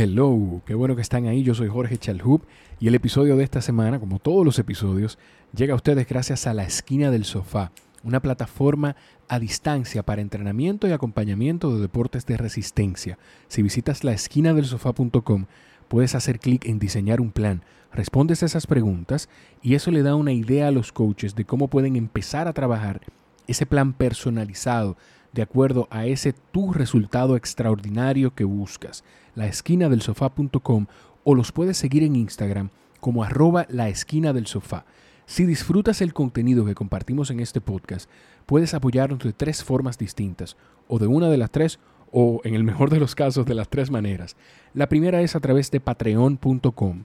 Hello, 0.00 0.62
qué 0.64 0.76
bueno 0.76 0.94
que 0.94 1.02
están 1.02 1.26
ahí. 1.26 1.42
Yo 1.42 1.54
soy 1.54 1.66
Jorge 1.66 1.98
Chalhub 1.98 2.42
y 2.78 2.86
el 2.86 2.94
episodio 2.94 3.36
de 3.36 3.42
esta 3.42 3.60
semana, 3.60 3.98
como 3.98 4.20
todos 4.20 4.44
los 4.44 4.60
episodios, 4.60 5.18
llega 5.52 5.72
a 5.72 5.76
ustedes 5.76 6.06
gracias 6.06 6.46
a 6.46 6.54
La 6.54 6.62
Esquina 6.62 7.10
del 7.10 7.24
Sofá, 7.24 7.72
una 8.04 8.22
plataforma 8.22 8.94
a 9.26 9.40
distancia 9.40 10.04
para 10.04 10.22
entrenamiento 10.22 10.86
y 10.86 10.92
acompañamiento 10.92 11.74
de 11.74 11.80
deportes 11.80 12.26
de 12.26 12.36
resistencia. 12.36 13.18
Si 13.48 13.60
visitas 13.60 14.04
laesquinadelsofá.com, 14.04 15.46
puedes 15.88 16.14
hacer 16.14 16.38
clic 16.38 16.66
en 16.66 16.78
diseñar 16.78 17.20
un 17.20 17.32
plan, 17.32 17.64
respondes 17.92 18.44
esas 18.44 18.68
preguntas 18.68 19.28
y 19.62 19.74
eso 19.74 19.90
le 19.90 20.04
da 20.04 20.14
una 20.14 20.32
idea 20.32 20.68
a 20.68 20.70
los 20.70 20.92
coaches 20.92 21.34
de 21.34 21.44
cómo 21.44 21.66
pueden 21.66 21.96
empezar 21.96 22.46
a 22.46 22.52
trabajar 22.52 23.00
ese 23.48 23.66
plan 23.66 23.94
personalizado 23.94 24.96
de 25.32 25.42
acuerdo 25.42 25.88
a 25.90 26.06
ese 26.06 26.32
tu 26.32 26.72
resultado 26.72 27.36
extraordinario 27.36 28.34
que 28.34 28.44
buscas. 28.44 29.04
La 29.34 29.46
esquina 29.46 29.88
del 29.88 30.02
sofá.com 30.02 30.86
o 31.24 31.34
los 31.34 31.52
puedes 31.52 31.76
seguir 31.76 32.02
en 32.02 32.16
Instagram 32.16 32.70
como 33.00 33.22
arroba 33.22 33.66
la 33.68 33.88
esquina 33.88 34.32
del 34.32 34.46
sofá. 34.46 34.84
Si 35.26 35.44
disfrutas 35.44 36.00
el 36.00 36.14
contenido 36.14 36.64
que 36.64 36.74
compartimos 36.74 37.30
en 37.30 37.40
este 37.40 37.60
podcast, 37.60 38.08
puedes 38.46 38.72
apoyarnos 38.72 39.18
de 39.18 39.34
tres 39.34 39.62
formas 39.62 39.98
distintas, 39.98 40.56
o 40.88 40.98
de 40.98 41.06
una 41.06 41.28
de 41.28 41.36
las 41.36 41.50
tres, 41.50 41.78
o 42.10 42.40
en 42.44 42.54
el 42.54 42.64
mejor 42.64 42.88
de 42.88 42.98
los 42.98 43.14
casos 43.14 43.44
de 43.44 43.54
las 43.54 43.68
tres 43.68 43.90
maneras. 43.90 44.36
La 44.72 44.88
primera 44.88 45.20
es 45.20 45.36
a 45.36 45.40
través 45.40 45.70
de 45.70 45.80
patreon.com. 45.80 47.04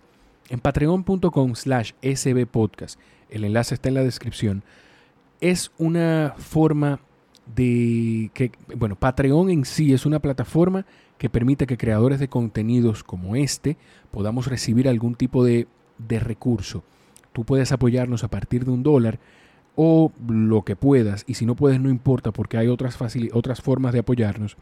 En 0.50 0.60
patreon.com 0.60 1.56
slash 1.56 1.92
sbpodcast, 2.02 3.00
el 3.30 3.44
enlace 3.44 3.76
está 3.76 3.90
en 3.90 3.96
la 3.96 4.04
descripción, 4.04 4.64
es 5.42 5.72
una 5.78 6.36
forma 6.38 7.02
de 7.56 8.32
que, 8.34 8.52
bueno, 8.76 8.96
Patreon 8.96 9.50
en 9.50 9.66
sí 9.66 9.94
es 9.94 10.06
una 10.06 10.20
plataforma 10.20 10.86
que 11.18 11.30
permite 11.30 11.68
que 11.68 11.78
creadores 11.78 12.20
de 12.20 12.28
contenidos 12.28 13.04
como 13.04 13.36
este 13.36 13.78
podamos 14.12 14.48
recibir 14.48 14.88
algún 14.88 15.16
tipo 15.16 15.44
de, 15.44 15.68
de 15.98 16.20
recurso. 16.20 16.84
Tú 17.32 17.44
puedes 17.44 17.72
apoyarnos 17.72 18.24
a 18.24 18.30
partir 18.30 18.66
de 18.66 18.72
un 18.72 18.84
dólar 18.84 19.20
o 19.76 20.12
lo 20.28 20.64
que 20.64 20.76
puedas, 20.76 21.24
y 21.28 21.34
si 21.34 21.46
no 21.46 21.56
puedes 21.56 21.80
no 21.80 21.90
importa 21.90 22.32
porque 22.32 22.58
hay 22.58 22.68
otras, 22.68 22.98
otras 23.34 23.62
formas 23.62 23.94
de 23.94 24.00
apoyarnos, 24.00 24.56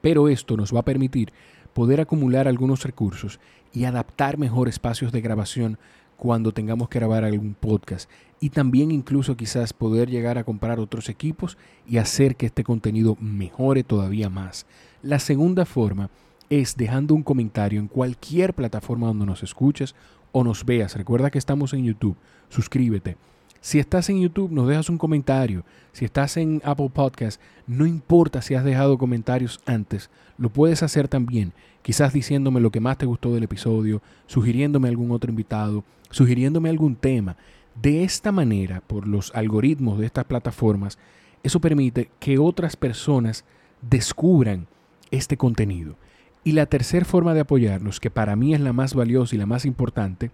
pero 0.00 0.28
esto 0.28 0.56
nos 0.56 0.74
va 0.74 0.80
a 0.80 0.84
permitir 0.84 1.32
poder 1.72 2.00
acumular 2.00 2.46
algunos 2.46 2.82
recursos 2.84 3.40
y 3.72 3.84
adaptar 3.84 4.38
mejor 4.38 4.68
espacios 4.68 5.12
de 5.12 5.20
grabación 5.20 5.78
cuando 6.16 6.52
tengamos 6.52 6.88
que 6.88 6.98
grabar 6.98 7.24
algún 7.24 7.54
podcast 7.54 8.10
y 8.40 8.50
también 8.50 8.90
incluso 8.90 9.36
quizás 9.36 9.72
poder 9.72 10.08
llegar 10.08 10.38
a 10.38 10.44
comprar 10.44 10.78
otros 10.80 11.08
equipos 11.08 11.58
y 11.86 11.98
hacer 11.98 12.36
que 12.36 12.46
este 12.46 12.64
contenido 12.64 13.16
mejore 13.20 13.82
todavía 13.82 14.30
más. 14.30 14.66
La 15.02 15.18
segunda 15.18 15.64
forma 15.64 16.10
es 16.50 16.76
dejando 16.76 17.14
un 17.14 17.22
comentario 17.22 17.80
en 17.80 17.88
cualquier 17.88 18.54
plataforma 18.54 19.08
donde 19.08 19.26
nos 19.26 19.42
escuches 19.42 19.94
o 20.32 20.44
nos 20.44 20.64
veas. 20.64 20.96
Recuerda 20.96 21.30
que 21.30 21.38
estamos 21.38 21.72
en 21.72 21.84
YouTube. 21.84 22.16
Suscríbete. 22.48 23.16
Si 23.60 23.78
estás 23.78 24.08
en 24.08 24.20
YouTube, 24.20 24.52
nos 24.52 24.68
dejas 24.68 24.88
un 24.88 24.98
comentario. 24.98 25.64
Si 25.92 26.04
estás 26.04 26.36
en 26.36 26.62
Apple 26.64 26.90
Podcast, 26.92 27.40
no 27.66 27.86
importa 27.86 28.40
si 28.40 28.54
has 28.54 28.64
dejado 28.64 28.98
comentarios 28.98 29.60
antes, 29.66 30.10
lo 30.36 30.48
puedes 30.48 30.82
hacer 30.82 31.08
también. 31.08 31.52
Quizás 31.82 32.12
diciéndome 32.12 32.60
lo 32.60 32.70
que 32.70 32.80
más 32.80 32.98
te 32.98 33.06
gustó 33.06 33.34
del 33.34 33.44
episodio, 33.44 34.00
sugiriéndome 34.26 34.88
algún 34.88 35.10
otro 35.10 35.30
invitado, 35.30 35.84
sugiriéndome 36.10 36.68
algún 36.68 36.94
tema. 36.94 37.36
De 37.80 38.02
esta 38.02 38.32
manera, 38.32 38.80
por 38.80 39.06
los 39.06 39.32
algoritmos 39.34 39.98
de 39.98 40.06
estas 40.06 40.24
plataformas, 40.24 40.98
eso 41.42 41.60
permite 41.60 42.10
que 42.18 42.38
otras 42.38 42.76
personas 42.76 43.44
descubran 43.82 44.66
este 45.10 45.36
contenido. 45.36 45.96
Y 46.44 46.52
la 46.52 46.66
tercera 46.66 47.04
forma 47.04 47.34
de 47.34 47.40
apoyarnos, 47.40 48.00
que 48.00 48.10
para 48.10 48.36
mí 48.36 48.54
es 48.54 48.60
la 48.60 48.72
más 48.72 48.94
valiosa 48.94 49.34
y 49.34 49.38
la 49.38 49.46
más 49.46 49.64
importante, 49.64 50.30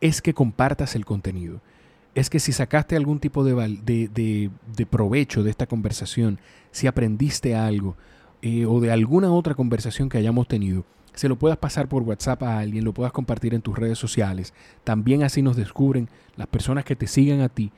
es 0.00 0.20
que 0.20 0.34
compartas 0.34 0.96
el 0.96 1.04
contenido. 1.04 1.60
Es 2.14 2.28
que 2.28 2.40
si 2.40 2.52
sacaste 2.52 2.96
algún 2.96 3.20
tipo 3.20 3.44
de, 3.44 3.78
de, 3.84 4.86
provecho 4.86 5.42
de 5.42 5.50
esta 5.50 5.66
conversación, 5.66 6.38
si 6.72 6.86
aprendiste 6.86 7.54
algo 7.54 7.96
eh, 8.42 8.66
o 8.66 8.80
de 8.80 8.90
alguna 8.90 9.32
otra 9.32 9.54
conversación 9.54 10.08
que 10.08 10.18
hayamos 10.18 10.48
tenido, 10.48 10.84
se 11.14 11.28
lo 11.28 11.36
puedas 11.36 11.58
pasar 11.58 11.88
por 11.88 12.02
WhatsApp 12.02 12.42
a 12.42 12.58
alguien, 12.58 12.84
lo 12.84 12.94
puedas 12.94 13.12
compartir 13.12 13.54
en 13.54 13.62
tus 13.62 13.76
redes 13.76 13.98
sociales. 13.98 14.54
También 14.84 15.22
así 15.22 15.42
nos 15.42 15.56
descubren 15.56 16.08
las 16.36 16.46
personas 16.46 16.84
que 16.84 16.96
te 16.96 17.06
sigan 17.06 17.40
a 17.40 17.48
ti. 17.48 17.70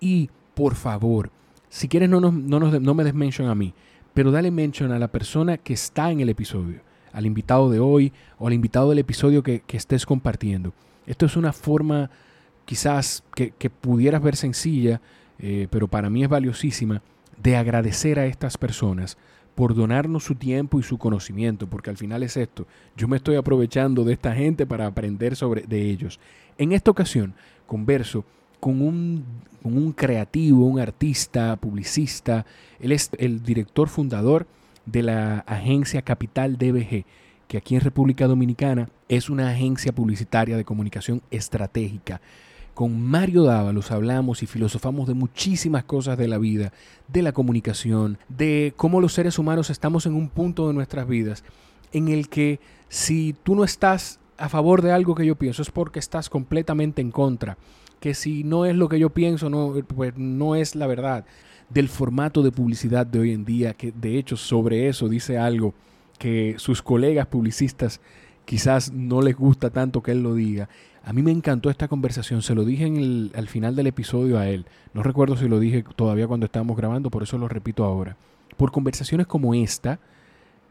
Y 0.00 0.30
por 0.54 0.74
favor, 0.74 1.30
si 1.68 1.88
quieres 1.88 2.08
no, 2.08 2.20
no, 2.20 2.30
no 2.30 2.94
me 2.94 3.04
des 3.04 3.14
mention 3.14 3.48
a 3.48 3.54
mí, 3.54 3.74
pero 4.14 4.30
dale 4.30 4.50
mention 4.50 4.90
a 4.92 4.98
la 4.98 5.08
persona 5.08 5.58
que 5.58 5.74
está 5.74 6.10
en 6.10 6.20
el 6.20 6.28
episodio, 6.28 6.80
al 7.12 7.26
invitado 7.26 7.70
de 7.70 7.78
hoy 7.78 8.12
o 8.38 8.46
al 8.46 8.52
invitado 8.52 8.90
del 8.90 8.98
episodio 8.98 9.42
que, 9.42 9.62
estés 9.68 10.06
compartiendo. 10.06 10.72
Esto 11.06 11.26
es 11.26 11.36
una 11.36 11.52
forma 11.52 12.10
quizás 12.64 13.22
que, 13.34 13.70
pudieras 13.70 14.22
ver 14.22 14.36
sencilla, 14.36 15.00
eh, 15.38 15.68
pero 15.70 15.88
para 15.88 16.10
mí 16.10 16.24
es 16.24 16.28
valiosísima, 16.28 17.02
de 17.40 17.56
agradecer 17.56 18.18
a 18.18 18.26
estas 18.26 18.58
personas 18.58 19.16
por 19.58 19.74
donarnos 19.74 20.22
su 20.22 20.36
tiempo 20.36 20.78
y 20.78 20.84
su 20.84 20.98
conocimiento, 20.98 21.66
porque 21.66 21.90
al 21.90 21.96
final 21.96 22.22
es 22.22 22.36
esto, 22.36 22.64
yo 22.96 23.08
me 23.08 23.16
estoy 23.16 23.34
aprovechando 23.34 24.04
de 24.04 24.12
esta 24.12 24.32
gente 24.32 24.66
para 24.66 24.86
aprender 24.86 25.34
sobre 25.34 25.62
de 25.62 25.90
ellos. 25.90 26.20
En 26.58 26.70
esta 26.70 26.92
ocasión 26.92 27.34
converso 27.66 28.24
con 28.60 28.80
un, 28.80 29.24
con 29.60 29.76
un 29.76 29.90
creativo, 29.90 30.64
un 30.64 30.78
artista, 30.78 31.56
publicista, 31.56 32.46
él 32.78 32.92
es 32.92 33.10
el 33.18 33.42
director 33.42 33.88
fundador 33.88 34.46
de 34.86 35.02
la 35.02 35.40
agencia 35.40 36.02
Capital 36.02 36.56
DBG, 36.56 37.04
que 37.48 37.58
aquí 37.58 37.74
en 37.74 37.80
República 37.80 38.28
Dominicana 38.28 38.88
es 39.08 39.28
una 39.28 39.50
agencia 39.50 39.90
publicitaria 39.90 40.56
de 40.56 40.64
comunicación 40.64 41.20
estratégica 41.32 42.20
con 42.78 43.02
Mario 43.02 43.42
Dávalos 43.42 43.90
hablamos 43.90 44.44
y 44.44 44.46
filosofamos 44.46 45.08
de 45.08 45.14
muchísimas 45.14 45.82
cosas 45.82 46.16
de 46.16 46.28
la 46.28 46.38
vida, 46.38 46.72
de 47.08 47.22
la 47.22 47.32
comunicación, 47.32 48.18
de 48.28 48.72
cómo 48.76 49.00
los 49.00 49.14
seres 49.14 49.36
humanos 49.40 49.68
estamos 49.68 50.06
en 50.06 50.14
un 50.14 50.28
punto 50.28 50.68
de 50.68 50.74
nuestras 50.74 51.08
vidas 51.08 51.42
en 51.92 52.06
el 52.06 52.28
que 52.28 52.60
si 52.88 53.34
tú 53.42 53.56
no 53.56 53.64
estás 53.64 54.20
a 54.36 54.48
favor 54.48 54.80
de 54.80 54.92
algo 54.92 55.16
que 55.16 55.26
yo 55.26 55.34
pienso 55.34 55.60
es 55.60 55.72
porque 55.72 55.98
estás 55.98 56.30
completamente 56.30 57.02
en 57.02 57.10
contra, 57.10 57.58
que 57.98 58.14
si 58.14 58.44
no 58.44 58.64
es 58.64 58.76
lo 58.76 58.88
que 58.88 59.00
yo 59.00 59.10
pienso 59.10 59.50
no 59.50 59.74
pues 59.88 60.16
no 60.16 60.54
es 60.54 60.76
la 60.76 60.86
verdad. 60.86 61.24
Del 61.70 61.88
formato 61.88 62.44
de 62.44 62.52
publicidad 62.52 63.04
de 63.04 63.18
hoy 63.18 63.32
en 63.32 63.44
día 63.44 63.74
que 63.74 63.90
de 63.90 64.18
hecho 64.18 64.36
sobre 64.36 64.86
eso 64.86 65.08
dice 65.08 65.36
algo 65.36 65.74
que 66.16 66.54
sus 66.58 66.80
colegas 66.80 67.26
publicistas 67.26 68.00
quizás 68.44 68.92
no 68.92 69.20
les 69.20 69.34
gusta 69.34 69.70
tanto 69.70 70.00
que 70.00 70.12
él 70.12 70.22
lo 70.22 70.36
diga 70.36 70.68
a 71.08 71.14
mí 71.14 71.22
me 71.22 71.30
encantó 71.30 71.70
esta 71.70 71.88
conversación, 71.88 72.42
se 72.42 72.54
lo 72.54 72.66
dije 72.66 72.84
en 72.84 73.30
al 73.34 73.48
final 73.48 73.74
del 73.74 73.86
episodio 73.86 74.38
a 74.38 74.46
él. 74.46 74.66
No 74.92 75.02
recuerdo 75.02 75.38
si 75.38 75.48
lo 75.48 75.58
dije 75.58 75.82
todavía 75.96 76.26
cuando 76.26 76.44
estábamos 76.44 76.76
grabando, 76.76 77.08
por 77.08 77.22
eso 77.22 77.38
lo 77.38 77.48
repito 77.48 77.82
ahora. 77.84 78.14
Por 78.58 78.72
conversaciones 78.72 79.26
como 79.26 79.54
esta 79.54 80.00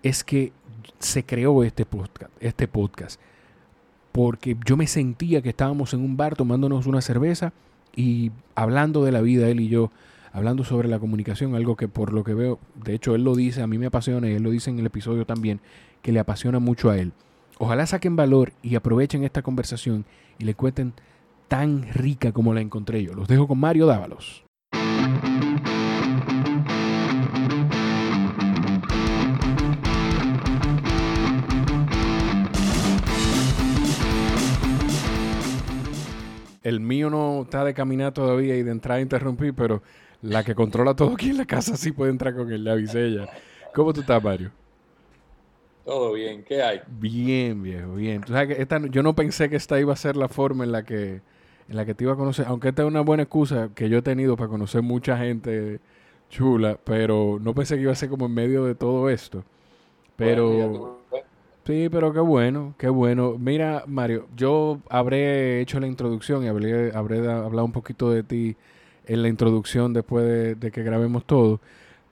es 0.04 0.24
que 0.24 0.52
se 1.00 1.24
creó 1.24 1.64
este 1.64 1.88
podcast, 1.88 2.32
este 2.40 2.68
podcast. 2.68 3.20
Porque 4.12 4.56
yo 4.64 4.78
me 4.78 4.86
sentía 4.86 5.42
que 5.42 5.50
estábamos 5.50 5.96
en 5.96 6.02
un 6.02 6.18
bar 6.18 6.36
tomándonos 6.36 6.86
una 6.86 7.02
cerveza 7.02 7.52
y 7.96 8.32
hablando 8.54 9.04
de 9.04 9.14
la 9.14 9.22
vida, 9.22 9.50
él 9.50 9.60
y 9.60 9.70
yo, 9.70 9.90
hablando 10.34 10.64
sobre 10.64 10.88
la 10.88 11.00
comunicación, 11.00 11.56
algo 11.56 11.76
que 11.76 11.88
por 11.88 12.14
lo 12.14 12.24
que 12.24 12.36
veo, 12.36 12.60
de 12.76 12.94
hecho 12.94 13.16
él 13.16 13.24
lo 13.24 13.34
dice, 13.34 13.64
a 13.64 13.68
mí 13.68 13.80
me 13.80 13.88
apasiona 13.88 14.30
y 14.30 14.34
él 14.34 14.44
lo 14.44 14.52
dice 14.52 14.70
en 14.70 14.78
el 14.78 14.86
episodio 14.86 15.26
también, 15.26 15.62
que 16.04 16.12
le 16.12 16.20
apasiona 16.20 16.60
mucho 16.60 16.92
a 16.92 17.00
él. 17.00 17.12
Ojalá 17.60 17.88
saquen 17.88 18.16
valor 18.16 18.54
y 18.62 18.76
aprovechen 18.76 19.24
esta 19.24 19.42
conversación 19.42 20.06
y 20.38 20.46
le 20.46 20.54
cuenten 20.54 20.94
tan 21.48 21.92
rica 21.92 22.32
como 22.32 22.54
la 22.54 22.62
encontré 22.62 23.04
yo. 23.04 23.14
Los 23.14 23.28
dejo 23.28 23.48
con 23.48 23.60
Mario 23.60 23.88
Dávalos. 23.88 24.44
El 36.62 36.82
mío 36.82 37.10
no 37.10 37.44
está 37.44 37.64
de 37.64 37.74
caminar 37.74 38.12
todavía 38.14 38.58
y 38.58 38.62
de 38.62 38.72
entrar 38.72 38.98
a 38.98 39.02
interrumpir, 39.02 39.54
pero 39.56 39.82
la 40.22 40.44
que 40.44 40.54
controla 40.54 40.96
todo 40.96 41.14
aquí 41.14 41.30
en 41.30 41.38
la 41.38 41.46
casa 41.46 41.78
sí 41.78 41.92
puede 41.92 42.12
entrar 42.12 42.36
con 42.36 42.52
él, 42.52 42.66
le 42.66 42.72
avisé 42.72 43.06
ella. 43.08 43.30
¿Cómo 43.74 43.94
tú 43.94 44.02
estás, 44.02 44.22
Mario? 44.22 44.52
Todo 45.88 46.12
bien, 46.12 46.44
¿qué 46.44 46.62
hay? 46.62 46.82
Bien, 47.00 47.64
viejo, 47.64 47.94
bien. 47.94 48.22
yo 48.92 49.04
no 49.04 49.16
pensé 49.16 49.50
que 49.50 49.56
esta 49.56 49.80
iba 49.80 49.94
a 49.94 49.96
ser 49.96 50.18
la 50.18 50.28
forma 50.28 50.66
en 50.66 50.74
la 50.74 50.84
que 50.84 51.22
en 51.70 51.76
la 51.78 51.86
que 51.86 51.94
te 51.94 52.04
iba 52.04 52.12
a 52.12 52.18
conocer, 52.18 52.46
aunque 52.50 52.68
esta 52.68 52.82
es 52.82 52.90
una 52.90 53.00
buena 53.00 53.24
excusa 53.24 53.70
que 53.74 53.88
yo 53.88 54.00
he 54.00 54.02
tenido 54.02 54.36
para 54.36 54.50
conocer 54.50 54.82
mucha 54.82 55.18
gente 55.18 55.80
chula, 56.30 56.78
pero 56.84 57.40
no 57.42 57.56
pensé 57.56 57.78
que 57.78 57.84
iba 57.84 57.94
a 57.94 57.96
ser 57.96 58.10
como 58.10 58.26
en 58.26 58.34
medio 58.34 58.66
de 58.66 58.76
todo 58.76 59.10
esto. 59.10 59.46
Pero 60.18 61.00
sí, 61.66 61.88
pero 61.90 62.12
qué 62.12 62.20
bueno, 62.20 62.76
qué 62.78 62.90
bueno. 62.90 63.38
Mira, 63.40 63.86
Mario, 63.88 64.28
yo 64.36 64.82
habré 64.90 65.62
hecho 65.62 65.80
la 65.80 65.88
introducción 65.88 66.44
y 66.44 66.50
habré, 66.50 66.92
habré 66.94 67.20
hablado 67.20 67.64
un 67.64 67.72
poquito 67.72 68.12
de 68.12 68.24
ti 68.24 68.58
en 69.06 69.22
la 69.22 69.30
introducción 69.30 69.94
después 69.94 70.60
de 70.60 70.70
que 70.70 70.84
grabemos 70.84 71.24
todo, 71.24 71.62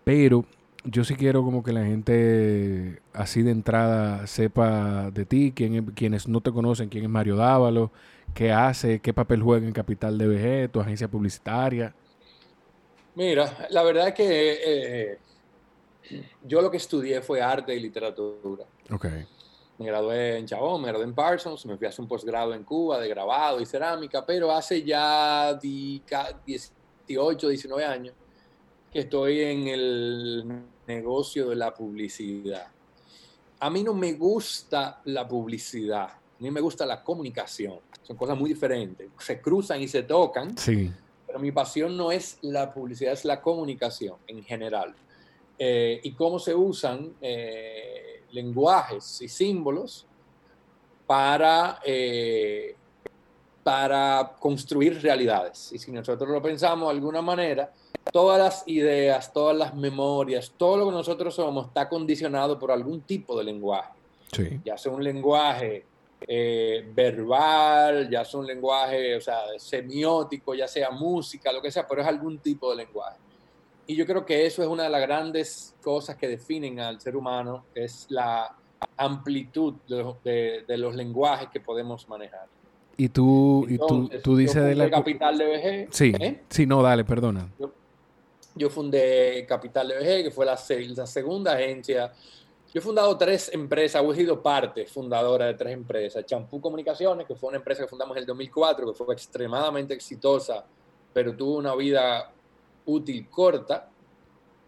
pero 0.05 0.45
yo 0.85 1.03
sí 1.03 1.15
quiero 1.15 1.43
como 1.43 1.63
que 1.63 1.73
la 1.73 1.83
gente 1.83 3.01
así 3.13 3.41
de 3.41 3.51
entrada 3.51 4.27
sepa 4.27 5.11
de 5.11 5.25
ti, 5.25 5.51
quién, 5.55 5.87
quienes 5.87 6.27
no 6.27 6.41
te 6.41 6.51
conocen, 6.51 6.89
quién 6.89 7.03
es 7.03 7.09
Mario 7.09 7.35
Dávalo, 7.35 7.91
qué 8.33 8.51
hace, 8.51 8.99
qué 8.99 9.13
papel 9.13 9.41
juega 9.41 9.65
en 9.65 9.73
Capital 9.73 10.17
DBG, 10.17 10.71
tu 10.71 10.79
agencia 10.79 11.07
publicitaria. 11.07 11.93
Mira, 13.15 13.67
la 13.69 13.83
verdad 13.83 14.09
es 14.09 14.13
que 14.13 14.59
eh, 14.65 15.17
yo 16.43 16.61
lo 16.61 16.69
que 16.69 16.77
estudié 16.77 17.21
fue 17.21 17.41
arte 17.41 17.73
y 17.75 17.79
literatura. 17.79 18.65
Ok. 18.91 19.05
Me 19.77 19.87
gradué 19.87 20.37
en 20.37 20.45
Chabón, 20.45 20.81
me 20.81 20.87
gradué 20.87 21.05
en 21.05 21.15
Parsons, 21.15 21.65
me 21.65 21.77
fui 21.77 21.87
a 21.87 21.89
hacer 21.89 22.01
un 22.01 22.07
posgrado 22.07 22.53
en 22.53 22.63
Cuba 22.63 22.99
de 22.99 23.09
grabado 23.09 23.59
y 23.59 23.65
cerámica, 23.65 24.25
pero 24.25 24.51
hace 24.51 24.83
ya 24.83 25.53
18, 25.53 27.47
19 27.49 27.85
años 27.85 28.13
que 28.91 28.99
estoy 28.99 29.41
en 29.41 29.67
el 29.67 30.45
negocio 30.87 31.49
de 31.49 31.55
la 31.55 31.73
publicidad. 31.73 32.67
A 33.59 33.69
mí 33.69 33.83
no 33.83 33.93
me 33.93 34.13
gusta 34.13 35.01
la 35.05 35.27
publicidad, 35.27 36.09
a 36.09 36.19
mí 36.39 36.51
me 36.51 36.61
gusta 36.61 36.85
la 36.85 37.03
comunicación. 37.03 37.79
Son 38.03 38.15
cosas 38.15 38.37
muy 38.37 38.49
diferentes. 38.49 39.09
Se 39.19 39.41
cruzan 39.41 39.81
y 39.81 39.87
se 39.87 40.03
tocan. 40.03 40.55
Sí. 40.57 40.91
Pero 41.25 41.39
mi 41.39 41.51
pasión 41.51 41.97
no 41.97 42.11
es 42.11 42.37
la 42.41 42.71
publicidad, 42.71 43.13
es 43.13 43.25
la 43.25 43.41
comunicación 43.41 44.17
en 44.27 44.43
general. 44.43 44.93
Eh, 45.57 46.01
y 46.03 46.11
cómo 46.11 46.37
se 46.37 46.53
usan 46.53 47.13
eh, 47.21 48.23
lenguajes 48.31 49.21
y 49.21 49.27
símbolos 49.27 50.05
para, 51.07 51.79
eh, 51.85 52.75
para 53.63 54.35
construir 54.39 55.01
realidades. 55.01 55.71
Y 55.71 55.79
si 55.79 55.91
nosotros 55.91 56.29
lo 56.29 56.41
pensamos 56.41 56.89
de 56.89 56.95
alguna 56.95 57.21
manera, 57.21 57.71
todas 58.11 58.39
las 58.39 58.63
ideas, 58.67 59.31
todas 59.33 59.55
las 59.55 59.75
memorias, 59.75 60.51
todo 60.57 60.77
lo 60.77 60.85
que 60.85 60.91
nosotros 60.91 61.35
somos 61.35 61.67
está 61.67 61.89
condicionado 61.89 62.57
por 62.59 62.71
algún 62.71 63.01
tipo 63.01 63.37
de 63.37 63.43
lenguaje. 63.43 63.91
Sí. 64.31 64.59
Ya 64.63 64.77
sea 64.77 64.91
un 64.91 65.03
lenguaje 65.03 65.85
eh, 66.27 66.89
verbal, 66.93 68.09
ya 68.09 68.25
sea 68.25 68.39
un 68.39 68.47
lenguaje, 68.47 69.15
o 69.15 69.21
sea, 69.21 69.39
semiótico, 69.57 70.55
ya 70.55 70.67
sea 70.67 70.89
música, 70.91 71.51
lo 71.51 71.61
que 71.61 71.71
sea, 71.71 71.87
pero 71.87 72.01
es 72.01 72.07
algún 72.07 72.39
tipo 72.39 72.69
de 72.71 72.77
lenguaje. 72.77 73.17
Y 73.87 73.95
yo 73.95 74.05
creo 74.05 74.25
que 74.25 74.45
eso 74.45 74.63
es 74.63 74.67
una 74.67 74.83
de 74.83 74.89
las 74.89 75.01
grandes 75.01 75.75
cosas 75.83 76.15
que 76.15 76.27
definen 76.27 76.79
al 76.79 76.99
ser 76.99 77.15
humano, 77.15 77.65
es 77.75 78.07
la 78.09 78.55
amplitud 78.97 79.75
de, 80.23 80.63
de, 80.67 80.77
los 80.77 80.95
lenguajes 80.95 81.49
que 81.49 81.59
podemos 81.59 82.07
manejar. 82.09 82.47
Y 82.97 83.09
tú, 83.09 83.65
y 83.69 83.77
tú, 83.77 84.09
tú 84.23 84.37
dices 84.37 84.63
de 84.63 84.73
la... 84.73 84.89
Capital 84.89 85.37
de 85.37 85.45
BG. 85.45 85.93
Sí, 85.93 86.13
¿eh? 86.19 86.41
sí, 86.49 86.65
no, 86.65 86.81
dale, 86.81 87.03
perdona. 87.03 87.49
Yo, 87.59 87.71
yo 88.55 88.69
fundé 88.69 89.45
Capital 89.47 89.89
de 89.89 89.99
BG, 89.99 90.23
que 90.23 90.31
fue 90.31 90.45
la, 90.45 90.57
la, 90.95 91.05
segunda 91.05 91.53
agencia. 91.53 92.11
Yo 92.73 92.79
he 92.79 92.81
fundado 92.81 93.17
tres 93.17 93.51
empresas, 93.53 94.03
he 94.03 94.15
sido 94.15 94.41
parte 94.41 94.85
fundadora 94.85 95.45
de 95.47 95.53
tres 95.55 95.73
empresas. 95.73 96.25
Champú 96.25 96.61
Comunicaciones, 96.61 97.27
que 97.27 97.35
fue 97.35 97.49
una 97.49 97.57
empresa 97.57 97.83
que 97.83 97.89
fundamos 97.89 98.15
en 98.15 98.21
el 98.21 98.25
2004, 98.25 98.87
que 98.87 98.93
fue 98.93 99.13
extremadamente 99.13 99.93
exitosa, 99.93 100.65
pero 101.13 101.35
tuvo 101.35 101.57
una 101.57 101.75
vida 101.75 102.31
útil 102.85 103.29
corta. 103.29 103.89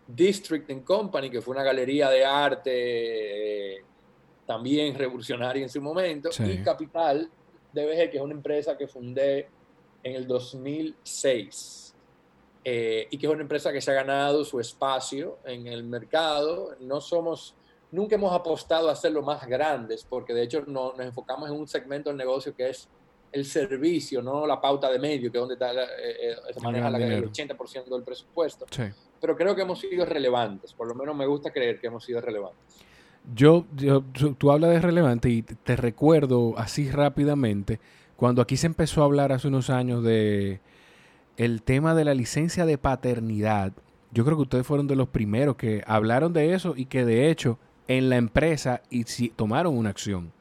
District 0.05 0.69
and 0.71 0.85
Company, 0.85 1.29
que 1.29 1.41
fue 1.41 1.53
una 1.53 1.63
galería 1.63 2.09
de 2.09 2.23
arte 2.23 3.75
eh, 3.75 3.83
también 4.45 4.95
revolucionaria 4.95 5.63
en 5.63 5.69
su 5.69 5.81
momento. 5.81 6.31
Sí. 6.31 6.43
Y 6.43 6.63
Capital 6.63 7.29
DBG, 7.73 8.11
que 8.11 8.17
es 8.17 8.21
una 8.21 8.33
empresa 8.33 8.77
que 8.77 8.87
fundé 8.87 9.49
en 10.03 10.15
el 10.15 10.25
2006 10.25 11.86
eh, 12.69 13.07
y 13.11 13.17
que 13.17 13.27
es 13.27 13.31
una 13.31 13.43
empresa 13.43 13.71
que 13.71 13.79
se 13.79 13.91
ha 13.91 13.93
ganado 13.93 14.43
su 14.43 14.59
espacio 14.59 15.37
en 15.45 15.67
el 15.67 15.85
mercado. 15.85 16.75
No 16.81 16.99
somos, 16.99 17.55
nunca 17.93 18.15
hemos 18.15 18.33
apostado 18.33 18.89
a 18.89 18.91
hacerlo 18.91 19.21
más 19.21 19.47
grandes, 19.47 20.03
porque 20.03 20.33
de 20.33 20.43
hecho 20.43 20.65
no, 20.67 20.91
nos 20.91 21.05
enfocamos 21.05 21.49
en 21.49 21.55
un 21.55 21.65
segmento 21.65 22.09
del 22.09 22.17
negocio 22.17 22.53
que 22.53 22.71
es 22.71 22.89
el 23.31 23.45
servicio, 23.45 24.21
no 24.21 24.45
la 24.45 24.59
pauta 24.59 24.91
de 24.91 24.99
medio, 24.99 25.31
que 25.31 25.37
es 25.37 25.41
donde 25.41 25.53
está, 25.53 25.71
eh, 25.71 25.85
eh, 26.23 26.35
se 26.53 26.59
maneja 26.59 26.89
la, 26.89 26.97
el 26.97 27.31
80% 27.31 27.85
del 27.85 28.03
presupuesto. 28.03 28.65
Sí. 28.69 28.83
Pero 29.21 29.37
creo 29.37 29.55
que 29.55 29.61
hemos 29.61 29.79
sido 29.79 30.05
relevantes, 30.05 30.73
por 30.73 30.89
lo 30.89 30.95
menos 30.95 31.15
me 31.15 31.25
gusta 31.25 31.51
creer 31.51 31.79
que 31.79 31.87
hemos 31.87 32.03
sido 32.03 32.19
relevantes. 32.19 32.59
Yo, 33.33 33.65
yo, 33.77 34.03
tú 34.37 34.51
hablas 34.51 34.71
de 34.71 34.81
relevante 34.81 35.29
y 35.29 35.41
te 35.41 35.77
recuerdo 35.77 36.53
así 36.57 36.91
rápidamente, 36.91 37.79
cuando 38.17 38.41
aquí 38.41 38.57
se 38.57 38.67
empezó 38.67 39.03
a 39.03 39.05
hablar 39.05 39.31
hace 39.31 39.47
unos 39.47 39.69
años 39.69 40.03
de 40.03 40.59
el 41.37 41.61
tema 41.61 41.95
de 41.95 42.05
la 42.05 42.13
licencia 42.13 42.65
de 42.65 42.77
paternidad, 42.77 43.71
yo 44.11 44.25
creo 44.25 44.35
que 44.35 44.43
ustedes 44.43 44.67
fueron 44.67 44.87
de 44.87 44.95
los 44.95 45.09
primeros 45.09 45.55
que 45.55 45.83
hablaron 45.85 46.33
de 46.33 46.53
eso 46.53 46.73
y 46.75 46.85
que 46.85 47.05
de 47.05 47.29
hecho 47.29 47.59
en 47.87 48.09
la 48.09 48.17
empresa 48.17 48.81
y 48.89 49.03
si, 49.03 49.29
tomaron 49.29 49.77
una 49.77 49.91
acción. 49.91 50.31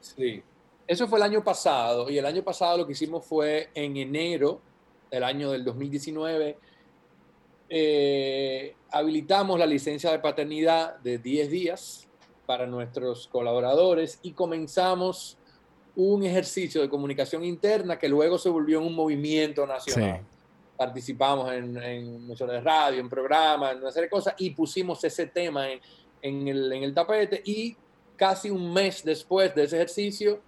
Sí, 0.00 0.42
eso 0.86 1.08
fue 1.08 1.18
el 1.18 1.22
año 1.24 1.42
pasado 1.42 2.10
y 2.10 2.18
el 2.18 2.26
año 2.26 2.42
pasado 2.42 2.78
lo 2.78 2.86
que 2.86 2.92
hicimos 2.92 3.24
fue 3.24 3.70
en 3.74 3.96
enero 3.96 4.60
del 5.10 5.24
año 5.24 5.50
del 5.52 5.64
2019 5.64 6.58
eh, 7.72 8.74
habilitamos 8.90 9.56
la 9.56 9.66
licencia 9.66 10.10
de 10.10 10.18
paternidad 10.18 10.98
de 10.98 11.18
10 11.18 11.50
días 11.50 12.08
para 12.44 12.66
nuestros 12.66 13.28
colaboradores 13.28 14.18
y 14.22 14.32
comenzamos 14.32 15.38
un 15.94 16.24
ejercicio 16.24 16.80
de 16.80 16.88
comunicación 16.88 17.44
interna 17.44 17.96
que 17.96 18.08
luego 18.08 18.38
se 18.38 18.48
volvió 18.48 18.80
en 18.80 18.86
un 18.86 18.96
movimiento 18.96 19.66
nacional. 19.66 20.18
Sí. 20.18 20.39
Participamos 20.84 21.52
en, 21.52 21.76
en 21.76 22.14
emisiones 22.24 22.54
de 22.54 22.60
radio, 22.62 23.00
en 23.00 23.10
programas, 23.10 23.72
en 23.72 23.82
una 23.82 23.90
serie 23.90 24.06
de 24.06 24.10
cosas 24.10 24.34
y 24.38 24.48
pusimos 24.52 25.04
ese 25.04 25.26
tema 25.26 25.70
en, 25.70 25.78
en, 26.22 26.48
el, 26.48 26.72
en 26.72 26.82
el 26.84 26.94
tapete 26.94 27.42
y 27.44 27.76
casi 28.16 28.48
un 28.48 28.72
mes 28.72 29.04
después 29.04 29.54
de 29.54 29.64
ese 29.64 29.76
ejercicio, 29.76 30.40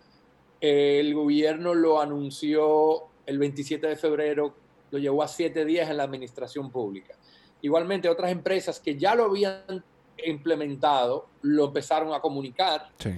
eh, 0.58 1.00
el 1.00 1.12
gobierno 1.14 1.74
lo 1.74 2.00
anunció 2.00 3.08
el 3.26 3.38
27 3.38 3.86
de 3.86 3.96
febrero, 3.96 4.54
lo 4.90 4.98
llevó 4.98 5.22
a 5.22 5.28
siete 5.28 5.66
días 5.66 5.90
en 5.90 5.98
la 5.98 6.04
administración 6.04 6.70
pública. 6.70 7.14
Igualmente, 7.60 8.08
otras 8.08 8.32
empresas 8.32 8.80
que 8.80 8.96
ya 8.96 9.14
lo 9.14 9.24
habían 9.24 9.84
implementado 10.24 11.26
lo 11.42 11.66
empezaron 11.66 12.14
a 12.14 12.20
comunicar 12.20 12.88
Sí. 12.96 13.10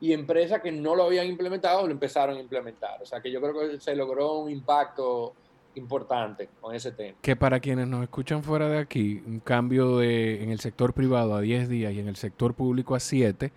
y 0.00 0.12
empresas 0.12 0.62
que 0.62 0.70
no 0.70 0.94
lo 0.94 1.02
habían 1.02 1.26
implementado 1.26 1.84
lo 1.84 1.90
empezaron 1.92 2.36
a 2.36 2.40
implementar. 2.40 3.02
O 3.02 3.06
sea 3.06 3.20
que 3.20 3.32
yo 3.32 3.40
creo 3.40 3.58
que 3.58 3.80
se 3.80 3.96
logró 3.96 4.34
un 4.38 4.50
impacto 4.52 5.34
importante 5.74 6.48
con 6.60 6.74
ese 6.74 6.92
tema. 6.92 7.16
Que 7.22 7.36
para 7.36 7.60
quienes 7.60 7.88
nos 7.88 8.02
escuchan 8.02 8.42
fuera 8.42 8.68
de 8.68 8.78
aquí, 8.78 9.22
un 9.26 9.40
cambio 9.40 9.98
de, 9.98 10.42
en 10.42 10.50
el 10.50 10.60
sector 10.60 10.92
privado 10.92 11.34
a 11.34 11.40
10 11.40 11.68
días 11.68 11.92
y 11.92 12.00
en 12.00 12.08
el 12.08 12.16
sector 12.16 12.54
público 12.54 12.94
a 12.94 13.00
7, 13.00 13.52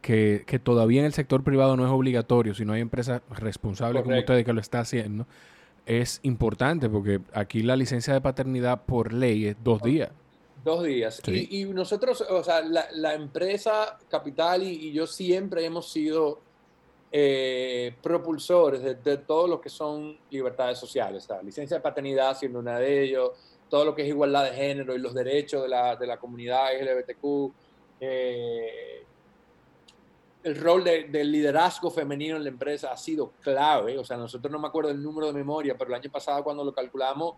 que, 0.00 0.44
que 0.46 0.58
todavía 0.58 1.00
en 1.00 1.06
el 1.06 1.12
sector 1.12 1.44
privado 1.44 1.76
no 1.76 1.84
es 1.84 1.90
obligatorio, 1.90 2.54
si 2.54 2.64
no 2.64 2.72
hay 2.72 2.80
empresas 2.80 3.22
responsables 3.30 4.02
como 4.02 4.18
ustedes 4.18 4.44
que 4.44 4.52
lo 4.52 4.60
está 4.60 4.80
haciendo, 4.80 5.26
es 5.86 6.20
importante 6.22 6.88
porque 6.88 7.20
aquí 7.32 7.62
la 7.62 7.76
licencia 7.76 8.12
de 8.12 8.20
paternidad 8.20 8.84
por 8.84 9.12
ley 9.12 9.46
es 9.46 9.56
dos 9.62 9.82
días. 9.82 10.10
Dos 10.64 10.84
días. 10.84 11.20
Sí. 11.24 11.48
Y, 11.50 11.62
y 11.62 11.64
nosotros, 11.64 12.20
o 12.20 12.44
sea, 12.44 12.60
la, 12.62 12.86
la 12.92 13.14
empresa 13.14 13.98
Capital 14.08 14.62
y, 14.62 14.88
y 14.88 14.92
yo 14.92 15.06
siempre 15.06 15.64
hemos 15.64 15.90
sido 15.90 16.40
eh, 17.14 17.94
propulsores 18.02 18.82
de, 18.82 18.94
de 18.94 19.18
todo 19.18 19.46
lo 19.46 19.60
que 19.60 19.68
son 19.68 20.16
libertades 20.30 20.78
sociales. 20.78 21.28
La 21.28 21.42
licencia 21.42 21.76
de 21.76 21.82
paternidad 21.82 22.36
siendo 22.36 22.58
una 22.58 22.78
de 22.78 23.02
ellos, 23.04 23.30
todo 23.68 23.84
lo 23.84 23.94
que 23.94 24.02
es 24.02 24.08
igualdad 24.08 24.44
de 24.44 24.52
género 24.52 24.94
y 24.94 24.98
los 24.98 25.12
derechos 25.14 25.62
de 25.62 25.68
la, 25.68 25.94
de 25.96 26.06
la 26.06 26.18
comunidad 26.18 26.72
LGBTQ, 26.80 27.52
eh, 28.00 29.04
el 30.44 30.56
rol 30.56 30.82
de- 30.82 31.04
del 31.04 31.30
liderazgo 31.30 31.90
femenino 31.90 32.36
en 32.36 32.42
la 32.42 32.48
empresa 32.48 32.90
ha 32.92 32.96
sido 32.96 33.32
clave. 33.42 33.96
O 33.98 34.04
sea, 34.04 34.16
nosotros 34.16 34.50
no 34.50 34.58
me 34.58 34.66
acuerdo 34.68 34.90
el 34.90 35.02
número 35.02 35.26
de 35.28 35.32
memoria, 35.32 35.76
pero 35.78 35.88
el 35.90 35.94
año 36.00 36.10
pasado 36.10 36.42
cuando 36.42 36.64
lo 36.64 36.72
calculamos, 36.74 37.34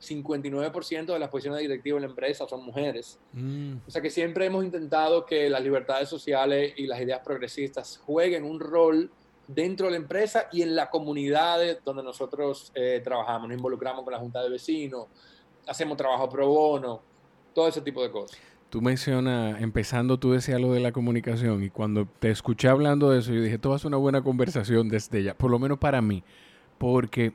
59% 0.00 1.12
de 1.12 1.18
las 1.18 1.28
posiciones 1.28 1.60
directivas 1.60 1.98
en 1.98 2.02
la 2.02 2.08
empresa 2.10 2.46
son 2.48 2.64
mujeres. 2.64 3.18
Mm, 3.32 3.76
O 3.86 3.90
sea 3.90 4.00
que 4.00 4.10
siempre 4.10 4.46
hemos 4.46 4.64
intentado 4.64 5.24
que 5.26 5.48
las 5.50 5.62
libertades 5.62 6.08
sociales 6.08 6.72
y 6.76 6.86
las 6.86 7.00
ideas 7.00 7.20
progresistas 7.24 8.00
jueguen 8.04 8.44
un 8.44 8.60
rol 8.60 9.10
dentro 9.48 9.86
de 9.86 9.92
la 9.92 9.96
empresa 9.96 10.48
y 10.52 10.62
en 10.62 10.76
la 10.76 10.88
comunidad 10.90 11.58
donde 11.84 12.02
nosotros 12.02 12.70
eh, 12.74 13.00
trabajamos. 13.02 13.48
Nos 13.48 13.56
involucramos 13.56 14.04
con 14.04 14.12
la 14.12 14.20
Junta 14.20 14.42
de 14.42 14.50
Vecinos, 14.50 15.06
hacemos 15.66 15.96
trabajo 15.96 16.28
pro 16.28 16.46
bono, 16.46 17.00
todo 17.52 17.66
ese 17.66 17.80
tipo 17.80 18.02
de 18.02 18.10
cosas. 18.10 18.38
Tú 18.70 18.82
mencionas, 18.82 19.60
empezando, 19.62 20.18
tú 20.18 20.32
decías 20.32 20.60
lo 20.60 20.72
de 20.72 20.80
la 20.80 20.92
comunicación 20.92 21.64
y 21.64 21.70
cuando 21.70 22.06
te 22.18 22.30
escuché 22.30 22.68
hablando 22.68 23.10
de 23.10 23.20
eso, 23.20 23.32
yo 23.32 23.40
dije, 23.40 23.54
esto 23.54 23.70
va 23.70 23.76
a 23.76 23.78
ser 23.78 23.88
una 23.88 23.96
buena 23.96 24.20
conversación 24.22 24.90
desde 24.90 25.22
ya, 25.22 25.34
por 25.34 25.50
lo 25.50 25.58
menos 25.58 25.78
para 25.78 26.02
mí, 26.02 26.22
porque 26.76 27.32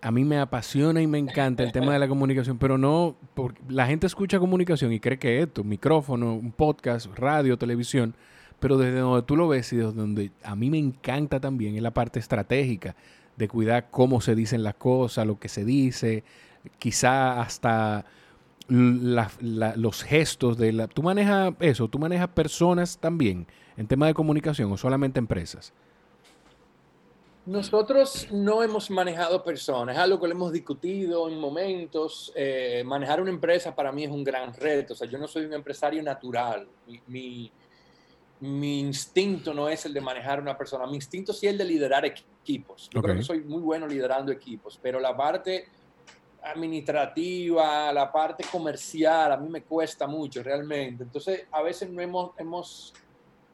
a 0.00 0.12
mí 0.12 0.24
me 0.24 0.38
apasiona 0.38 1.02
y 1.02 1.08
me 1.08 1.18
encanta 1.18 1.64
el 1.64 1.72
tema 1.72 1.92
de 1.92 1.98
la 1.98 2.06
comunicación, 2.08 2.58
pero 2.58 2.78
no, 2.78 3.16
porque 3.34 3.60
la 3.68 3.86
gente 3.86 4.06
escucha 4.06 4.38
comunicación 4.38 4.92
y 4.92 5.00
cree 5.00 5.18
que 5.18 5.42
esto, 5.42 5.64
micrófono, 5.64 6.34
un 6.34 6.52
podcast, 6.52 7.06
radio, 7.16 7.58
televisión, 7.58 8.14
pero 8.60 8.76
desde 8.76 8.98
donde 8.98 9.22
tú 9.22 9.36
lo 9.36 9.48
ves 9.48 9.72
y 9.72 9.76
desde 9.76 9.92
donde 9.92 10.32
a 10.42 10.56
mí 10.56 10.70
me 10.70 10.78
encanta 10.78 11.40
también 11.40 11.76
es 11.76 11.82
la 11.82 11.92
parte 11.92 12.18
estratégica 12.18 12.96
de 13.36 13.48
cuidar 13.48 13.88
cómo 13.90 14.20
se 14.20 14.34
dicen 14.34 14.62
las 14.62 14.74
cosas, 14.74 15.26
lo 15.26 15.38
que 15.38 15.48
se 15.48 15.64
dice, 15.64 16.24
quizá 16.78 17.40
hasta 17.40 18.04
los 18.68 20.02
gestos 20.02 20.58
de 20.58 20.72
la... 20.72 20.88
¿Tú 20.88 21.02
manejas 21.02 21.54
eso? 21.60 21.88
¿Tú 21.88 21.98
manejas 21.98 22.28
personas 22.28 22.98
también 22.98 23.46
en 23.76 23.86
tema 23.86 24.06
de 24.06 24.14
comunicación 24.14 24.70
o 24.72 24.76
solamente 24.76 25.18
empresas? 25.18 25.72
Nosotros 27.46 28.28
no 28.30 28.62
hemos 28.62 28.90
manejado 28.90 29.42
personas, 29.42 29.96
es 29.96 30.02
algo 30.02 30.20
que 30.20 30.26
lo 30.26 30.34
hemos 30.34 30.52
discutido 30.52 31.30
en 31.30 31.40
momentos. 31.40 32.30
Eh, 32.36 32.82
manejar 32.84 33.22
una 33.22 33.30
empresa 33.30 33.74
para 33.74 33.90
mí 33.90 34.04
es 34.04 34.10
un 34.10 34.22
gran 34.22 34.52
reto, 34.52 34.92
o 34.92 34.96
sea, 34.96 35.08
yo 35.08 35.16
no 35.16 35.26
soy 35.26 35.46
un 35.46 35.54
empresario 35.54 36.02
natural. 36.02 36.68
Mi, 37.06 37.50
instinto 38.40 39.52
no 39.52 39.68
es 39.68 39.84
el 39.86 39.92
de 39.92 40.00
manejar 40.00 40.40
una 40.40 40.56
persona, 40.56 40.86
mi 40.86 40.94
instinto 40.94 41.32
sí 41.32 41.46
es 41.46 41.52
el 41.52 41.58
de 41.58 41.64
liderar 41.64 42.04
equipos. 42.04 42.88
Yo 42.92 43.02
creo 43.02 43.16
que 43.16 43.22
soy 43.22 43.40
muy 43.40 43.60
bueno 43.60 43.86
liderando 43.86 44.30
equipos, 44.30 44.78
pero 44.80 45.00
la 45.00 45.16
parte 45.16 45.68
administrativa, 46.42 47.92
la 47.92 48.10
parte 48.12 48.44
comercial, 48.50 49.32
a 49.32 49.36
mí 49.36 49.48
me 49.48 49.62
cuesta 49.62 50.06
mucho 50.06 50.42
realmente. 50.42 51.02
Entonces, 51.02 51.46
a 51.50 51.62
veces 51.62 51.90
no 51.90 52.00
hemos, 52.00 52.30
hemos 52.38 52.94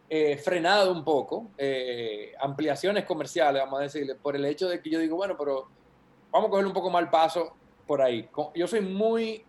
eh, 0.09 0.37
frenado 0.37 0.93
un 0.93 1.03
poco 1.03 1.49
eh, 1.57 2.35
ampliaciones 2.41 3.05
comerciales, 3.05 3.62
vamos 3.62 3.81
a 3.81 3.83
decirle, 3.85 4.14
por 4.14 4.37
el 4.37 4.45
hecho 4.45 4.69
de 4.69 4.81
que 4.81 4.91
yo 4.91 4.99
digo, 4.99 5.17
bueno, 5.17 5.35
pero 5.38 5.67
vamos 6.31 6.49
a 6.49 6.50
coger 6.50 6.67
un 6.67 6.73
poco 6.73 6.91
más 6.91 7.03
el 7.03 7.09
paso 7.09 7.55
por 7.87 8.03
ahí. 8.03 8.29
Yo 8.55 8.67
soy 8.67 8.81
muy 8.81 9.45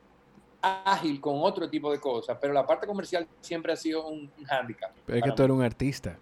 ágil 0.66 1.22
con 1.22 1.36
otro 1.42 1.70
tipo 1.70 1.92
de 1.92 2.00
cosas, 2.00 2.38
pero 2.40 2.54
la 2.54 2.66
parte 2.66 2.88
comercial 2.88 3.28
siempre 3.42 3.74
ha 3.74 3.76
sido 3.76 4.08
un, 4.08 4.32
hándicap. 4.46 4.92
Pero 5.06 5.18
es 5.18 5.24
que 5.24 5.32
tú 5.32 5.44
eres 5.44 5.56
un 5.56 5.64
artista. 5.64 6.18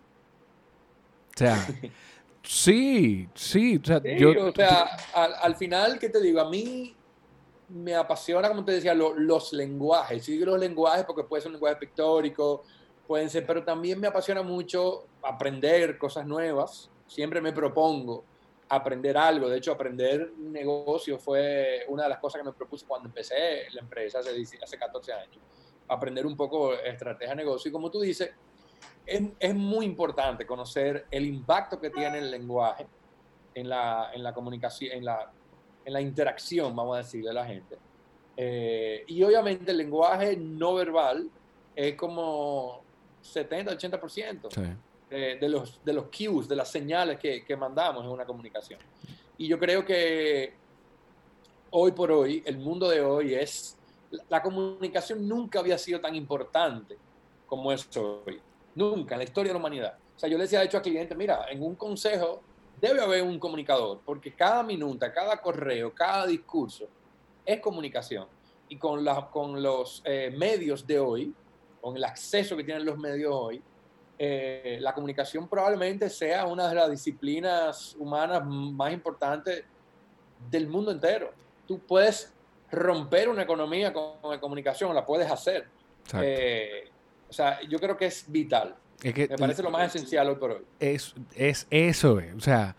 O 1.35 1.37
sea, 1.37 1.67
sí, 2.43 3.27
sí. 3.33 3.79
O 3.81 3.85
sea, 3.85 4.01
yo, 4.17 4.47
o 4.47 4.51
sea 4.51 4.97
al, 5.13 5.55
final, 5.55 5.97
¿qué 5.99 6.09
te 6.09 6.21
digo? 6.21 6.41
A 6.41 6.49
mí 6.49 6.95
me 7.69 7.95
apasiona, 7.95 8.49
como 8.49 8.65
te 8.65 8.73
decía, 8.73 8.93
los 8.93 9.53
lenguajes. 9.53 10.25
Sí, 10.25 10.37
los 10.39 10.59
lenguajes 10.59 11.05
porque 11.05 11.23
puede 11.23 11.41
ser 11.41 11.49
un 11.49 11.53
lenguaje 11.53 11.77
pictórico, 11.77 12.63
pueden 13.07 13.29
ser, 13.29 13.45
pero 13.45 13.63
también 13.63 13.99
me 13.99 14.07
apasiona 14.07 14.41
mucho 14.41 15.05
aprender 15.21 15.97
cosas 15.97 16.25
nuevas. 16.25 16.89
Siempre 17.07 17.41
me 17.41 17.51
propongo 17.53 18.23
aprender 18.69 19.17
algo. 19.17 19.49
De 19.49 19.57
hecho, 19.57 19.71
aprender 19.71 20.33
negocio 20.37 21.17
fue 21.17 21.85
una 21.87 22.03
de 22.03 22.09
las 22.09 22.19
cosas 22.19 22.41
que 22.41 22.45
me 22.45 22.53
propuse 22.53 22.85
cuando 22.85 23.07
empecé 23.07 23.69
la 23.71 23.81
empresa 23.81 24.19
hace, 24.19 24.31
hace 24.61 24.77
14 24.77 25.13
años. 25.13 25.37
Aprender 25.87 26.25
un 26.25 26.35
poco 26.35 26.73
estrategia 26.73 27.29
de 27.29 27.35
negocio. 27.37 27.69
Y 27.69 27.71
como 27.71 27.91
tú 27.91 28.01
dices, 28.01 28.31
es, 29.05 29.21
es, 29.39 29.55
muy 29.55 29.85
importante 29.85 30.45
conocer 30.45 31.07
el 31.11 31.25
impacto 31.25 31.79
que 31.79 31.89
tiene 31.89 32.19
el 32.19 32.31
lenguaje 32.31 32.87
en 33.53 33.69
la, 33.69 34.11
en 34.13 34.23
la 34.23 34.33
comunicación, 34.33 34.97
en 34.97 35.05
la, 35.05 35.31
en 35.85 35.93
la 35.93 36.01
interacción, 36.01 36.75
vamos 36.75 36.95
a 36.95 36.97
decir, 36.99 37.23
de 37.23 37.33
la 37.33 37.45
gente. 37.45 37.77
Eh, 38.35 39.03
y 39.07 39.21
obviamente 39.23 39.71
el 39.71 39.77
lenguaje 39.77 40.37
no 40.37 40.73
verbal 40.75 41.29
es 41.75 41.95
como 41.95 42.81
70-80% 45.13 45.39
de, 45.39 45.49
los, 45.49 45.85
de 45.85 45.93
los 45.93 46.05
cues, 46.05 46.47
de 46.47 46.55
las 46.55 46.71
señales 46.71 47.19
que, 47.19 47.43
que 47.43 47.55
mandamos 47.55 48.03
en 48.03 48.11
una 48.11 48.25
comunicación. 48.25 48.79
Y 49.37 49.47
yo 49.47 49.59
creo 49.59 49.85
que 49.85 50.53
hoy 51.71 51.91
por 51.91 52.11
hoy, 52.11 52.43
el 52.45 52.57
mundo 52.57 52.87
de 52.87 53.01
hoy 53.01 53.33
es, 53.33 53.77
la 54.29 54.41
comunicación 54.41 55.27
nunca 55.27 55.59
había 55.59 55.77
sido 55.77 55.99
tan 55.99 56.15
importante 56.15 56.97
como 57.47 57.71
es 57.71 57.87
hoy. 57.97 58.39
Nunca 58.75 59.15
en 59.15 59.19
la 59.19 59.23
historia 59.23 59.49
de 59.49 59.53
la 59.53 59.59
humanidad. 59.59 59.97
O 60.15 60.19
sea, 60.19 60.29
yo 60.29 60.37
le 60.37 60.43
decía 60.43 60.59
de 60.59 60.65
hecho 60.65 60.77
a 60.77 60.81
clientes, 60.81 61.17
mira, 61.17 61.45
en 61.49 61.63
un 61.63 61.75
consejo 61.75 62.41
debe 62.79 63.01
haber 63.01 63.23
un 63.23 63.39
comunicador, 63.39 64.01
porque 64.05 64.33
cada 64.33 64.61
minuta, 64.61 65.11
cada 65.11 65.37
correo, 65.41 65.93
cada 65.93 66.27
discurso 66.27 66.87
es 67.45 67.59
comunicación. 67.59 68.27
Y 68.69 68.77
con, 68.77 69.03
la, 69.03 69.29
con 69.29 69.61
los 69.61 70.01
eh, 70.05 70.33
medios 70.35 70.85
de 70.85 70.99
hoy, 70.99 71.33
con 71.81 71.95
el 71.95 72.03
acceso 72.03 72.55
que 72.55 72.63
tienen 72.63 72.85
los 72.85 72.97
medios 72.97 73.31
hoy, 73.33 73.61
eh, 74.17 74.77
la 74.79 74.93
comunicación 74.93 75.47
probablemente 75.47 76.09
sea 76.09 76.45
una 76.45 76.69
de 76.69 76.75
las 76.75 76.89
disciplinas 76.89 77.95
humanas 77.97 78.45
más 78.45 78.93
importantes 78.93 79.63
del 80.49 80.67
mundo 80.67 80.91
entero. 80.91 81.31
Tú 81.67 81.79
puedes 81.79 82.33
romper 82.71 83.29
una 83.29 83.43
economía 83.43 83.93
con, 83.93 84.13
la 84.23 84.39
comunicación, 84.39 84.93
la 84.93 85.05
puedes 85.05 85.31
hacer. 85.31 85.67
Eh, 86.21 86.89
o 87.29 87.33
sea, 87.33 87.59
yo 87.67 87.79
creo 87.79 87.97
que 87.97 88.05
es 88.05 88.25
vital. 88.27 88.75
Me 89.03 89.27
parece 89.37 89.63
lo 89.63 89.71
más 89.71 89.93
esencial 89.93 90.29
hoy 90.29 90.35
por 90.35 90.51
hoy. 90.51 90.65
Es, 90.79 91.13
es 91.35 91.67
eso, 91.69 92.19
o 92.35 92.39
sea, 92.39 92.75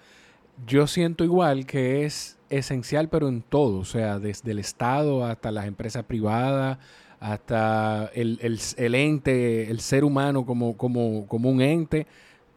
yo 0.67 0.87
siento 0.87 1.25
igual 1.25 1.67
que 1.67 2.05
es 2.05 2.39
esencial, 2.49 3.09
pero 3.09 3.29
en 3.29 3.43
todo, 3.43 3.81
o 3.81 3.85
sea, 3.85 4.19
desde 4.19 4.53
el 4.53 4.59
Estado 4.59 5.25
hasta 5.25 5.51
las 5.51 5.67
empresas 5.67 6.05
privadas, 6.05 6.79
hasta 7.25 8.11
el, 8.13 8.39
el, 8.77 8.95
ente, 8.95 9.71
el 9.71 9.81
ser 9.81 10.05
humano 10.05 10.45
como, 10.45 10.77
como, 10.77 11.27
como 11.27 11.49
un 11.49 11.63
ente. 11.63 12.07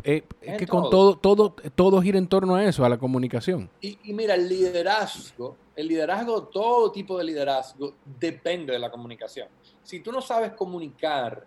Eh, 0.03 0.23
es 0.41 0.57
que 0.57 0.67
con 0.67 0.89
todo, 0.89 1.17
todo, 1.17 1.55
todo 1.73 2.01
gira 2.01 2.17
en 2.17 2.27
torno 2.27 2.55
a 2.55 2.65
eso, 2.65 2.83
a 2.83 2.89
la 2.89 2.97
comunicación. 2.97 3.69
Y, 3.79 3.97
mira, 4.13 4.35
el 4.35 4.49
liderazgo, 4.49 5.55
el 5.73 5.87
liderazgo, 5.87 6.49
todo 6.49 6.91
tipo 6.91 7.17
de 7.17 7.23
liderazgo 7.23 7.93
depende 8.19 8.73
de 8.73 8.79
la 8.79 8.91
comunicación. 8.91 9.47
Si 9.83 10.01
tú 10.01 10.11
no 10.11 10.19
sabes 10.19 10.51
comunicar 10.51 11.45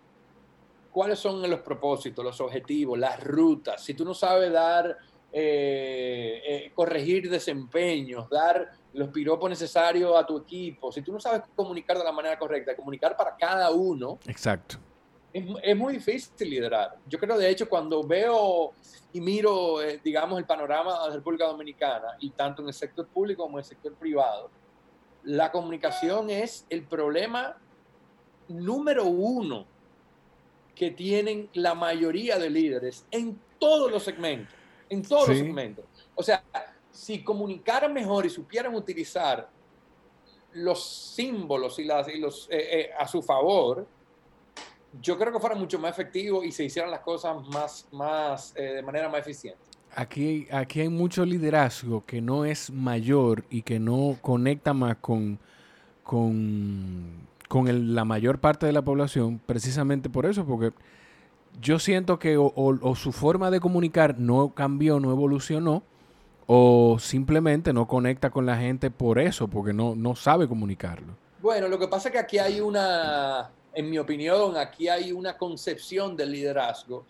cuáles 0.91 1.19
son 1.19 1.47
los 1.47 1.59
propósitos, 1.59 2.25
los 2.25 2.41
objetivos, 2.41 2.97
las 2.97 3.23
rutas, 3.23 3.83
si 3.83 3.93
tú 3.93 4.03
no 4.03 4.15
sabes 4.15 4.51
dar, 4.51 4.97
eh, 5.31 6.41
eh, 6.43 6.71
corregir 6.73 7.29
desempeños, 7.29 8.27
dar 8.31 8.71
los 8.93 9.09
piropos 9.09 9.49
necesarios 9.49 10.15
a 10.15 10.25
tu 10.25 10.37
equipo, 10.37 10.91
si 10.91 11.01
tú 11.01 11.13
no 11.13 11.19
sabes 11.19 11.43
comunicar 11.55 11.97
de 11.97 12.03
la 12.03 12.11
manera 12.11 12.37
correcta, 12.37 12.75
comunicar 12.75 13.15
para 13.15 13.35
cada 13.35 13.71
uno. 13.71 14.19
Exacto. 14.27 14.77
Es, 15.33 15.77
muy 15.77 15.93
difícil 15.93 16.49
liderar. 16.49 16.97
Yo 17.07 17.17
creo, 17.17 17.37
de 17.37 17.49
hecho, 17.49 17.69
cuando 17.69 18.03
veo 18.03 18.73
y 19.13 19.21
miro, 19.21 19.81
eh, 19.81 20.01
digamos, 20.03 20.37
el 20.37 20.45
panorama 20.45 20.91
de 21.03 21.09
la 21.09 21.15
República 21.15 21.45
Dominicana, 21.45 22.17
y 22.19 22.31
tanto 22.31 22.61
en 22.61 22.67
el 22.67 22.73
sector 22.73 23.07
público 23.07 23.43
como 23.43 23.57
en 23.57 23.63
el 23.63 23.65
sector 23.65 23.93
privado, 23.93 24.49
la 25.23 25.51
comunicación 25.51 26.29
es 26.29 26.65
el 26.69 26.83
problema 26.83 27.55
número 28.49 29.05
uno 29.05 29.65
que 30.75 30.91
tienen 30.91 31.49
la 31.53 31.75
mayoría 31.75 32.37
de 32.37 32.49
líderes 32.49 33.05
en 33.11 33.39
todos 33.59 33.89
los 33.89 34.03
segmentos, 34.03 34.53
en 34.89 35.01
todos 35.01 35.29
los 35.29 35.37
segmentos. 35.37 35.85
O 36.15 36.23
sea, 36.23 36.43
si 36.91 37.23
comunicaran 37.23 37.93
mejor 37.93 38.25
y 38.25 38.29
supieran 38.29 38.75
utilizar 38.75 39.49
los 40.53 41.13
símbolos 41.15 41.79
y, 41.79 41.85
los, 41.85 42.49
eh, 42.51 42.79
eh, 42.79 42.89
a 42.97 43.07
su 43.07 43.21
favor, 43.21 43.87
yo 45.01 45.17
creo 45.17 45.31
que 45.31 45.39
fuera 45.39 45.55
mucho 45.55 45.79
más 45.79 45.91
efectivo 45.91 46.43
y 46.43 46.51
se 46.51 46.65
hicieran 46.65 46.91
las 46.91 46.99
cosas 46.99 47.47
más, 47.47 47.87
más 47.91 48.53
eh, 48.57 48.63
de 48.75 48.81
manera 48.81 49.07
más 49.07 49.21
eficiente. 49.21 49.59
Aquí, 49.95 50.47
aquí 50.51 50.81
hay 50.81 50.89
mucho 50.89 51.25
liderazgo 51.25 52.05
que 52.05 52.21
no 52.21 52.45
es 52.45 52.71
mayor 52.71 53.45
y 53.49 53.61
que 53.61 53.79
no 53.79 54.17
conecta 54.21 54.73
más 54.73 54.97
con, 54.97 55.39
con, 56.03 57.27
la 57.49 58.05
mayor 58.05 58.39
parte 58.39 58.65
de 58.65 58.71
la 58.71 58.81
población, 58.81 59.41
precisamente 59.45 60.09
por 60.09 60.25
eso, 60.25 60.45
porque 60.45 60.71
yo 61.61 61.79
siento 61.79 62.19
que 62.19 62.37
o 62.37 62.95
su 62.95 63.11
forma 63.11 63.51
de 63.51 63.59
comunicar 63.59 64.17
no 64.17 64.53
cambió, 64.53 65.01
no 65.01 65.11
evolucionó, 65.11 65.83
o 66.47 66.97
simplemente 66.99 67.73
no 67.73 67.87
conecta 67.87 68.29
con 68.29 68.45
la 68.45 68.57
gente 68.57 68.91
por 68.91 69.19
eso, 69.19 69.47
porque 69.47 69.73
no, 69.73 69.95
no 69.95 70.15
sabe 70.15 70.47
comunicarlo. 70.47 71.15
Bueno, 71.41 71.67
lo 71.67 71.79
que 71.79 71.87
pasa 71.87 72.09
es 72.09 72.13
que 72.13 72.19
aquí 72.19 72.37
hay 72.37 72.61
una, 72.61 73.49
en 73.73 73.89
mi 73.89 73.97
opinión, 73.97 74.57
aquí 74.57 74.87
hay 74.87 75.11
una 75.11 75.37
concepción 75.37 76.15
del 76.15 76.31
liderazgo 76.31 77.05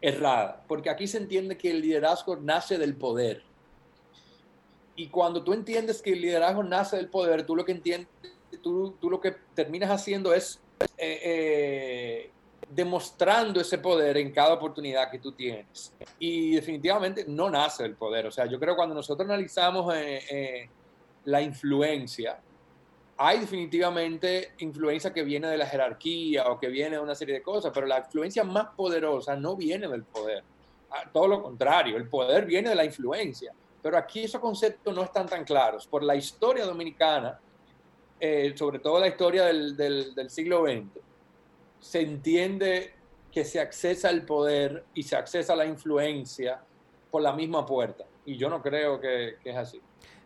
errada, 0.00 0.62
porque 0.68 0.90
aquí 0.90 1.06
se 1.06 1.18
entiende 1.18 1.56
que 1.56 1.70
el 1.70 1.80
liderazgo 1.80 2.36
nace 2.36 2.78
del 2.78 2.94
poder. 2.94 3.42
Y 4.94 5.08
cuando 5.08 5.42
tú 5.42 5.52
entiendes 5.52 6.02
que 6.02 6.12
el 6.12 6.20
liderazgo 6.20 6.62
nace 6.62 6.96
del 6.96 7.08
poder, 7.08 7.46
tú 7.46 7.56
lo 7.56 7.64
que 7.64 7.72
entiendes, 7.72 8.08
tú, 8.62 8.94
tú 9.00 9.10
lo 9.10 9.20
que 9.20 9.34
terminas 9.54 9.90
haciendo 9.90 10.34
es 10.34 10.60
eh, 10.98 11.20
eh, 11.22 12.30
demostrando 12.74 13.60
ese 13.60 13.78
poder 13.78 14.16
en 14.16 14.32
cada 14.32 14.54
oportunidad 14.54 15.10
que 15.10 15.18
tú 15.18 15.32
tienes. 15.32 15.92
Y 16.18 16.54
definitivamente 16.54 17.24
no 17.28 17.50
nace 17.50 17.84
el 17.84 17.94
poder. 17.94 18.26
O 18.26 18.30
sea, 18.30 18.46
yo 18.46 18.58
creo 18.58 18.74
que 18.74 18.76
cuando 18.76 18.94
nosotros 18.94 19.28
analizamos 19.28 19.94
eh, 19.94 20.22
eh, 20.30 20.70
la 21.26 21.42
influencia, 21.42 22.40
hay 23.18 23.40
definitivamente 23.40 24.52
influencia 24.58 25.12
que 25.12 25.22
viene 25.22 25.48
de 25.48 25.58
la 25.58 25.66
jerarquía 25.66 26.46
o 26.48 26.58
que 26.58 26.68
viene 26.68 26.96
de 26.96 27.02
una 27.02 27.14
serie 27.14 27.34
de 27.34 27.42
cosas, 27.42 27.72
pero 27.74 27.86
la 27.86 27.98
influencia 27.98 28.42
más 28.42 28.68
poderosa 28.74 29.36
no 29.36 29.54
viene 29.54 29.86
del 29.86 30.04
poder. 30.04 30.42
Ah, 30.90 31.04
todo 31.12 31.28
lo 31.28 31.42
contrario, 31.42 31.96
el 31.98 32.08
poder 32.08 32.46
viene 32.46 32.70
de 32.70 32.74
la 32.74 32.84
influencia. 32.84 33.52
Pero 33.82 33.98
aquí 33.98 34.24
esos 34.24 34.40
conceptos 34.40 34.94
no 34.94 35.02
están 35.02 35.26
tan 35.26 35.44
claros. 35.44 35.86
Por 35.86 36.02
la 36.02 36.16
historia 36.16 36.64
dominicana, 36.64 37.38
eh, 38.18 38.54
sobre 38.56 38.78
todo 38.78 38.98
la 38.98 39.08
historia 39.08 39.44
del, 39.44 39.76
del, 39.76 40.14
del 40.14 40.30
siglo 40.30 40.64
XX, 40.64 41.11
se 41.82 42.00
entiende 42.00 42.92
que 43.32 43.44
se 43.44 43.60
accesa 43.60 44.08
al 44.08 44.22
poder 44.22 44.84
y 44.94 45.02
se 45.02 45.16
accesa 45.16 45.52
a 45.52 45.56
la 45.56 45.66
influencia 45.66 46.60
por 47.10 47.20
la 47.22 47.32
misma 47.32 47.66
puerta. 47.66 48.04
Y 48.24 48.36
yo 48.36 48.48
no 48.48 48.62
creo 48.62 49.00
que, 49.00 49.34
es 49.44 49.56
así. 49.56 49.80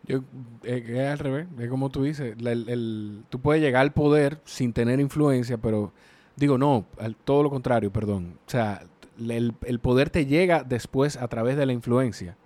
Yo, 0.04 0.18
eh, 0.62 0.84
es 0.86 1.08
al 1.08 1.18
revés, 1.18 1.46
es 1.58 1.68
como 1.68 1.88
tú 1.90 2.04
dices, 2.04 2.36
el, 2.38 3.24
tú 3.30 3.40
puedes 3.40 3.62
llegar 3.62 3.82
al 3.82 3.92
poder 3.92 4.38
sin 4.44 4.72
tener 4.72 5.00
influencia, 5.00 5.56
pero 5.56 5.92
digo, 6.36 6.58
no, 6.58 6.84
todo 7.24 7.42
lo 7.42 7.50
contrario, 7.50 7.90
perdón. 7.90 8.38
O 8.46 8.50
sea, 8.50 8.82
el, 9.18 9.54
el, 9.64 9.80
poder 9.80 10.10
te 10.10 10.26
llega 10.26 10.62
después 10.62 11.16
a 11.16 11.26
través 11.26 11.56
de 11.56 11.64
la 11.64 11.72
influencia. 11.72 12.36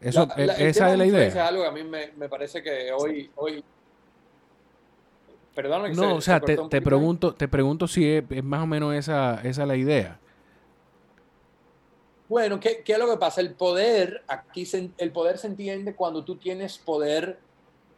Eso, 0.00 0.28
esa 0.36 0.92
es 0.92 0.98
la 0.98 1.06
idea. 1.06 1.26
Es 1.26 1.36
algo 1.36 1.62
que 1.62 1.68
a 1.68 1.72
mí 1.72 1.82
me, 1.82 2.12
me 2.12 2.28
parece 2.28 2.62
que 2.62 2.90
hoy, 2.92 3.30
hoy 3.34 3.62
Perdón, 5.60 5.92
no, 5.92 6.14
o 6.14 6.20
sea, 6.22 6.40
te, 6.40 6.56
te 6.56 6.80
pregunto, 6.80 7.34
te 7.34 7.46
pregunto 7.46 7.86
si 7.86 8.10
es, 8.10 8.24
es, 8.30 8.42
más 8.42 8.62
o 8.62 8.66
menos 8.66 8.94
esa, 8.94 9.42
esa 9.44 9.66
la 9.66 9.76
idea. 9.76 10.18
Bueno, 12.30 12.58
¿qué, 12.58 12.82
¿qué, 12.82 12.94
es 12.94 12.98
lo 12.98 13.06
que 13.10 13.18
pasa? 13.18 13.42
El 13.42 13.52
poder, 13.52 14.22
aquí 14.26 14.64
se, 14.64 14.88
el 14.96 15.12
poder 15.12 15.36
se 15.36 15.48
entiende 15.48 15.94
cuando 15.94 16.24
tú 16.24 16.36
tienes 16.36 16.78
poder 16.78 17.38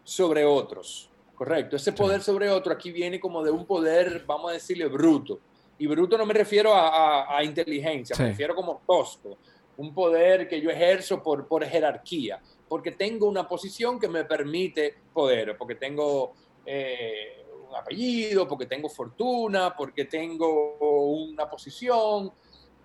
sobre 0.03 0.45
otros, 0.45 1.09
correcto. 1.37 1.77
Ese 1.77 1.93
poder 1.93 2.21
sobre 2.21 2.51
otro 2.51 2.73
aquí 2.73 2.91
viene 2.91 3.21
como 3.21 3.45
de 3.45 3.53
un 3.53 3.65
poder, 3.65 4.25
vamos 4.27 4.51
a 4.51 4.55
decirle, 4.55 4.89
bruto. 4.89 5.39
Y 5.79 5.87
bruto 5.87 6.19
no 6.19 6.27
me 6.27 6.35
refiero 6.35 6.75
a, 6.75 7.37
a, 7.37 7.45
inteligencia, 7.45 8.17
me 8.19 8.31
refiero 8.31 8.57
como 8.57 8.81
tosco. 8.85 9.39
Un 9.77 9.95
poder 9.95 10.49
que 10.49 10.61
yo 10.61 10.69
ejerzo 10.69 11.23
por, 11.23 11.47
por 11.47 11.65
jerarquía, 11.65 12.41
porque 12.69 12.91
tengo 12.91 13.29
una 13.29 13.47
posición 13.47 14.01
que 14.01 14.09
me 14.09 14.25
permite 14.25 14.97
poder, 15.13 15.57
porque 15.57 15.77
tengo 15.77 16.33
eh, 16.67 17.42
un 17.73 17.81
apellido, 17.81 18.47
porque 18.47 18.67
tengo 18.67 18.89
fortuna, 18.89 19.75
porque 19.77 20.05
tengo 20.05 20.77
una 21.15 21.49
posición, 21.49 22.33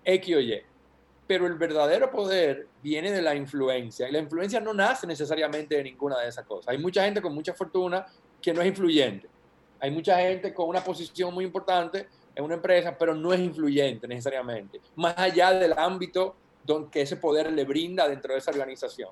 X 0.04 0.36
o 0.36 0.40
Y 0.40 0.62
pero 1.28 1.46
el 1.46 1.54
verdadero 1.54 2.10
poder 2.10 2.68
viene 2.82 3.12
de 3.12 3.20
la 3.20 3.34
influencia. 3.34 4.08
Y 4.08 4.12
la 4.12 4.18
influencia 4.18 4.60
no 4.60 4.72
nace 4.72 5.06
necesariamente 5.06 5.76
de 5.76 5.84
ninguna 5.84 6.18
de 6.18 6.28
esas 6.28 6.46
cosas. 6.46 6.68
Hay 6.68 6.78
mucha 6.78 7.04
gente 7.04 7.20
con 7.20 7.34
mucha 7.34 7.52
fortuna 7.52 8.06
que 8.40 8.54
no 8.54 8.62
es 8.62 8.68
influyente. 8.68 9.28
Hay 9.78 9.90
mucha 9.90 10.18
gente 10.18 10.54
con 10.54 10.70
una 10.70 10.82
posición 10.82 11.34
muy 11.34 11.44
importante 11.44 12.08
en 12.34 12.44
una 12.44 12.54
empresa, 12.54 12.96
pero 12.96 13.14
no 13.14 13.32
es 13.34 13.40
influyente 13.40 14.08
necesariamente, 14.08 14.80
más 14.96 15.16
allá 15.18 15.52
del 15.52 15.74
ámbito 15.74 16.34
que 16.90 17.02
ese 17.02 17.16
poder 17.16 17.52
le 17.52 17.64
brinda 17.64 18.08
dentro 18.08 18.32
de 18.32 18.38
esa 18.38 18.50
organización. 18.50 19.10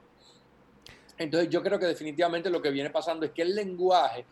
Entonces 1.18 1.50
yo 1.50 1.62
creo 1.62 1.78
que 1.78 1.86
definitivamente 1.86 2.48
lo 2.48 2.62
que 2.62 2.70
viene 2.70 2.90
pasando 2.90 3.26
es 3.26 3.32
que 3.32 3.42
el 3.42 3.54
lenguaje 3.54 4.24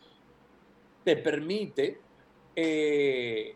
te 1.04 1.16
permite, 1.16 2.00
eh, 2.56 3.54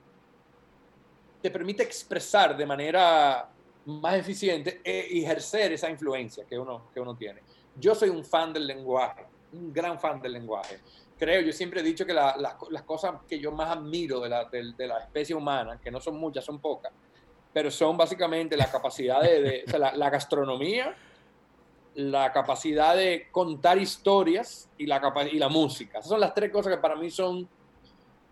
te 1.41 1.51
permite 1.51 1.83
expresar 1.83 2.57
de 2.57 2.67
manera 2.67 3.49
más 3.87 4.15
eficiente 4.15 4.83
e 4.85 5.21
ejercer 5.23 5.73
esa 5.73 5.89
influencia 5.89 6.45
que 6.45 6.59
uno, 6.59 6.91
que 6.93 7.01
uno 7.01 7.17
tiene. 7.17 7.43
Yo 7.75 7.95
soy 7.95 8.11
un 8.11 8.25
fan 8.25 8.53
del 8.53 8.67
lenguaje, 8.67 9.27
un 9.53 9.73
gran 9.73 9.99
fan 9.99 10.21
del 10.21 10.33
lenguaje. 10.33 10.81
Creo, 11.19 11.41
yo 11.41 11.53
siempre 11.53 11.81
he 11.81 11.83
dicho 11.83 12.05
que 12.05 12.13
las 12.13 12.83
cosas 12.85 13.15
que 13.27 13.41
yo 13.41 13.51
más 13.51 13.71
admiro 13.71 14.21
de 14.21 14.29
la, 14.29 14.45
de, 14.45 14.87
la, 14.87 14.99
especie 14.99 15.35
humana, 15.35 15.81
que 15.83 15.91
no 15.91 16.01
son 16.01 16.17
muchas, 16.17 16.45
son 16.45 16.61
pocas, 16.61 16.93
pero 17.53 17.71
son 17.71 17.97
básicamente 17.97 18.57
la 18.57 18.71
capacidad 18.71 19.21
de, 19.23 19.65
la, 19.79 19.97
la, 19.97 20.11
gastronomía, 20.11 20.95
la 21.95 22.33
capacidad 22.33 22.97
de 22.97 23.29
contar 23.31 23.79
historias 23.79 24.69
y 24.79 24.87
la, 24.87 25.01
y 25.31 25.39
la 25.39 25.49
música. 25.49 25.99
Esas 25.99 26.11
son 26.11 26.21
las 26.21 26.35
tres 26.35 26.51
cosas 26.51 26.75
que 26.75 26.81
para 26.81 26.97
mí 26.97 27.11
son 27.11 27.49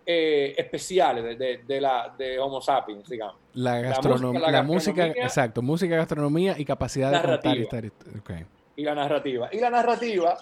eh, 0.05 0.55
especiales 0.57 1.37
de, 1.37 1.63
de, 1.67 1.81
la, 1.81 2.15
de 2.17 2.39
Homo 2.39 2.61
sapiens, 2.61 3.09
digamos. 3.09 3.37
La, 3.55 3.81
gastronomía, 3.81 4.51
la, 4.51 4.63
música, 4.63 5.07
exacto, 5.07 5.63
música, 5.63 5.97
gastronomía 5.97 6.55
y 6.57 6.65
capacidad 6.65 7.11
de 7.11 7.21
contar 7.21 7.93
okay. 8.21 8.47
Y 8.77 8.85
la 8.85 8.95
narrativa. 8.95 9.49
Y 9.51 9.59
la 9.59 9.71
narrativa 9.71 10.39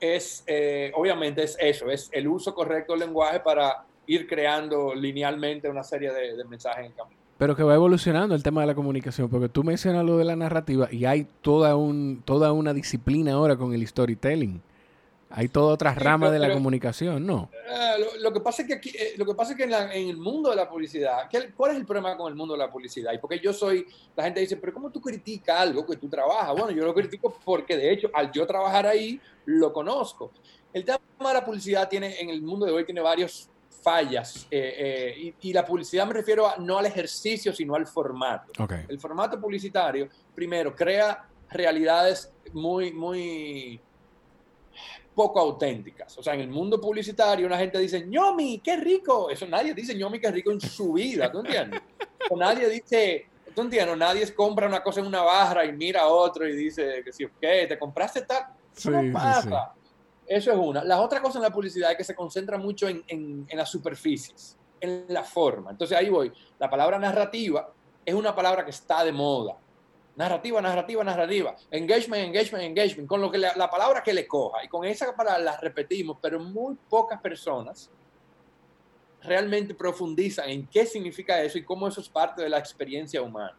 es, 0.00 0.42
eh, 0.46 0.90
obviamente, 0.96 1.44
es 1.44 1.56
eso, 1.60 1.90
es 1.90 2.10
el 2.12 2.26
uso 2.26 2.54
correcto 2.54 2.94
del 2.94 3.00
lenguaje 3.00 3.38
para 3.38 3.84
ir 4.06 4.26
creando 4.26 4.94
linealmente 4.94 5.68
una 5.68 5.84
serie 5.84 6.12
de, 6.12 6.36
de 6.36 6.44
mensajes 6.44 6.86
en 6.86 6.92
camino. 6.92 7.20
Pero 7.38 7.54
que 7.54 7.62
va 7.62 7.74
evolucionando 7.74 8.34
el 8.34 8.42
tema 8.42 8.62
de 8.62 8.66
la 8.66 8.74
comunicación, 8.74 9.30
porque 9.30 9.48
tú 9.48 9.62
mencionas 9.62 10.04
lo 10.04 10.18
de 10.18 10.24
la 10.24 10.34
narrativa 10.34 10.88
y 10.90 11.04
hay 11.04 11.26
toda, 11.40 11.76
un, 11.76 12.22
toda 12.24 12.52
una 12.52 12.74
disciplina 12.74 13.34
ahora 13.34 13.56
con 13.56 13.72
el 13.72 13.86
storytelling. 13.86 14.60
Hay 15.30 15.48
toda 15.48 15.74
otra 15.74 15.94
rama 15.94 16.30
de 16.30 16.38
la 16.38 16.52
comunicación, 16.52 17.26
¿no? 17.26 17.50
Eh, 17.52 18.18
lo, 18.20 18.32
que 18.32 18.40
pasa 18.40 18.62
es 18.62 18.68
que 18.68 18.74
aquí, 18.74 18.88
eh, 18.90 19.12
lo 19.18 19.26
que 19.26 19.34
pasa 19.34 19.52
es 19.52 19.58
que 19.58 19.64
en, 19.64 19.72
el 19.72 20.16
mundo 20.16 20.48
de 20.50 20.56
la 20.56 20.68
publicidad, 20.68 21.28
¿cuál 21.54 21.72
es 21.72 21.76
el 21.76 21.84
problema 21.84 22.16
con 22.16 22.28
el 22.28 22.34
mundo 22.34 22.54
de 22.54 22.58
la 22.58 22.70
publicidad? 22.70 23.12
Y 23.12 23.18
porque 23.18 23.38
yo 23.38 23.52
soy, 23.52 23.86
la 24.16 24.24
gente 24.24 24.40
dice, 24.40 24.56
pero 24.56 24.72
¿cómo 24.72 24.90
tú 24.90 25.02
criticas 25.02 25.60
algo 25.60 25.84
que 25.84 25.96
tú 25.96 26.08
trabajas? 26.08 26.52
Bueno, 26.52 26.70
yo 26.70 26.84
lo 26.84 26.94
critico 26.94 27.38
porque 27.44 27.76
de 27.76 27.92
hecho, 27.92 28.10
al 28.14 28.32
yo 28.32 28.46
trabajar 28.46 28.86
ahí, 28.86 29.20
lo 29.44 29.70
conozco. 29.72 30.32
El 30.72 30.84
tema 30.84 30.98
de 31.18 31.34
la 31.34 31.44
publicidad 31.44 31.88
tiene, 31.88 32.18
en 32.20 32.30
el 32.30 32.40
mundo 32.40 32.64
de 32.64 32.72
hoy, 32.72 32.84
tiene 32.84 33.02
varias 33.02 33.50
fallas. 33.82 34.46
Eh, 34.50 35.34
y, 35.40 35.52
la 35.52 35.64
publicidad 35.64 36.06
me 36.06 36.14
refiero 36.14 36.46
a, 36.46 36.56
no 36.56 36.78
al 36.78 36.86
ejercicio, 36.86 37.52
sino 37.52 37.74
al 37.74 37.86
formato. 37.86 38.52
El 38.88 38.98
formato 38.98 39.40
publicitario, 39.40 40.08
primero, 40.34 40.74
crea 40.74 41.26
realidades 41.50 42.32
muy, 42.52 42.92
muy 42.92 43.80
poco 45.14 45.40
auténticas. 45.40 46.16
O 46.16 46.22
sea, 46.22 46.34
en 46.34 46.40
el 46.40 46.48
mundo 46.48 46.80
publicitario 46.80 47.46
una 47.46 47.58
gente 47.58 47.78
dice, 47.78 48.06
ñomi, 48.06 48.60
qué 48.60 48.76
rico. 48.76 49.30
Eso 49.30 49.46
nadie 49.46 49.74
dice 49.74 49.94
ñomi, 49.94 50.20
qué 50.20 50.30
rico 50.30 50.52
en 50.52 50.60
su 50.60 50.92
vida, 50.92 51.30
¿tú 51.30 51.40
entiendes? 51.40 51.80
O 52.30 52.36
nadie 52.36 52.68
dice, 52.68 53.26
¿tú 53.54 53.62
entiendes? 53.62 53.96
Nadie 53.96 54.32
compra 54.34 54.68
una 54.68 54.80
cosa 54.80 55.00
en 55.00 55.06
una 55.06 55.22
barra 55.22 55.64
y 55.64 55.72
mira 55.72 56.02
a 56.02 56.06
otro 56.06 56.48
y 56.48 56.54
dice, 56.54 57.02
que 57.04 57.12
si, 57.12 57.26
¿qué? 57.40 57.66
¿Te 57.66 57.78
compraste 57.78 58.22
tal? 58.22 58.44
Eso 58.76 58.90
no 58.92 59.12
pasa. 59.12 59.72
Eso 60.28 60.52
es 60.52 60.58
una. 60.58 60.84
La 60.84 61.00
otra 61.00 61.22
cosa 61.22 61.38
en 61.38 61.42
la 61.42 61.50
publicidad 61.50 61.90
es 61.92 61.96
que 61.96 62.04
se 62.04 62.14
concentra 62.14 62.58
mucho 62.58 62.86
en, 62.88 63.02
en, 63.08 63.46
las 63.56 63.70
superficies, 63.70 64.58
en 64.80 65.06
la 65.08 65.24
forma. 65.24 65.70
Entonces 65.70 65.96
ahí 65.96 66.10
voy. 66.10 66.30
La 66.58 66.68
palabra 66.68 66.98
narrativa 66.98 67.72
es 68.04 68.14
una 68.14 68.34
palabra 68.34 68.64
que 68.64 68.70
está 68.70 69.04
de 69.04 69.12
moda 69.12 69.56
narrativa, 70.18 70.60
narrativa, 70.60 71.04
narrativa, 71.04 71.54
engagement, 71.70 72.24
engagement, 72.24 72.64
engagement, 72.64 73.08
con 73.08 73.20
lo 73.20 73.30
que 73.30 73.38
la, 73.38 73.70
palabra 73.70 74.02
que 74.02 74.12
le 74.12 74.26
coja. 74.26 74.64
Y 74.64 74.68
con 74.68 74.84
esa 74.84 75.14
palabra 75.14 75.38
la 75.38 75.56
repetimos, 75.58 76.18
pero 76.20 76.40
muy 76.40 76.76
pocas 76.90 77.20
personas 77.20 77.88
realmente 79.22 79.74
profundizan 79.74 80.50
en 80.50 80.66
qué 80.66 80.84
significa 80.86 81.40
eso 81.40 81.58
y 81.58 81.64
cómo 81.64 81.86
eso 81.86 82.00
es 82.00 82.08
parte 82.08 82.42
de 82.42 82.48
la 82.48 82.58
experiencia 82.58 83.22
humana. 83.22 83.56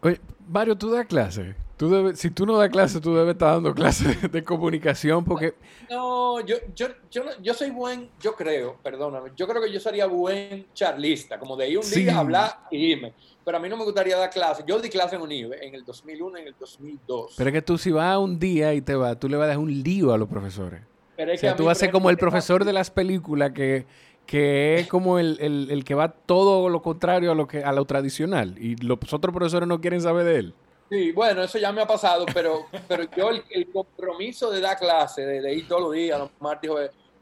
Oye, 0.00 0.18
Mario, 0.48 0.76
tú 0.76 0.90
das 0.90 1.06
clase. 1.06 1.54
Tú 1.76 2.12
si 2.14 2.30
tú 2.30 2.46
no 2.46 2.56
das 2.56 2.70
clase, 2.70 3.00
tú 3.00 3.14
debes 3.14 3.32
estar 3.32 3.54
dando 3.54 3.74
clases 3.74 4.30
de 4.30 4.44
comunicación 4.44 5.24
porque... 5.24 5.54
No, 5.90 6.40
yo, 6.40 6.56
yo, 6.74 6.86
yo, 7.10 7.24
yo 7.42 7.54
soy 7.54 7.70
buen, 7.70 8.10
yo 8.20 8.34
creo, 8.34 8.76
perdóname, 8.82 9.32
yo 9.36 9.48
creo 9.48 9.60
que 9.60 9.72
yo 9.72 9.80
sería 9.80 10.06
buen 10.06 10.66
charlista, 10.72 11.38
como 11.38 11.56
de 11.56 11.70
ir 11.70 11.78
un 11.78 11.90
día 11.90 12.16
a 12.16 12.20
hablar 12.20 12.58
y 12.70 12.92
irme 12.92 13.12
pero 13.44 13.58
a 13.58 13.60
mí 13.60 13.68
no 13.68 13.76
me 13.76 13.84
gustaría 13.84 14.16
dar 14.16 14.30
clases. 14.30 14.64
Yo 14.66 14.80
di 14.80 14.88
clase 14.88 15.16
en 15.16 15.22
UNIBE 15.22 15.66
en 15.66 15.74
el 15.74 15.84
2001 15.84 16.38
y 16.38 16.42
en 16.42 16.48
el 16.48 16.54
2002. 16.58 17.34
Pero 17.36 17.50
es 17.50 17.54
que 17.54 17.62
tú 17.62 17.76
si 17.76 17.90
vas 17.90 18.16
un 18.18 18.38
día 18.38 18.72
y 18.74 18.80
te 18.80 18.94
vas, 18.94 19.18
tú 19.18 19.28
le 19.28 19.36
vas 19.36 19.44
a 19.44 19.48
dar 19.48 19.58
un 19.58 19.82
lío 19.82 20.12
a 20.12 20.18
los 20.18 20.28
profesores. 20.28 20.80
Pero 21.16 21.32
es 21.32 21.40
o 21.40 21.42
sea, 21.42 21.56
tú 21.56 21.66
vas 21.66 21.76
a 21.78 21.80
ser 21.80 21.90
como 21.90 22.10
el 22.10 22.16
profesor 22.16 22.64
de 22.64 22.72
las 22.72 22.90
películas 22.90 23.52
que, 23.52 23.86
que 24.26 24.76
es 24.76 24.88
como 24.88 25.18
el, 25.18 25.36
el, 25.40 25.70
el, 25.70 25.84
que 25.84 25.94
va 25.94 26.08
todo 26.08 26.68
lo 26.68 26.82
contrario 26.82 27.30
a 27.30 27.34
lo 27.34 27.46
que 27.46 27.62
a 27.62 27.72
lo 27.72 27.84
tradicional 27.84 28.56
y 28.58 28.76
los 28.76 28.98
otros 29.12 29.32
profesores 29.32 29.68
no 29.68 29.80
quieren 29.80 30.00
saber 30.00 30.24
de 30.24 30.36
él. 30.36 30.54
Sí, 30.94 31.10
bueno, 31.10 31.42
eso 31.42 31.58
ya 31.58 31.72
me 31.72 31.82
ha 31.82 31.86
pasado, 31.88 32.24
pero, 32.32 32.66
pero 32.86 33.02
yo 33.16 33.30
el, 33.50 33.68
compromiso 33.72 34.48
de 34.48 34.60
dar 34.60 34.78
clase, 34.78 35.26
de, 35.26 35.52
ir 35.52 35.66
todos 35.66 35.82
los 35.82 35.92
días, 35.92 36.16
los 36.16 36.30
martes, 36.38 36.70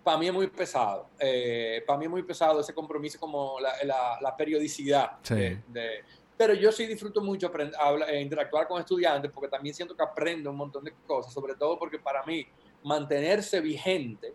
para 0.05 0.19
mí 0.19 0.27
es 0.27 0.33
muy 0.35 0.47
pesado. 0.49 1.07
Eh, 1.19 1.83
para 1.87 1.99
mí 1.99 2.05
es 2.05 2.11
muy 2.11 2.23
pesado 2.23 2.61
ese 2.61 2.75
compromiso 2.75 3.19
como 3.19 3.59
la, 3.61 4.19
la, 4.21 4.37
periodicidad. 4.37 5.21
De, 5.23 6.05
pero 6.37 6.53
yo 6.53 6.71
sí 6.71 6.85
disfruto 6.85 7.23
mucho 7.23 7.47
aprender, 7.47 7.75
eh, 8.09 8.21
interactuar 8.21 8.69
con 8.69 8.79
estudiantes 8.79 9.31
porque 9.33 9.49
también 9.49 9.75
siento 9.75 9.97
que 9.97 10.03
aprendo 10.03 10.51
un 10.51 10.57
montón 10.57 10.85
de 10.85 10.93
cosas, 11.07 11.33
sobre 11.33 11.55
todo 11.55 11.79
porque 11.79 11.99
para 11.99 12.23
mí 12.25 12.47
mantenerse 12.85 13.59
vigente, 13.63 14.35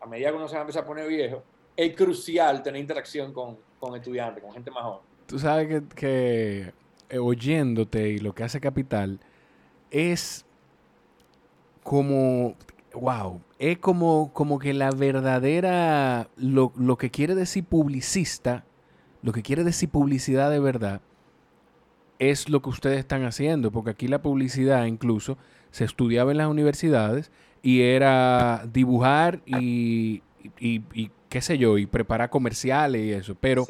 a 0.00 0.06
medida 0.06 0.30
que 0.30 0.36
uno 0.36 0.48
se 0.48 0.58
va 0.58 0.64
a 0.64 0.84
poner 0.84 1.06
viejo, 1.06 1.44
es 1.76 1.94
crucial 1.94 2.60
tener 2.60 2.80
interacción 2.80 3.32
con, 3.32 3.56
con 3.78 3.94
estudiantes, 3.94 4.42
con 4.42 4.52
gente 4.52 4.72
más 4.72 4.82
joven. 4.82 5.00
Tú 5.28 5.38
sabes 5.38 5.68
que, 5.68 5.82
que 5.94 6.60
eh, 6.62 6.72
oyéndote 7.20 8.10
y 8.10 8.18
lo 8.18 8.34
que 8.34 8.44
hace 8.44 8.60
Capital 8.60 9.20
es 9.90 10.44
como 11.82 12.56
wow, 12.94 13.40
es 13.58 13.78
como, 13.78 14.32
como 14.32 14.58
que 14.58 14.72
la 14.72 14.90
verdadera, 14.90 16.28
lo, 16.36 16.72
lo, 16.76 16.96
que 16.96 17.10
quiere 17.10 17.34
decir 17.34 17.64
publicista, 17.64 18.64
lo 19.22 19.32
que 19.32 19.42
quiere 19.42 19.64
decir 19.64 19.88
publicidad 19.88 20.50
de 20.50 20.60
verdad, 20.60 21.00
es 22.18 22.48
lo 22.48 22.62
que 22.62 22.70
ustedes 22.70 22.98
están 22.98 23.24
haciendo, 23.24 23.70
porque 23.70 23.90
aquí 23.90 24.08
la 24.08 24.22
publicidad 24.22 24.86
incluso 24.86 25.36
se 25.70 25.84
estudiaba 25.84 26.30
en 26.30 26.38
las 26.38 26.48
universidades 26.48 27.30
y 27.62 27.82
era 27.82 28.66
dibujar 28.72 29.40
y, 29.46 30.22
y, 30.60 31.10
qué 31.28 31.40
sé 31.40 31.58
yo, 31.58 31.78
y 31.78 31.86
preparar 31.86 32.30
comerciales 32.30 33.04
y 33.04 33.12
eso, 33.12 33.34
pero 33.34 33.66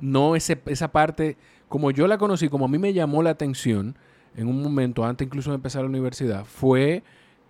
no 0.00 0.34
ese, 0.34 0.60
esa 0.66 0.90
parte, 0.90 1.36
como 1.68 1.90
yo 1.90 2.06
la 2.06 2.18
conocí, 2.18 2.48
como 2.48 2.66
a 2.66 2.68
mí 2.68 2.78
me 2.78 2.92
llamó 2.92 3.22
la 3.22 3.30
atención, 3.30 3.96
en 4.36 4.48
un 4.48 4.62
momento, 4.62 5.04
antes 5.04 5.26
incluso 5.26 5.50
de 5.50 5.56
empezar 5.56 5.82
la 5.82 5.88
universidad, 5.88 6.44
fue 6.44 7.02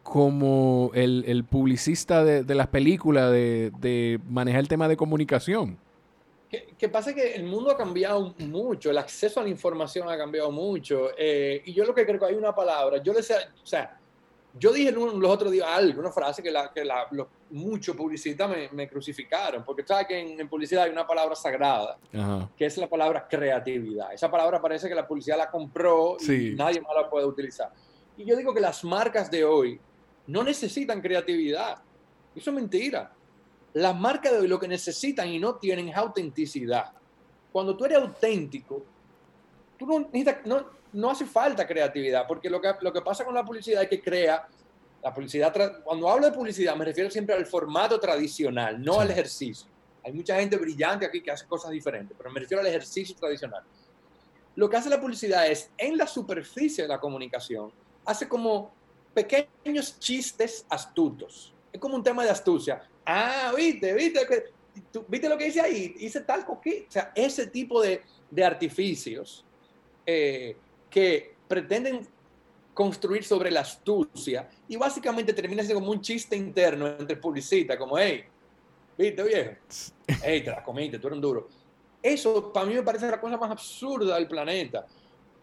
como 0.02 0.90
el, 0.94 1.44
publicista 1.48 2.24
de, 2.24 2.54
las 2.54 2.68
películas, 2.68 3.32
de, 3.32 4.20
manejar 4.28 4.60
el 4.60 4.68
tema 4.68 4.86
de 4.86 4.96
comunicación. 4.96 5.78
¿Qué 6.78 6.88
pasa 6.88 7.12
que 7.14 7.34
el 7.34 7.44
mundo 7.44 7.70
ha 7.70 7.76
cambiado 7.76 8.34
mucho, 8.38 8.90
el 8.90 8.98
acceso 8.98 9.40
a 9.40 9.42
la 9.42 9.48
información 9.48 10.08
ha 10.08 10.16
cambiado 10.16 10.52
mucho. 10.52 11.08
Eh, 11.18 11.62
y 11.64 11.72
yo 11.72 11.84
lo 11.84 11.94
que 11.94 12.06
creo 12.06 12.20
que 12.20 12.26
hay 12.26 12.34
una 12.34 12.54
palabra, 12.54 13.02
yo 13.02 13.12
decía, 13.12 13.36
o 13.60 13.66
sea, 13.66 13.98
yo 14.56 14.72
dije 14.72 14.92
los 14.92 15.30
otros 15.30 15.50
días 15.50 15.66
algo, 15.68 16.00
una 16.00 16.12
frase 16.12 16.42
que, 16.42 16.50
la, 16.50 16.72
que 16.72 16.84
la, 16.84 17.08
los 17.10 17.26
muchos 17.50 17.96
publicistas 17.96 18.50
me, 18.72 18.88
crucificaron, 18.88 19.64
porque 19.64 19.84
sabes 19.84 20.06
que 20.06 20.18
en, 20.18 20.48
publicidad 20.48 20.84
hay 20.84 20.90
una 20.90 21.06
palabra 21.06 21.34
sagrada, 21.34 21.98
que 22.56 22.66
es 22.66 22.76
la 22.78 22.88
palabra 22.88 23.26
creatividad. 23.28 24.12
Esa 24.12 24.30
palabra 24.30 24.60
parece 24.60 24.88
que 24.88 24.94
la 24.94 25.06
publicidad 25.06 25.38
la 25.38 25.50
compró 25.50 26.16
y 26.20 26.54
nadie 26.54 26.80
más 26.80 26.92
la 26.94 27.10
puede 27.10 27.26
utilizar. 27.26 27.72
Y 28.16 28.24
yo 28.24 28.36
digo 28.36 28.54
que 28.54 28.60
las 28.60 28.84
marcas 28.84 29.28
de 29.28 29.44
hoy 29.44 29.80
no 30.28 30.44
necesitan 30.44 31.00
creatividad. 31.00 31.78
Eso 32.34 32.50
es 32.50 32.56
mentira. 32.56 33.12
Las 33.72 33.96
marcas 33.96 34.32
de 34.32 34.38
hoy 34.38 34.48
lo 34.48 34.60
que 34.60 34.68
necesitan 34.68 35.28
y 35.28 35.40
no 35.40 35.56
tienen 35.56 35.88
es 35.88 35.96
autenticidad. 35.96 36.92
Cuando 37.50 37.76
tú 37.76 37.84
eres 37.86 37.98
auténtico, 37.98 38.84
tú 39.78 39.86
no 39.86 40.00
necesitas, 40.00 40.46
no, 40.46 40.66
no 40.92 41.10
hace 41.10 41.26
falta 41.26 41.66
creatividad, 41.66 42.26
porque 42.26 42.48
lo 42.48 42.60
que, 42.60 42.72
lo 42.80 42.92
que 42.92 43.02
pasa 43.02 43.24
con 43.24 43.34
la 43.34 43.44
publicidad 43.44 43.82
es 43.82 43.88
que 43.88 44.00
crea, 44.00 44.46
la 45.02 45.12
publicidad, 45.12 45.82
cuando 45.84 46.08
hablo 46.08 46.26
de 46.26 46.32
publicidad 46.32 46.74
me 46.76 46.84
refiero 46.84 47.10
siempre 47.10 47.34
al 47.34 47.44
formato 47.44 48.00
tradicional, 48.00 48.82
no 48.82 49.00
al 49.00 49.10
ejercicio. 49.10 49.68
Hay 50.02 50.12
mucha 50.12 50.38
gente 50.38 50.56
brillante 50.56 51.04
aquí 51.04 51.22
que 51.22 51.30
hace 51.30 51.46
cosas 51.46 51.70
diferentes, 51.70 52.16
pero 52.16 52.30
me 52.30 52.40
refiero 52.40 52.60
al 52.60 52.66
ejercicio 52.66 53.14
tradicional. 53.16 53.62
Lo 54.56 54.68
que 54.68 54.76
hace 54.76 54.88
la 54.88 55.00
publicidad 55.00 55.46
es, 55.46 55.70
en 55.76 55.96
la 55.96 56.06
superficie 56.06 56.84
de 56.84 56.88
la 56.88 57.00
comunicación, 57.00 57.72
hace 58.04 58.28
como 58.28 58.72
pequeños 59.12 59.98
chistes 59.98 60.64
astutos. 60.68 61.52
Es 61.72 61.80
como 61.80 61.96
un 61.96 62.02
tema 62.02 62.22
de 62.24 62.30
astucia. 62.30 62.86
Ah, 63.04 63.52
viste, 63.56 63.92
viste, 63.94 64.20
viste 65.08 65.28
lo 65.28 65.36
que 65.36 65.48
hice 65.48 65.60
ahí, 65.60 65.94
hice 65.98 66.20
tal 66.20 66.44
coquí. 66.44 66.84
O 66.88 66.90
sea, 66.90 67.12
ese 67.14 67.46
tipo 67.46 67.82
de, 67.82 68.02
de 68.30 68.44
artificios 68.44 69.44
eh, 70.06 70.56
que 70.90 71.34
pretenden 71.48 72.06
construir 72.74 73.24
sobre 73.24 73.50
la 73.50 73.60
astucia 73.60 74.50
y 74.68 74.76
básicamente 74.76 75.32
termina 75.32 75.62
siendo 75.62 75.80
como 75.80 75.92
un 75.92 76.00
chiste 76.00 76.36
interno 76.36 76.88
entre 76.88 77.16
publicistas, 77.16 77.76
como, 77.76 77.96
hey, 77.96 78.24
viste 78.98 79.22
viejo, 79.22 79.52
hey, 80.22 80.42
te 80.42 80.50
la 80.50 80.62
comiste, 80.62 80.98
tú 80.98 81.06
eres 81.06 81.16
un 81.16 81.22
duro. 81.22 81.48
Eso 82.02 82.52
para 82.52 82.66
mí 82.66 82.74
me 82.74 82.82
parece 82.82 83.10
la 83.10 83.20
cosa 83.20 83.36
más 83.36 83.50
absurda 83.50 84.16
del 84.16 84.28
planeta. 84.28 84.84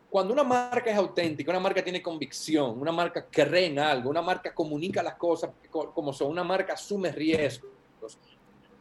Cuando 0.10 0.34
una 0.34 0.44
marca 0.44 0.92
es 0.92 0.98
auténtica, 0.98 1.52
una 1.52 1.62
marca 1.62 1.82
tiene 1.82 2.02
convicción, 2.02 2.80
una 2.80 2.92
marca 2.92 3.26
cree 3.32 3.68
en 3.68 3.80
algo, 3.80 4.10
una 4.10 4.22
marca 4.22 4.54
comunica 4.54 5.02
las 5.02 5.16
cosas 5.16 5.52
como 5.70 6.12
son, 6.12 6.30
una 6.30 6.44
marca 6.44 6.74
asume 6.74 7.12
riesgos, 7.12 7.72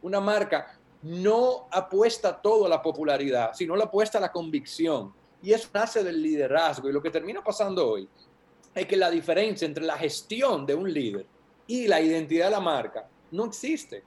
una 0.01 0.19
marca 0.19 0.77
no 1.03 1.67
apuesta 1.71 2.39
todo 2.39 2.65
a 2.65 2.69
la 2.69 2.81
popularidad, 2.81 3.53
sino 3.53 3.75
la 3.75 3.85
apuesta 3.85 4.17
a 4.17 4.21
la 4.21 4.31
convicción 4.31 5.13
y 5.41 5.53
eso 5.53 5.69
nace 5.73 6.03
del 6.03 6.21
liderazgo. 6.21 6.89
Y 6.89 6.93
lo 6.93 7.01
que 7.01 7.09
termina 7.09 7.43
pasando 7.43 7.89
hoy 7.89 8.07
es 8.73 8.85
que 8.85 8.95
la 8.95 9.09
diferencia 9.09 9.65
entre 9.65 9.83
la 9.83 9.97
gestión 9.97 10.65
de 10.65 10.75
un 10.75 10.91
líder 10.91 11.25
y 11.67 11.87
la 11.87 12.01
identidad 12.01 12.45
de 12.45 12.51
la 12.51 12.59
marca 12.59 13.07
no 13.31 13.45
existe. 13.45 14.03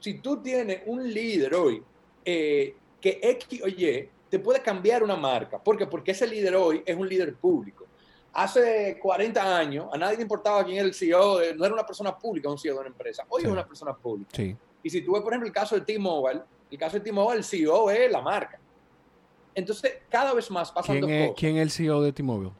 Si 0.00 0.14
tú 0.14 0.42
tienes 0.42 0.82
un 0.86 1.12
líder 1.12 1.54
hoy 1.54 1.82
eh, 2.24 2.74
que 3.00 3.20
X 3.22 3.62
o 3.62 3.68
Y 3.68 4.08
te 4.28 4.38
puede 4.38 4.60
cambiar 4.60 5.02
una 5.02 5.16
marca. 5.16 5.58
¿Por 5.58 5.78
qué? 5.78 5.86
Porque 5.86 6.10
ese 6.10 6.26
líder 6.26 6.56
hoy 6.56 6.82
es 6.84 6.96
un 6.96 7.08
líder 7.08 7.34
público. 7.36 7.86
Hace 8.32 8.98
40 9.00 9.56
años 9.56 9.86
a 9.92 9.96
nadie 9.96 10.16
le 10.16 10.22
importaba 10.22 10.64
quién 10.64 10.78
era 10.78 10.86
el 10.86 10.94
CEO, 10.94 11.38
no 11.54 11.64
era 11.64 11.72
una 11.72 11.86
persona 11.86 12.16
pública, 12.16 12.50
un 12.50 12.58
CEO 12.58 12.74
de 12.74 12.80
una 12.80 12.88
empresa. 12.88 13.24
Hoy 13.28 13.44
es 13.44 13.48
una 13.48 13.66
persona 13.66 13.94
pública. 13.94 14.42
Y 14.82 14.90
si 14.90 15.00
tú 15.02 15.12
ves, 15.12 15.22
por 15.22 15.32
ejemplo, 15.32 15.46
el 15.46 15.54
caso 15.54 15.74
de 15.76 15.80
T-Mobile, 15.82 16.42
el 16.70 16.78
caso 16.78 16.96
de 16.96 17.00
T-Mobile, 17.00 17.38
el 17.38 17.44
CEO 17.44 17.90
es 17.90 18.10
la 18.10 18.20
marca. 18.20 18.58
Entonces, 19.56 19.94
cada 20.10 20.34
vez 20.34 20.50
más 20.50 20.70
pasan 20.70 21.00
¿Quién 21.00 21.10
es, 21.10 21.32
¿Quién 21.34 21.56
es 21.56 21.62
el 21.62 21.70
CEO 21.70 22.02
de 22.02 22.12
T-Mobile? 22.12 22.52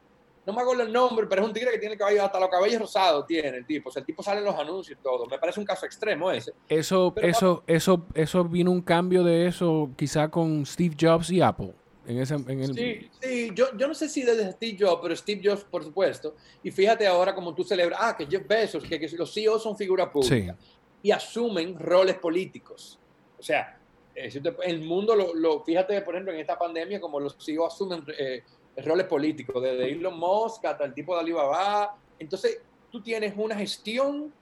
No 0.46 0.52
me 0.52 0.62
acuerdo 0.62 0.82
el 0.82 0.92
nombre, 0.92 1.26
pero 1.28 1.42
es 1.42 1.48
un 1.48 1.52
tigre 1.52 1.72
que 1.72 1.78
tiene 1.78 1.96
cabello, 1.96 2.24
hasta 2.24 2.40
los 2.40 2.48
cabellos 2.48 2.80
rosados 2.80 3.26
tiene 3.26 3.58
el 3.58 3.66
tipo. 3.66 3.90
O 3.90 3.92
sea, 3.92 4.00
el 4.00 4.06
tipo 4.06 4.22
sale 4.22 4.38
en 4.38 4.46
los 4.46 4.54
anuncios 4.54 4.98
y 4.98 5.02
todo. 5.02 5.26
Me 5.26 5.38
parece 5.38 5.60
un 5.60 5.66
caso 5.66 5.84
extremo 5.84 6.30
ese. 6.30 6.52
Eso, 6.68 7.12
eso, 7.20 7.64
eso, 7.66 8.06
eso 8.14 8.44
vino 8.44 8.70
un 8.70 8.80
cambio 8.80 9.22
de 9.24 9.46
eso 9.46 9.90
quizá 9.96 10.30
con 10.30 10.64
Steve 10.64 10.96
Jobs 10.98 11.30
y 11.30 11.42
Apple. 11.42 11.74
En 12.06 12.18
ese, 12.18 12.34
en 12.34 12.60
el... 12.60 12.74
Sí, 12.74 13.10
sí. 13.20 13.50
Yo, 13.54 13.76
yo 13.76 13.88
no 13.88 13.94
sé 13.94 14.08
si 14.08 14.22
desde 14.22 14.52
Steve 14.52 14.76
Jobs, 14.78 15.00
pero 15.02 15.16
Steve 15.16 15.40
Jobs, 15.44 15.64
por 15.64 15.84
supuesto. 15.84 16.36
Y 16.62 16.70
fíjate 16.70 17.06
ahora 17.06 17.34
como 17.34 17.52
tú 17.52 17.62
celebras, 17.62 17.98
ah, 18.00 18.16
que 18.16 18.24
Jeff 18.26 18.46
Bezos, 18.46 18.84
que, 18.84 18.98
que 18.98 19.08
los 19.16 19.34
CEOs 19.34 19.62
son 19.62 19.76
figuras 19.76 20.08
públicas. 20.08 20.56
Y 21.02 21.10
asumen 21.10 21.78
roles 21.78 22.14
políticos. 22.14 22.98
O 23.38 23.42
sea, 23.42 23.78
el 24.16 24.82
mundo, 24.82 25.14
lo, 25.14 25.62
fíjate, 25.62 26.00
por 26.00 26.14
ejemplo, 26.14 26.32
en 26.32 26.40
esta 26.40 26.58
pandemia, 26.58 27.00
como 27.00 27.20
los 27.20 27.36
CEO 27.38 27.66
asumen 27.66 28.04
eh, 28.18 28.42
roles 28.78 29.06
políticos, 29.06 29.62
desde 29.62 29.92
Elon 29.92 30.18
Musk 30.18 30.64
hasta 30.64 30.84
el 30.84 30.94
tipo 30.94 31.14
de 31.14 31.20
Alibaba. 31.20 31.96
Entonces, 32.18 32.60
tú 32.90 33.02
tienes 33.02 33.34
una 33.36 33.54
gestión 33.56 34.32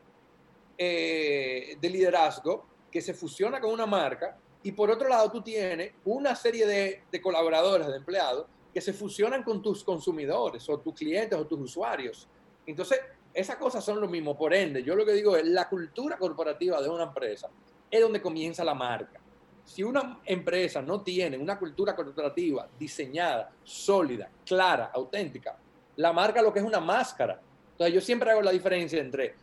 eh, 0.79 1.77
de 1.81 1.91
liderazgo 1.91 2.67
que 2.91 3.01
se 3.01 3.15
fusiona 3.15 3.61
con 3.61 3.73
una 3.73 3.87
marca 3.87 4.37
y 4.63 4.73
por 4.73 4.91
otro 4.91 5.09
lado 5.09 5.31
tú 5.31 5.43
tienes 5.43 5.93
una 6.05 6.37
serie 6.37 6.67
de, 6.67 7.03
de 7.11 7.21
colaboradores, 7.21 7.89
de 7.89 7.97
empleados, 7.97 8.47
que 8.73 8.81
se 8.81 8.93
fusionan 8.93 9.43
con 9.43 9.61
tus 9.61 9.85
consumidores 9.85 10.69
o 10.69 10.79
tus 10.79 10.95
clientes 10.95 11.39
o 11.39 11.47
tus 11.47 11.61
usuarios. 11.61 12.29
Entonces, 12.67 13.01
esas 13.33 13.57
cosas 13.57 13.85
son 13.85 14.01
lo 14.01 14.09
mismo. 14.09 14.37
Por 14.37 14.55
ende, 14.55 14.83
yo 14.83 14.95
lo 14.95 15.05
que 15.05 15.13
digo 15.13 15.37
es, 15.37 15.45
la 15.45 15.69
cultura 15.69 16.17
corporativa 16.17 16.81
de 16.81 16.89
una 16.89 17.05
empresa 17.05 17.51
es 17.91 18.01
donde 18.01 18.23
comienza 18.23 18.65
la 18.65 18.75
marca 18.75 19.21
si 19.65 19.83
una 19.83 20.21
empresa 20.25 20.83
no 20.83 21.01
tiene 21.01 21.39
una 21.39 21.59
cultura 21.59 21.97
corporativa 21.97 22.69
diseñada, 22.79 23.51
sólida, 23.63 24.31
clara, 24.45 24.91
auténtica, 24.93 25.57
la 25.97 26.13
marca 26.13 26.43
lo 26.43 26.53
que 26.53 26.59
es 26.59 26.65
una 26.65 26.81
máscara. 26.81 27.41
Entonces 27.73 27.95
yo 27.95 28.01
siempre 28.01 28.31
hago 28.31 28.43
la 28.43 28.51
diferencia 28.51 29.01
entre, 29.01 29.35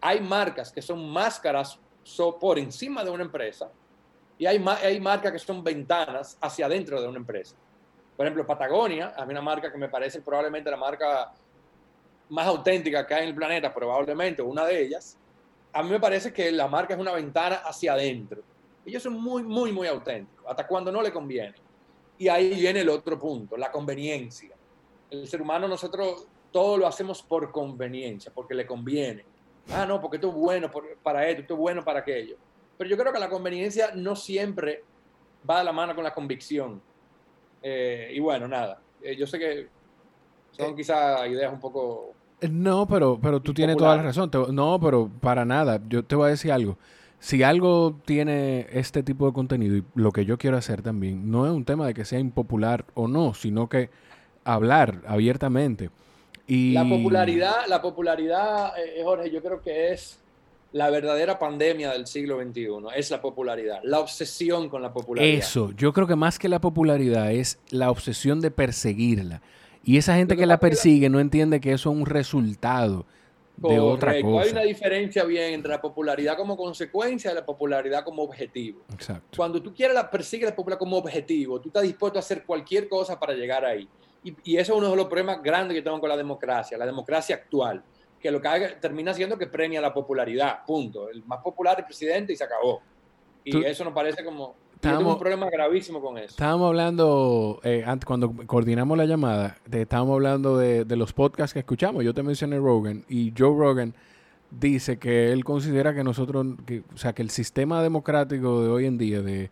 hay 0.00 0.20
marcas 0.20 0.72
que 0.72 0.82
son 0.82 1.08
máscaras 1.10 1.78
por 2.40 2.58
encima 2.58 3.04
de 3.04 3.10
una 3.10 3.22
empresa 3.22 3.70
y 4.38 4.46
hay, 4.46 4.62
hay 4.82 5.00
marcas 5.00 5.32
que 5.32 5.38
son 5.38 5.62
ventanas 5.62 6.36
hacia 6.40 6.66
adentro 6.66 7.00
de 7.00 7.06
una 7.06 7.18
empresa. 7.18 7.54
Por 8.16 8.26
ejemplo, 8.26 8.46
Patagonia, 8.46 9.14
a 9.16 9.24
mí 9.24 9.32
una 9.32 9.40
marca 9.40 9.70
que 9.70 9.78
me 9.78 9.88
parece 9.88 10.20
probablemente 10.20 10.70
la 10.70 10.76
marca 10.76 11.32
más 12.30 12.46
auténtica 12.46 13.06
que 13.06 13.14
hay 13.14 13.22
en 13.22 13.28
el 13.30 13.34
planeta, 13.34 13.72
probablemente 13.72 14.42
una 14.42 14.64
de 14.64 14.82
ellas. 14.82 15.16
A 15.72 15.82
mí 15.82 15.90
me 15.90 16.00
parece 16.00 16.32
que 16.32 16.50
la 16.52 16.68
marca 16.68 16.94
es 16.94 17.00
una 17.00 17.12
ventana 17.12 17.56
hacia 17.64 17.92
adentro. 17.92 18.42
Ellos 18.84 19.02
son 19.02 19.14
muy, 19.14 19.42
muy, 19.42 19.72
muy 19.72 19.86
auténticos, 19.86 20.44
hasta 20.48 20.66
cuando 20.66 20.90
no 20.90 21.02
le 21.02 21.12
conviene. 21.12 21.54
Y 22.18 22.28
ahí 22.28 22.54
viene 22.54 22.80
el 22.80 22.88
otro 22.88 23.18
punto, 23.18 23.56
la 23.56 23.70
conveniencia. 23.70 24.54
El 25.10 25.26
ser 25.26 25.42
humano, 25.42 25.68
nosotros 25.68 26.26
todo 26.50 26.76
lo 26.76 26.86
hacemos 26.86 27.22
por 27.22 27.50
conveniencia, 27.50 28.32
porque 28.34 28.54
le 28.54 28.66
conviene. 28.66 29.24
Ah, 29.72 29.86
no, 29.86 30.00
porque 30.00 30.16
esto 30.16 30.28
es 30.28 30.34
bueno 30.34 30.70
para 31.02 31.28
esto, 31.28 31.42
esto 31.42 31.54
es 31.54 31.60
bueno 31.60 31.84
para 31.84 32.00
aquello. 32.00 32.36
Pero 32.76 32.90
yo 32.90 32.96
creo 32.96 33.12
que 33.12 33.18
la 33.18 33.28
conveniencia 33.28 33.92
no 33.94 34.16
siempre 34.16 34.82
va 35.48 35.58
de 35.58 35.64
la 35.64 35.72
mano 35.72 35.94
con 35.94 36.04
la 36.04 36.12
convicción. 36.12 36.80
Eh, 37.62 38.12
y 38.14 38.20
bueno, 38.20 38.48
nada, 38.48 38.80
eh, 39.02 39.14
yo 39.16 39.26
sé 39.26 39.38
que 39.38 39.68
son 40.52 40.74
quizás 40.74 41.28
ideas 41.28 41.52
un 41.52 41.60
poco... 41.60 42.14
No, 42.50 42.86
pero, 42.86 43.18
pero 43.20 43.40
tú 43.40 43.52
tienes 43.52 43.76
toda 43.76 43.96
la 43.96 44.02
razón. 44.02 44.30
No, 44.50 44.80
pero 44.80 45.10
para 45.20 45.44
nada. 45.44 45.78
Yo 45.88 46.02
te 46.02 46.16
voy 46.16 46.28
a 46.28 46.30
decir 46.30 46.50
algo 46.50 46.78
si 47.20 47.42
algo 47.42 48.00
tiene 48.06 48.66
este 48.72 49.02
tipo 49.02 49.26
de 49.26 49.34
contenido 49.34 49.76
y 49.76 49.84
lo 49.94 50.10
que 50.10 50.24
yo 50.24 50.38
quiero 50.38 50.56
hacer 50.56 50.80
también, 50.82 51.30
no 51.30 51.46
es 51.46 51.52
un 51.52 51.66
tema 51.66 51.86
de 51.86 51.94
que 51.94 52.06
sea 52.06 52.18
impopular 52.18 52.86
o 52.94 53.08
no, 53.08 53.34
sino 53.34 53.68
que 53.68 53.90
hablar 54.42 55.02
abiertamente. 55.06 55.90
Y... 56.46 56.72
La 56.72 56.88
popularidad, 56.88 57.66
la 57.68 57.82
popularidad, 57.82 58.72
eh, 58.78 59.02
Jorge, 59.04 59.30
yo 59.30 59.42
creo 59.42 59.60
que 59.60 59.92
es 59.92 60.18
la 60.72 60.88
verdadera 60.88 61.38
pandemia 61.38 61.92
del 61.92 62.06
siglo 62.06 62.40
XXI, 62.40 62.68
es 62.96 63.10
la 63.10 63.20
popularidad, 63.20 63.80
la 63.82 64.00
obsesión 64.00 64.70
con 64.70 64.80
la 64.80 64.92
popularidad. 64.92 65.38
Eso, 65.38 65.72
yo 65.76 65.92
creo 65.92 66.06
que 66.06 66.16
más 66.16 66.38
que 66.38 66.48
la 66.48 66.60
popularidad 66.60 67.32
es 67.32 67.58
la 67.68 67.90
obsesión 67.90 68.40
de 68.40 68.50
perseguirla. 68.50 69.42
Y 69.84 69.98
esa 69.98 70.16
gente 70.16 70.36
que 70.36 70.46
la 70.46 70.58
persigue 70.58 71.10
no 71.10 71.20
entiende 71.20 71.60
que 71.60 71.72
eso 71.72 71.90
es 71.90 71.96
un 71.96 72.06
resultado 72.06 73.04
de 73.68 73.78
otra 73.78 74.20
cosa. 74.22 74.44
Hay 74.44 74.50
una 74.50 74.62
diferencia 74.62 75.24
bien 75.24 75.52
entre 75.52 75.70
la 75.70 75.80
popularidad 75.80 76.36
como 76.36 76.56
consecuencia 76.56 77.30
y 77.30 77.34
la 77.34 77.44
popularidad 77.44 78.04
como 78.04 78.22
objetivo. 78.22 78.82
Exacto. 78.92 79.36
Cuando 79.36 79.62
tú 79.62 79.74
quieres 79.74 79.94
la 79.94 80.10
persigue 80.10 80.46
la 80.46 80.56
popularidad 80.56 80.78
como 80.78 80.96
objetivo, 80.96 81.60
tú 81.60 81.68
estás 81.68 81.82
dispuesto 81.82 82.18
a 82.18 82.20
hacer 82.20 82.44
cualquier 82.44 82.88
cosa 82.88 83.18
para 83.18 83.34
llegar 83.34 83.64
ahí. 83.64 83.88
Y, 84.24 84.34
y 84.44 84.56
eso 84.56 84.72
es 84.72 84.78
uno 84.78 84.90
de 84.90 84.96
los 84.96 85.06
problemas 85.06 85.42
grandes 85.42 85.74
que 85.74 85.82
tengo 85.82 86.00
con 86.00 86.08
la 86.08 86.16
democracia, 86.16 86.78
la 86.78 86.86
democracia 86.86 87.36
actual, 87.36 87.82
que 88.18 88.30
lo 88.30 88.40
que 88.40 88.76
termina 88.80 89.14
siendo 89.14 89.36
que 89.36 89.46
premia 89.46 89.80
la 89.80 89.92
popularidad, 89.92 90.64
punto. 90.66 91.08
El 91.08 91.22
más 91.24 91.40
popular 91.42 91.74
es 91.74 91.78
el 91.80 91.84
presidente 91.86 92.32
y 92.32 92.36
se 92.36 92.44
acabó. 92.44 92.82
Y 93.44 93.64
eso 93.64 93.84
nos 93.84 93.92
parece 93.92 94.24
como... 94.24 94.54
tengo 94.80 95.12
un 95.12 95.18
problema 95.18 95.48
gravísimo 95.50 96.00
con 96.00 96.18
eso. 96.18 96.28
Estábamos 96.30 96.68
hablando, 96.68 97.60
eh, 97.62 97.84
antes, 97.86 98.06
cuando 98.06 98.34
coordinamos 98.46 98.96
la 98.96 99.04
llamada, 99.04 99.56
estábamos 99.70 100.14
hablando 100.14 100.56
de, 100.56 100.84
de, 100.84 100.96
los 100.96 101.12
podcasts 101.12 101.52
que 101.52 101.60
escuchamos. 101.60 102.04
Yo 102.04 102.14
te 102.14 102.22
mencioné 102.22 102.58
Rogan 102.58 103.04
y 103.08 103.32
Joe 103.36 103.56
Rogan 103.56 103.94
dice 104.50 104.98
que 104.98 105.32
él 105.32 105.44
considera 105.44 105.94
que 105.94 106.04
nosotros, 106.04 106.46
que, 106.66 106.82
o 106.92 106.96
sea, 106.96 107.12
que 107.12 107.22
el 107.22 107.30
sistema 107.30 107.82
democrático 107.82 108.62
de 108.62 108.68
hoy 108.68 108.86
en 108.86 108.98
día 108.98 109.22
de 109.22 109.50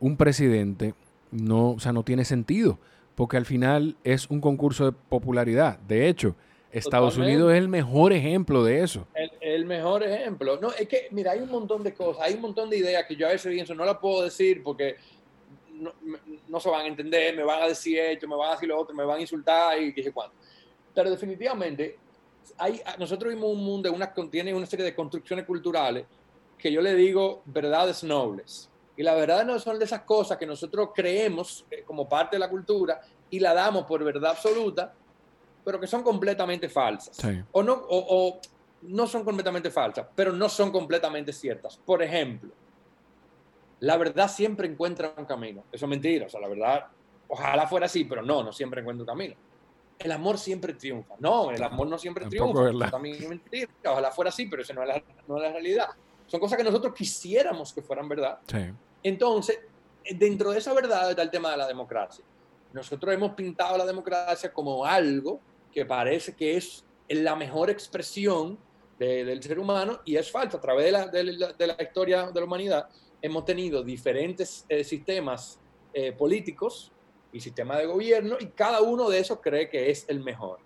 un 0.00 0.16
presidente 0.16 0.94
no, 1.30 1.72
o 1.72 1.80
sea, 1.80 1.92
no 1.92 2.02
tiene 2.02 2.24
sentido, 2.24 2.78
porque 3.14 3.36
al 3.36 3.46
final 3.46 3.96
es 4.04 4.30
un 4.30 4.40
concurso 4.40 4.84
de 4.86 4.92
popularidad. 4.92 5.78
De 5.80 6.08
hecho, 6.08 6.36
Estados 6.70 7.16
Unidos 7.16 7.52
es 7.52 7.58
el 7.58 7.68
mejor 7.68 8.12
ejemplo 8.12 8.62
de 8.62 8.82
eso. 8.82 9.06
El, 9.56 9.66
mejor 9.66 10.02
ejemplo. 10.02 10.58
No, 10.60 10.70
es 10.70 10.88
que, 10.88 11.08
mira, 11.10 11.32
hay 11.32 11.40
un 11.40 11.50
montón 11.50 11.82
de 11.82 11.94
cosas, 11.94 12.22
hay 12.22 12.34
un 12.34 12.42
montón 12.42 12.70
de 12.70 12.78
ideas 12.78 13.04
que 13.06 13.16
yo 13.16 13.26
a 13.26 13.30
veces 13.30 13.52
pienso, 13.52 13.74
no 13.74 13.84
las 13.84 13.98
puedo 13.98 14.22
decir 14.22 14.62
porque 14.62 14.96
no, 15.72 15.92
no, 16.48 16.60
se 16.60 16.70
van 16.70 16.82
a 16.82 16.86
entender, 16.86 17.36
me 17.36 17.42
van 17.42 17.62
a 17.62 17.68
decir 17.68 17.98
esto, 17.98 18.26
me 18.28 18.36
van 18.36 18.50
a 18.50 18.52
decir 18.54 18.68
lo 18.68 18.78
otro, 18.78 18.94
me 18.94 19.04
van 19.04 19.18
a 19.18 19.20
insultar 19.20 19.80
y 19.80 19.92
qué 19.92 20.02
sé 20.02 20.12
cuánto. 20.12 20.36
Pero 20.94 21.10
definitivamente 21.10 21.98
hay, 22.58 22.80
nosotros 22.98 23.32
vimos 23.32 23.50
un 23.50 23.64
mundo 23.64 23.92
una, 23.92 24.12
contiene 24.12 24.54
una 24.54 24.66
serie 24.66 24.84
de 24.84 24.94
construcciones 24.94 25.44
culturales 25.44 26.06
que 26.58 26.72
yo 26.72 26.80
le 26.80 26.94
digo 26.94 27.42
verdades 27.46 28.02
nobles. 28.02 28.70
Y 28.96 29.02
la 29.02 29.14
verdad 29.14 29.44
no 29.44 29.58
son 29.58 29.78
de 29.78 29.84
esas 29.84 30.02
cosas 30.02 30.38
que 30.38 30.46
nosotros 30.46 30.90
creemos 30.94 31.66
eh, 31.70 31.82
como 31.86 32.08
parte 32.08 32.36
de 32.36 32.40
la 32.40 32.48
cultura 32.48 33.00
y 33.28 33.40
la 33.40 33.52
damos 33.52 33.84
por 33.84 34.02
verdad 34.02 34.30
absoluta, 34.30 34.94
pero 35.64 35.78
que 35.78 35.86
son 35.86 36.02
completamente 36.02 36.68
falsas. 36.68 37.18
O, 37.52 37.62
no, 37.62 37.74
o, 37.88 38.40
no 38.82 39.06
son 39.06 39.24
completamente 39.24 39.70
falsas, 39.70 40.06
pero 40.14 40.32
no 40.32 40.48
son 40.48 40.70
completamente 40.70 41.32
ciertas. 41.32 41.76
Por 41.78 42.02
ejemplo, 42.02 42.50
la 43.80 43.96
verdad 43.96 44.28
siempre 44.28 44.68
encuentra 44.68 45.14
un 45.16 45.24
camino. 45.24 45.64
Eso 45.72 45.86
es 45.86 45.88
mentira. 45.88 46.26
O 46.26 46.28
sea, 46.28 46.40
la 46.40 46.48
verdad, 46.48 46.86
ojalá 47.28 47.66
fuera 47.66 47.86
así, 47.86 48.04
pero 48.04 48.22
no, 48.22 48.42
no 48.42 48.52
siempre 48.52 48.80
encuentra 48.80 49.02
un 49.02 49.06
camino 49.06 49.36
el 49.98 50.12
amor 50.12 50.38
siempre 50.38 50.74
triunfa. 50.74 51.14
No, 51.18 51.50
el 51.50 51.62
amor 51.62 51.88
no 51.88 51.98
siempre 51.98 52.26
triunfa. 52.26 52.70
Eso 52.70 52.90
también 52.90 53.22
es 53.22 53.28
mentira. 53.28 53.70
Ojalá 53.84 54.10
fuera 54.10 54.28
así, 54.28 54.46
pero 54.46 54.62
eso 54.62 54.74
no 54.74 54.82
es, 54.82 54.88
la, 54.88 55.02
no 55.26 55.36
es 55.36 55.42
la 55.42 55.52
realidad. 55.52 55.88
Son 56.26 56.40
cosas 56.40 56.58
que 56.58 56.64
nosotros 56.64 56.94
quisiéramos 56.94 57.72
que 57.72 57.82
fueran 57.82 58.08
verdad. 58.08 58.38
Entonces, 59.02 59.60
dentro 60.14 60.50
de 60.50 60.58
esa 60.58 60.74
verdad 60.74 61.10
está 61.10 61.22
el 61.22 61.30
tema 61.30 61.50
de 61.50 61.56
la 61.56 61.66
democracia. 61.66 62.24
Nosotros 62.72 63.14
hemos 63.14 63.32
pintado 63.32 63.78
la 63.78 63.86
democracia 63.86 64.52
como 64.52 64.84
algo 64.84 65.40
que 65.72 65.86
parece 65.86 66.34
que 66.34 66.56
es 66.56 66.84
la 67.08 67.36
mejor 67.36 67.70
expresión 67.70 68.58
del 68.98 69.42
ser 69.42 69.58
humano 69.58 70.00
y 70.04 70.16
es 70.16 70.30
falso. 70.30 70.56
A 70.56 70.60
través 70.60 70.86
de 70.86 70.92
la, 70.92 71.06
de 71.08 71.66
la, 71.66 71.76
historia 71.82 72.30
de 72.30 72.40
la 72.40 72.46
humanidad 72.46 72.88
hemos 73.20 73.44
tenido 73.44 73.82
diferentes 73.82 74.64
eh, 74.68 74.84
sistemas 74.84 75.58
eh, 75.92 76.12
políticos 76.12 76.92
y 77.32 77.40
sistema 77.40 77.76
de 77.76 77.86
gobierno 77.86 78.36
y 78.38 78.46
cada 78.46 78.80
uno 78.80 79.08
de 79.08 79.18
esos 79.18 79.40
cree 79.40 79.68
que 79.68 79.90
es 79.90 80.06
el 80.08 80.20
mejor. 80.20 80.60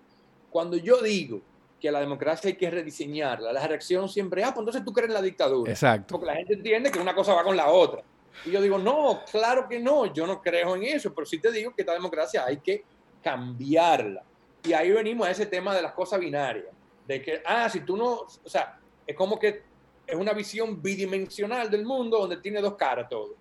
Cuando 0.49 0.77
yo 0.77 1.01
digo 1.01 1.41
que 1.79 1.91
la 1.91 1.99
democracia 1.99 2.49
hay 2.49 2.55
que 2.55 2.69
rediseñarla, 2.69 3.51
la 3.51 3.67
reacción 3.67 4.07
siempre, 4.07 4.43
ah, 4.43 4.53
pues 4.53 4.59
entonces 4.59 4.85
tú 4.85 4.93
crees 4.93 5.09
en 5.09 5.15
la 5.15 5.21
dictadura. 5.21 5.71
Exacto. 5.71 6.13
Porque 6.13 6.27
la 6.27 6.35
gente 6.35 6.53
entiende 6.53 6.91
que 6.91 6.99
una 6.99 7.15
cosa 7.15 7.33
va 7.33 7.43
con 7.43 7.57
la 7.57 7.69
otra. 7.69 8.03
Y 8.45 8.51
yo 8.51 8.61
digo, 8.61 8.77
no, 8.77 9.21
claro 9.29 9.67
que 9.67 9.79
no, 9.79 10.13
yo 10.13 10.25
no 10.27 10.41
creo 10.41 10.75
en 10.75 10.83
eso, 10.83 11.13
pero 11.13 11.25
sí 11.25 11.39
te 11.39 11.51
digo 11.51 11.73
que 11.75 11.81
esta 11.81 11.93
democracia 11.93 12.45
hay 12.45 12.57
que 12.57 12.83
cambiarla. 13.21 14.23
Y 14.63 14.73
ahí 14.73 14.91
venimos 14.91 15.27
a 15.27 15.31
ese 15.31 15.45
tema 15.45 15.75
de 15.75 15.81
las 15.81 15.93
cosas 15.93 16.19
binarias, 16.19 16.67
de 17.07 17.21
que, 17.21 17.41
ah, 17.45 17.69
si 17.69 17.81
tú 17.81 17.97
no, 17.97 18.21
o 18.21 18.49
sea, 18.49 18.79
es 19.07 19.15
como 19.15 19.39
que 19.39 19.63
es 20.05 20.15
una 20.15 20.33
visión 20.33 20.81
bidimensional 20.81 21.69
del 21.69 21.85
mundo 21.85 22.19
donde 22.19 22.37
tiene 22.37 22.61
dos 22.61 22.75
caras 22.75 23.07
todo. 23.09 23.35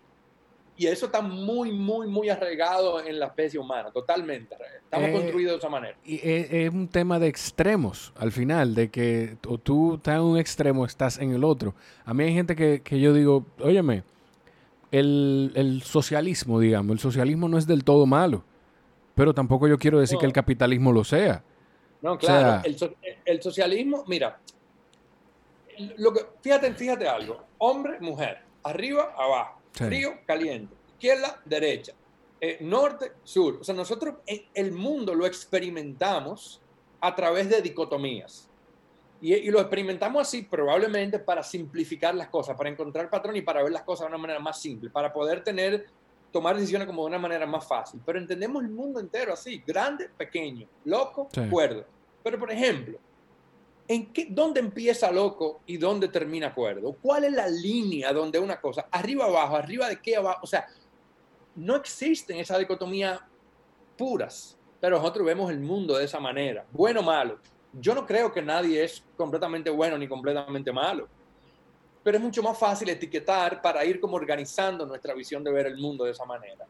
Y 0.77 0.87
eso 0.87 1.07
está 1.07 1.21
muy, 1.21 1.73
muy, 1.73 2.07
muy 2.07 2.31
arraigado 2.31 3.05
en 3.05 3.19
la 3.19 3.27
especie 3.27 3.61
humana, 3.61 3.91
totalmente. 3.91 4.57
Estamos 4.83 5.11
eh, 5.11 5.13
construidos 5.13 5.53
de 5.53 5.59
esa 5.59 5.69
manera. 5.69 5.95
Y 6.05 6.21
es, 6.23 6.71
un 6.73 6.89
tema 6.89 7.19
de 7.19 7.27
extremos, 7.29 8.15
al 8.17 8.33
final, 8.33 8.75
de 8.75 8.89
que 8.89 9.37
o 9.47 9.59
tú 9.59 9.97
estás 9.97 10.17
en 10.17 10.23
un 10.23 10.39
extremo, 10.39 10.87
estás 10.87 11.19
en 11.19 11.33
el 11.33 11.45
otro. 11.45 11.75
A 12.07 12.15
mí 12.15 12.25
hay 12.25 12.33
gente 12.33 12.57
que, 12.57 12.81
que 12.81 12.99
yo 12.99 13.13
digo, 13.13 13.45
óyeme, 13.59 14.05
el, 14.91 15.53
el, 15.55 15.83
socialismo, 15.83 16.59
digamos, 16.61 16.95
el 16.95 16.99
socialismo 16.99 17.47
no 17.47 17.59
es 17.59 17.67
del 17.67 17.85
todo 17.85 18.07
malo, 18.07 18.43
pero 19.21 19.35
tampoco 19.35 19.69
yo 19.69 19.79
quiero 19.79 20.01
decir 20.01 20.17
que 20.17 20.25
el 20.25 20.33
capitalismo 20.33 20.91
lo 20.93 21.05
sea. 21.05 21.45
No, 22.01 22.17
claro, 22.17 22.63
el, 22.65 22.75
el, 23.27 23.43
socialismo, 23.43 24.03
mira, 24.07 24.41
lo 25.99 26.11
que, 26.15 26.21
fíjate, 26.41 26.73
fíjate 26.73 27.07
algo, 27.07 27.45
hombre, 27.59 28.01
mujer, 28.01 28.39
arriba, 28.63 29.15
abajo 29.15 29.61
Frío, 29.73 30.15
caliente. 30.27 30.75
Izquierda, 30.93 31.39
derecha. 31.45 31.93
Eh, 32.41 32.57
norte, 32.63 33.13
sur. 33.23 33.59
O 33.61 33.65
sea, 33.65 33.75
nosotros 33.75 34.15
el 34.55 34.73
mundo 34.73 35.15
lo 35.15 35.27
experimentamos 35.27 36.63
a 36.99 37.15
través 37.15 37.51
de 37.51 37.61
dicotomías. 37.61 38.49
Y, 39.21 39.51
lo 39.51 39.61
experimentamos 39.61 40.23
así 40.23 40.45
probablemente 40.45 41.19
para 41.19 41.43
simplificar 41.43 42.15
las 42.15 42.29
cosas, 42.29 42.57
para 42.57 42.71
encontrar 42.71 43.11
patrón 43.11 43.37
y 43.37 43.43
para 43.43 43.63
ver 43.63 43.73
las 43.73 43.83
cosas 43.83 44.07
de 44.07 44.15
una 44.15 44.19
manera 44.19 44.41
más 44.41 44.59
simple, 44.59 44.89
para 44.89 45.13
poder 45.13 45.45
tener, 45.45 45.89
tomar 46.31 46.57
decisiones 46.57 46.87
como 46.87 47.03
de 47.03 47.09
una 47.09 47.19
manera 47.19 47.47
más 47.47 47.67
fácil. 47.67 48.01
Pero 48.05 48.19
entendemos 48.19 48.63
el 48.63 48.71
mundo 48.71 49.01
entero 49.01 49.33
así, 49.33 49.63
grande, 49.67 50.09
pequeño, 50.17 50.67
loco, 50.85 51.29
cuerdo. 51.51 51.85
Pero 52.23 52.39
por 52.39 52.51
ejemplo, 52.51 52.99
¿En 53.91 54.13
qué, 54.13 54.29
¿Dónde 54.31 54.61
empieza 54.61 55.11
loco 55.11 55.63
y 55.67 55.77
dónde 55.77 56.07
termina 56.07 56.55
cuerdo? 56.55 56.97
¿Cuál 57.03 57.25
es 57.25 57.33
la 57.33 57.49
línea 57.49 58.13
donde 58.13 58.39
una 58.39 58.61
cosa, 58.61 58.87
arriba 58.89 59.25
abajo, 59.25 59.57
arriba 59.57 59.89
de 59.89 60.01
qué 60.01 60.15
abajo? 60.15 60.39
O 60.45 60.47
sea, 60.47 60.65
no 61.57 61.75
existen 61.75 62.39
esas 62.39 62.61
dicotomías 62.61 63.19
puras, 63.99 64.57
pero 64.81 64.99
nosotros 64.99 65.27
vemos 65.27 65.51
el 65.51 65.59
mundo 65.59 65.99
de 65.99 66.05
esa 66.05 66.21
manera, 66.21 66.65
bueno 66.71 67.01
o 67.01 67.03
malo. 67.03 67.41
Yo 67.73 67.93
no 67.93 68.07
creo 68.07 68.33
que 68.33 68.41
nadie 68.41 68.85
es 68.85 69.03
completamente 69.17 69.71
bueno 69.71 69.99
ni 69.99 70.07
completamente 70.07 70.71
malo, 70.71 71.09
pero 72.03 72.17
es 72.17 72.23
mucho 72.23 72.43
más 72.43 72.59
fácil 72.59 72.89
etiquetar 72.89 73.61
para 73.61 73.85
ir 73.85 74.01
como 74.01 74.17
organizando 74.17 74.87
nuestra 74.87 75.15
visión 75.15 75.45
de 75.45 75.53
ver 75.53 75.67
el 75.67 75.79
mundo 75.79 76.05
de 76.05 76.13
esa 76.13 76.25
manera. 76.25 76.67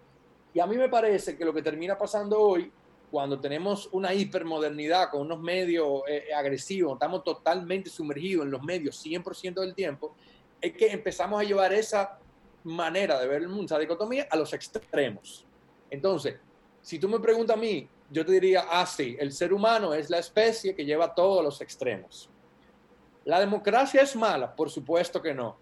Y 0.53 0.61
a 0.61 0.66
mí 0.66 0.77
me 0.77 0.88
parece 0.88 1.37
que 1.37 1.45
lo 1.45 1.55
que 1.55 1.62
termina 1.62 1.97
pasando 1.97 2.40
hoy 2.40 2.71
cuando 3.11 3.40
tenemos 3.40 3.88
una 3.93 4.14
hipermodernidad 4.14 5.11
con 5.11 5.23
unos 5.23 5.40
medios 5.40 6.03
eh, 6.09 6.27
eh, 6.29 6.35
agresivos, 6.35 6.93
estamos 6.95 7.25
totalmente 7.25 7.90
sumergidos 7.90 8.45
en 8.45 8.53
los 8.53 8.62
medios 8.62 9.05
100% 9.05 9.55
del 9.61 9.75
tiempo, 9.75 10.14
es 10.61 10.73
que 10.73 10.88
empezamos 10.88 11.40
a 11.40 11.45
llevar 11.45 11.73
esa 11.73 12.19
manera 12.64 13.19
de 13.19 13.27
ver 13.27 13.43
el 13.43 13.49
mundo, 13.49 13.64
esa 13.64 13.79
dicotomía, 13.79 14.29
a 14.31 14.37
los 14.37 14.53
extremos. 14.53 15.45
Entonces, 15.90 16.37
si 16.83 16.99
tú 16.99 17.09
me 17.09 17.19
preguntas 17.19 17.57
a 17.57 17.61
mí, 17.61 17.88
yo 18.11 18.25
te 18.25 18.33
diría, 18.33 18.66
ah, 18.69 18.87
sí, 18.87 19.16
el 19.19 19.33
ser 19.33 19.53
humano 19.53 19.95
es 19.95 20.11
la 20.11 20.19
especie 20.19 20.75
que 20.75 20.85
lleva 20.85 21.14
todos 21.14 21.43
los 21.43 21.61
extremos. 21.61 22.29
¿La 23.31 23.38
democracia 23.38 24.03
es 24.03 24.16
mala? 24.16 24.57
Por 24.57 24.71
supuesto 24.71 25.23
que 25.23 25.33
no, 25.33 25.55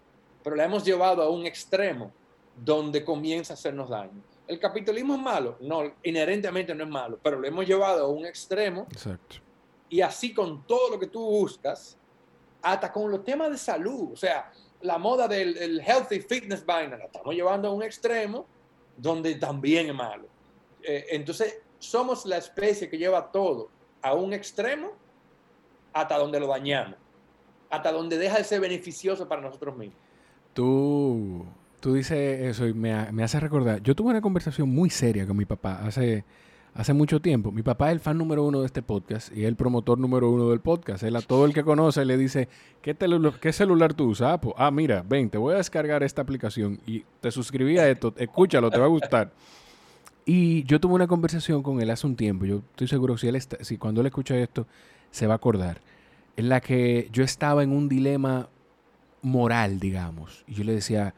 pero 0.43 0.55
la 0.55 0.63
hemos 0.63 0.83
llevado 0.83 1.21
a 1.21 1.29
un 1.29 1.45
extremo 1.45 2.11
donde 2.55 3.05
comienza 3.05 3.53
a 3.53 3.57
hacernos 3.57 3.89
daño. 3.91 4.23
¿El 4.47 4.59
capitalismo 4.59 5.13
es 5.13 5.21
malo? 5.21 5.55
No, 5.59 5.83
inherentemente 6.01 6.73
no 6.73 6.83
es 6.83 6.89
malo, 6.89 7.19
pero 7.21 7.39
lo 7.39 7.47
hemos 7.47 7.67
llevado 7.67 8.05
a 8.05 8.07
un 8.07 8.25
extremo. 8.25 8.87
Exacto. 8.91 9.35
Y 9.87 10.01
así 10.01 10.33
con 10.33 10.65
todo 10.65 10.89
lo 10.89 10.99
que 10.99 11.05
tú 11.05 11.23
buscas, 11.23 11.95
hasta 12.63 12.91
con 12.91 13.11
los 13.11 13.23
temas 13.23 13.51
de 13.51 13.57
salud, 13.59 14.13
o 14.13 14.17
sea, 14.17 14.51
la 14.81 14.97
moda 14.97 15.27
del 15.27 15.79
healthy 15.79 16.21
fitness 16.21 16.65
vaina, 16.65 16.97
la 16.97 17.05
estamos 17.05 17.35
llevando 17.35 17.67
a 17.67 17.71
un 17.71 17.83
extremo 17.83 18.47
donde 18.97 19.35
también 19.35 19.89
es 19.89 19.93
malo. 19.93 20.25
Eh, 20.81 21.05
entonces, 21.11 21.59
somos 21.77 22.25
la 22.25 22.37
especie 22.37 22.89
que 22.89 22.97
lleva 22.97 23.31
todo 23.31 23.69
a 24.01 24.15
un 24.15 24.33
extremo 24.33 24.89
hasta 25.93 26.17
donde 26.17 26.39
lo 26.39 26.47
dañamos, 26.47 26.97
hasta 27.69 27.91
donde 27.91 28.17
deja 28.17 28.37
de 28.37 28.43
ser 28.43 28.61
beneficioso 28.61 29.27
para 29.27 29.41
nosotros 29.41 29.77
mismos. 29.77 29.97
Tú 30.53 31.45
Tú 31.79 31.93
dices 31.93 32.41
eso 32.41 32.67
y 32.67 32.73
me, 32.73 32.93
hace 32.93 33.39
recordar. 33.39 33.81
Yo 33.81 33.95
tuve 33.95 34.09
una 34.09 34.21
conversación 34.21 34.69
muy 34.69 34.89
seria 34.89 35.25
con 35.25 35.37
mi 35.37 35.45
papá 35.45 35.79
hace, 35.85 36.25
hace 36.73 36.93
mucho 36.93 37.21
tiempo. 37.21 37.53
Mi 37.53 37.63
papá 37.63 37.87
es 37.87 37.93
el 37.93 37.99
fan 38.01 38.17
número 38.17 38.43
uno 38.43 38.59
de 38.59 38.65
este 38.65 38.81
podcast 38.81 39.35
y 39.35 39.45
el 39.45 39.55
promotor 39.55 39.97
número 39.97 40.29
uno 40.29 40.49
del 40.49 40.59
podcast. 40.59 41.03
Él 41.03 41.15
a 41.15 41.21
todo 41.21 41.45
el 41.45 41.53
que 41.53 41.63
conoce 41.63 42.03
le 42.03 42.17
dice, 42.17 42.49
¿qué, 42.81 42.97
qué 43.39 43.53
celular 43.53 43.93
tú 43.93 44.09
usas? 44.09 44.27
Ah, 44.27 44.41
ah, 44.57 44.71
mira, 44.71 45.05
ven, 45.07 45.29
te 45.29 45.37
voy 45.37 45.53
a 45.53 45.57
descargar 45.57 46.03
esta 46.03 46.21
aplicación 46.21 46.81
y 46.85 47.05
te 47.21 47.31
suscribí 47.31 47.77
a 47.77 47.89
esto. 47.89 48.13
Escúchalo, 48.17 48.69
te 48.69 48.77
va 48.77 48.85
a 48.85 48.89
gustar. 48.89 49.31
Y 50.25 50.63
yo 50.65 50.81
tuve 50.81 50.95
una 50.95 51.07
conversación 51.07 51.63
con 51.63 51.81
él 51.81 51.89
hace 51.89 52.05
un 52.05 52.17
tiempo. 52.17 52.45
Yo 52.45 52.57
estoy 52.71 52.89
seguro 52.89 53.13
que 53.13 53.21
si, 53.21 53.27
él 53.29 53.37
está, 53.37 53.63
si 53.63 53.77
cuando 53.77 54.01
él 54.01 54.07
escucha 54.07 54.37
esto, 54.37 54.67
se 55.11 55.27
va 55.27 55.35
a 55.35 55.37
acordar. 55.37 55.79
En 56.39 56.47
la 56.47 56.61
que 56.61 57.09
yo 57.11 57.21
estaba 57.21 57.63
en 57.63 57.73
un 57.73 57.89
dilema 57.89 58.47
moral, 59.23 59.77
digamos. 59.77 60.45
Y 60.47 60.53
yo 60.53 60.63
le 60.63 60.71
decía 60.71 61.13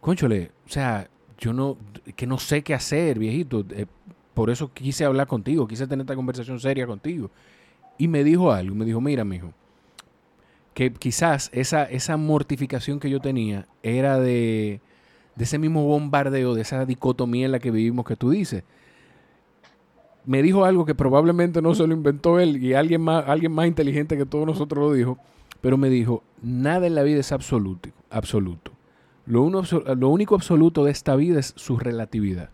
conchole, 0.00 0.52
o 0.66 0.70
sea, 0.70 1.06
yo 1.36 1.52
no, 1.52 1.76
que 2.16 2.26
no 2.26 2.38
sé 2.38 2.62
qué 2.62 2.72
hacer, 2.72 3.18
viejito. 3.18 3.62
Eh, 3.72 3.84
por 4.32 4.48
eso 4.48 4.72
quise 4.72 5.04
hablar 5.04 5.26
contigo, 5.26 5.68
quise 5.68 5.86
tener 5.86 6.04
esta 6.04 6.16
conversación 6.16 6.58
seria 6.60 6.86
contigo. 6.86 7.30
Y 7.98 8.08
me 8.08 8.24
dijo 8.24 8.52
algo, 8.52 8.74
me 8.74 8.86
dijo, 8.86 9.02
mira, 9.02 9.22
mijo, 9.22 9.52
que 10.72 10.94
quizás 10.94 11.50
esa, 11.52 11.84
esa 11.84 12.16
mortificación 12.16 12.98
que 12.98 13.10
yo 13.10 13.20
tenía 13.20 13.68
era 13.82 14.18
de, 14.18 14.80
de 15.36 15.44
ese 15.44 15.58
mismo 15.58 15.84
bombardeo, 15.84 16.54
de 16.54 16.62
esa 16.62 16.86
dicotomía 16.86 17.44
en 17.44 17.52
la 17.52 17.58
que 17.58 17.70
vivimos 17.70 18.06
que 18.06 18.16
tú 18.16 18.30
dices. 18.30 18.64
Me 20.26 20.42
dijo 20.42 20.64
algo 20.64 20.84
que 20.84 20.94
probablemente 20.94 21.60
no 21.60 21.74
se 21.74 21.86
lo 21.86 21.94
inventó 21.94 22.38
él 22.38 22.62
y 22.62 22.74
alguien 22.74 23.02
más, 23.02 23.28
alguien 23.28 23.52
más 23.52 23.66
inteligente 23.66 24.16
que 24.16 24.26
todos 24.26 24.46
nosotros 24.46 24.82
lo 24.82 24.92
dijo, 24.92 25.18
pero 25.60 25.76
me 25.76 25.88
dijo, 25.88 26.22
nada 26.42 26.86
en 26.86 26.94
la 26.94 27.02
vida 27.02 27.20
es 27.20 27.32
absoluto. 27.32 27.90
absoluto. 28.10 28.72
Lo, 29.26 29.48
lo 29.50 30.08
único 30.08 30.34
absoluto 30.34 30.84
de 30.84 30.90
esta 30.90 31.16
vida 31.16 31.40
es 31.40 31.54
su 31.56 31.78
relatividad. 31.78 32.50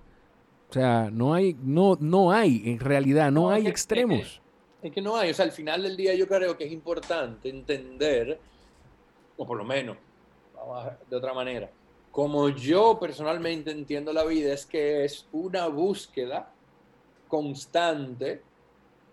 O 0.71 0.73
sea, 0.73 1.11
no 1.13 1.35
hay, 1.35 1.57
no, 1.61 1.97
no 2.01 2.31
hay, 2.31 2.63
en 2.65 2.79
realidad, 2.79 3.33
no, 3.33 3.51
hay 3.51 3.67
extremos. 3.67 4.41
Es 4.81 4.93
que 4.93 5.03
no 5.03 5.17
hay, 5.17 5.31
o 5.31 5.35
sea, 5.35 5.45
al 5.45 5.51
final 5.51 5.83
del 5.83 5.97
día 5.97 6.15
yo 6.15 6.29
creo 6.29 6.57
que 6.57 6.65
es 6.65 6.73
importante 6.73 7.51
entender, 7.51 8.39
o 9.37 9.45
por 9.45 9.59
lo 9.59 9.65
menos, 9.65 9.97
vamos 10.55 10.87
a, 10.87 10.97
de 11.11 11.17
otra 11.17 11.35
manera, 11.35 11.69
como 12.13 12.49
yo 12.51 12.99
personalmente 13.01 13.73
entiendo 13.73 14.13
la 14.13 14.25
vida, 14.25 14.53
es 14.53 14.65
que 14.65 15.05
es 15.05 15.27
una 15.33 15.67
búsqueda 15.67 16.53
constante 17.31 18.43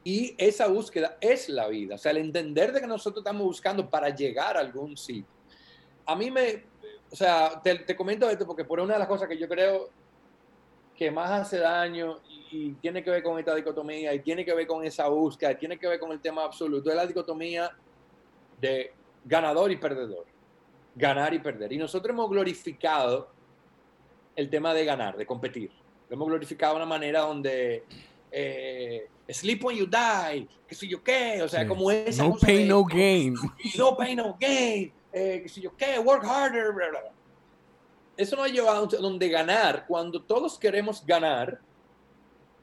y 0.04 0.36
esa 0.38 0.68
búsqueda 0.68 1.18
es 1.22 1.48
la 1.50 1.68
vida. 1.68 1.96
O 1.96 1.98
sea, 1.98 2.12
el 2.12 2.18
entender 2.18 2.74
de 2.74 2.82
que 2.82 2.88
nosotros 2.88 3.22
estamos 3.22 3.44
buscando 3.44 3.90
para 3.90 4.10
llegar 4.10 4.58
a 4.58 4.62
algún 4.62 4.98
sitio. 4.98 5.36
A 6.06 6.16
mí 6.16 6.32
me, 6.32 6.64
o 7.12 7.16
sea, 7.16 7.62
te, 7.62 7.96
comento 7.96 8.30
esto 8.30 8.46
porque 8.46 8.66
por 8.66 8.80
una 8.80 8.94
de 8.94 9.00
las 9.00 9.08
cosas 9.08 9.28
que 9.28 9.38
yo 9.38 9.48
creo 9.48 9.90
que 10.96 11.12
más 11.12 11.30
hace 11.30 11.60
daño 11.60 12.20
y, 12.50 12.72
tiene 12.76 13.04
que 13.04 13.12
ver 13.12 13.22
con 13.22 13.38
esta 13.38 13.54
dicotomía 13.54 14.14
y 14.14 14.20
tiene 14.20 14.44
que 14.44 14.54
ver 14.54 14.66
con 14.66 14.84
esa 14.84 15.08
búsqueda, 15.10 15.58
tiene 15.58 15.78
que 15.78 15.88
ver 15.88 16.00
con 16.00 16.12
el 16.12 16.20
tema 16.20 16.44
absoluto, 16.44 16.90
es 16.90 16.96
la 16.96 17.06
dicotomía 17.06 17.70
de 18.60 18.94
ganador 19.26 19.72
y 19.72 19.76
perdedor. 19.76 20.26
Ganar 20.96 21.34
y 21.34 21.40
perder. 21.40 21.74
Y 21.74 21.78
nosotros 21.78 22.12
hemos 22.12 22.30
glorificado 22.30 23.30
el 24.36 24.50
tema 24.50 24.74
de 24.74 24.86
ganar, 24.86 25.18
de 25.18 25.26
competir. 25.26 25.70
Lo 26.10 26.16
hemos 26.16 26.28
glorificado 26.28 26.74
de 26.74 26.78
una 26.78 26.86
manera 26.86 27.22
donde 27.22 27.84
eh, 28.32 29.08
sleep 29.30 29.64
when 29.64 29.78
you 29.78 29.86
die, 29.86 30.48
que 30.68 30.76
si 30.76 30.88
yo 30.88 31.04
qué, 31.04 31.42
o 31.42 31.48
sea, 31.48 31.68
como 31.68 31.92
esa 31.92 32.24
no 32.24 32.36
pain, 32.36 32.68
no 32.68 32.84
gain. 32.86 33.36
No 33.78 33.98
pain, 33.98 34.18
no 34.18 34.38
gain, 34.40 34.92
eh, 35.12 35.42
que 35.44 35.50
si 35.50 35.62
yo 35.62 35.76
qué, 35.76 36.00
work 36.00 36.24
harder, 36.26 36.72
bla, 36.72 36.90
bla, 36.90 37.02
bla 37.02 37.12
eso 38.18 38.36
nos 38.36 38.46
ha 38.46 38.50
llevado 38.50 38.86
a 38.86 39.02
donde 39.02 39.30
ganar, 39.30 39.86
cuando 39.88 40.22
todos 40.22 40.58
queremos 40.58 41.06
ganar, 41.06 41.62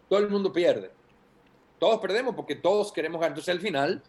todo 0.09 0.19
el 0.19 0.29
mundo 0.29 0.53
pierde. 0.53 0.91
Todos 1.79 2.01
perdemos 2.01 2.35
porque 2.35 2.57
todos 2.57 2.93
queremos 2.93 3.21
ganar. 3.21 3.31
Entonces 3.31 3.55
al 3.55 3.61
final, 3.61 4.03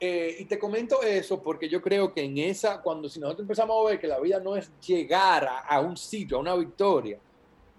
eh, 0.00 0.36
y 0.40 0.44
te 0.44 0.58
comento 0.58 1.02
eso 1.02 1.40
porque 1.40 1.68
yo 1.68 1.80
creo 1.80 2.12
que 2.12 2.22
en 2.22 2.38
esa, 2.38 2.82
cuando 2.82 3.08
si 3.08 3.20
nosotros 3.20 3.44
empezamos 3.44 3.80
a 3.80 3.90
ver 3.90 4.00
que 4.00 4.08
la 4.08 4.18
vida 4.18 4.40
no 4.40 4.56
es 4.56 4.70
llegar 4.80 5.48
a, 5.68 5.80
un 5.80 5.96
sitio, 5.96 6.36
a 6.36 6.40
una 6.40 6.56
victoria, 6.56 7.18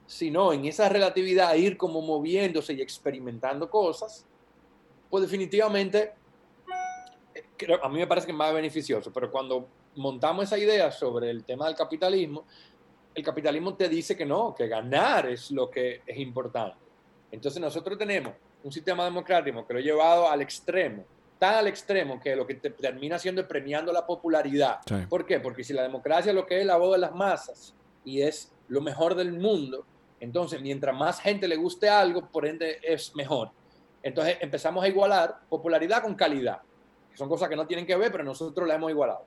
sino 0.07 0.53
en 0.53 0.65
esa 0.65 0.89
relatividad 0.89 1.53
ir 1.55 1.77
como 1.77 2.01
moviéndose 2.01 2.73
y 2.73 2.81
experimentando 2.81 3.69
cosas, 3.69 4.25
pues 5.09 5.21
definitivamente 5.23 6.13
eh, 7.35 7.79
a 7.83 7.89
mí 7.89 7.99
me 7.99 8.07
parece 8.07 8.25
que 8.25 8.31
es 8.31 8.37
más 8.37 8.53
beneficioso, 8.53 9.11
pero 9.13 9.29
cuando 9.29 9.67
montamos 9.95 10.45
esa 10.45 10.57
idea 10.57 10.91
sobre 10.91 11.29
el 11.29 11.43
tema 11.43 11.67
del 11.67 11.75
capitalismo, 11.75 12.45
el 13.13 13.23
capitalismo 13.23 13.75
te 13.75 13.89
dice 13.89 14.15
que 14.15 14.25
no, 14.25 14.55
que 14.55 14.67
ganar 14.67 15.27
es 15.27 15.51
lo 15.51 15.69
que 15.69 16.01
es 16.05 16.17
importante. 16.17 16.77
Entonces 17.31 17.61
nosotros 17.61 17.97
tenemos 17.97 18.33
un 18.63 18.71
sistema 18.71 19.03
democrático 19.03 19.65
que 19.65 19.73
lo 19.73 19.79
ha 19.79 19.83
llevado 19.83 20.29
al 20.29 20.41
extremo, 20.41 21.03
tan 21.37 21.55
al 21.55 21.67
extremo 21.67 22.19
que 22.19 22.35
lo 22.35 22.47
que 22.47 22.55
te 22.55 22.69
termina 22.69 23.17
haciendo 23.17 23.41
es 23.41 23.47
premiando 23.47 23.91
la 23.91 24.05
popularidad. 24.05 24.79
¿Por 25.09 25.25
qué? 25.25 25.39
Porque 25.39 25.63
si 25.63 25.73
la 25.73 25.83
democracia 25.83 26.31
lo 26.31 26.45
que 26.45 26.61
es 26.61 26.65
la 26.65 26.77
voz 26.77 26.93
de 26.93 26.99
las 26.99 27.13
masas 27.13 27.75
y 28.05 28.21
es 28.21 28.53
lo 28.67 28.81
mejor 28.81 29.15
del 29.15 29.33
mundo, 29.33 29.85
entonces 30.19 30.62
mientras 30.62 30.95
más 30.95 31.19
gente 31.19 31.47
le 31.47 31.56
guste 31.56 31.89
algo, 31.89 32.27
por 32.27 32.45
ende 32.45 32.80
es 32.82 33.15
mejor. 33.15 33.51
Entonces 34.01 34.38
empezamos 34.39 34.84
a 34.84 34.88
igualar 34.88 35.39
popularidad 35.49 36.01
con 36.01 36.15
calidad, 36.15 36.62
que 37.12 37.17
son 37.17 37.30
cosas 37.30 37.49
que 37.49 37.56
no 37.56 37.67
tienen 37.67 37.86
que 37.86 37.95
ver, 37.95 38.12
pero 38.12 38.23
nosotros 38.23 38.67
la 38.67 38.75
hemos 38.75 38.89
igualado. 38.91 39.25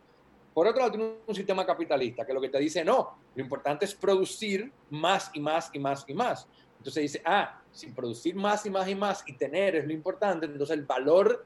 Por 0.53 0.67
otro 0.67 0.81
lado, 0.81 0.91
tiene 0.93 1.15
un 1.27 1.35
sistema 1.35 1.65
capitalista 1.65 2.27
que 2.27 2.33
lo 2.33 2.41
que 2.41 2.49
te 2.49 2.59
dice, 2.59 2.85
no, 2.85 3.17
lo 3.35 3.43
importante 3.43 3.85
es 3.85 3.95
producir 3.95 4.71
más 4.91 5.31
y 5.33 5.41
más 5.41 5.71
y 5.73 5.79
más 5.79 6.05
y 6.09 6.15
más. 6.15 6.47
Entonces 6.79 7.03
dice, 7.03 7.23
ah, 7.25 7.61
si 7.71 7.89
producir 7.89 8.35
más 8.35 8.67
y 8.67 8.71
más 8.71 8.89
y 8.89 8.95
más 8.95 9.23
y 9.27 9.35
tener 9.35 9.77
es 9.77 9.87
lo 9.87 9.93
importante, 9.93 10.47
entonces 10.47 10.77
el 10.77 10.85
valor 10.85 11.45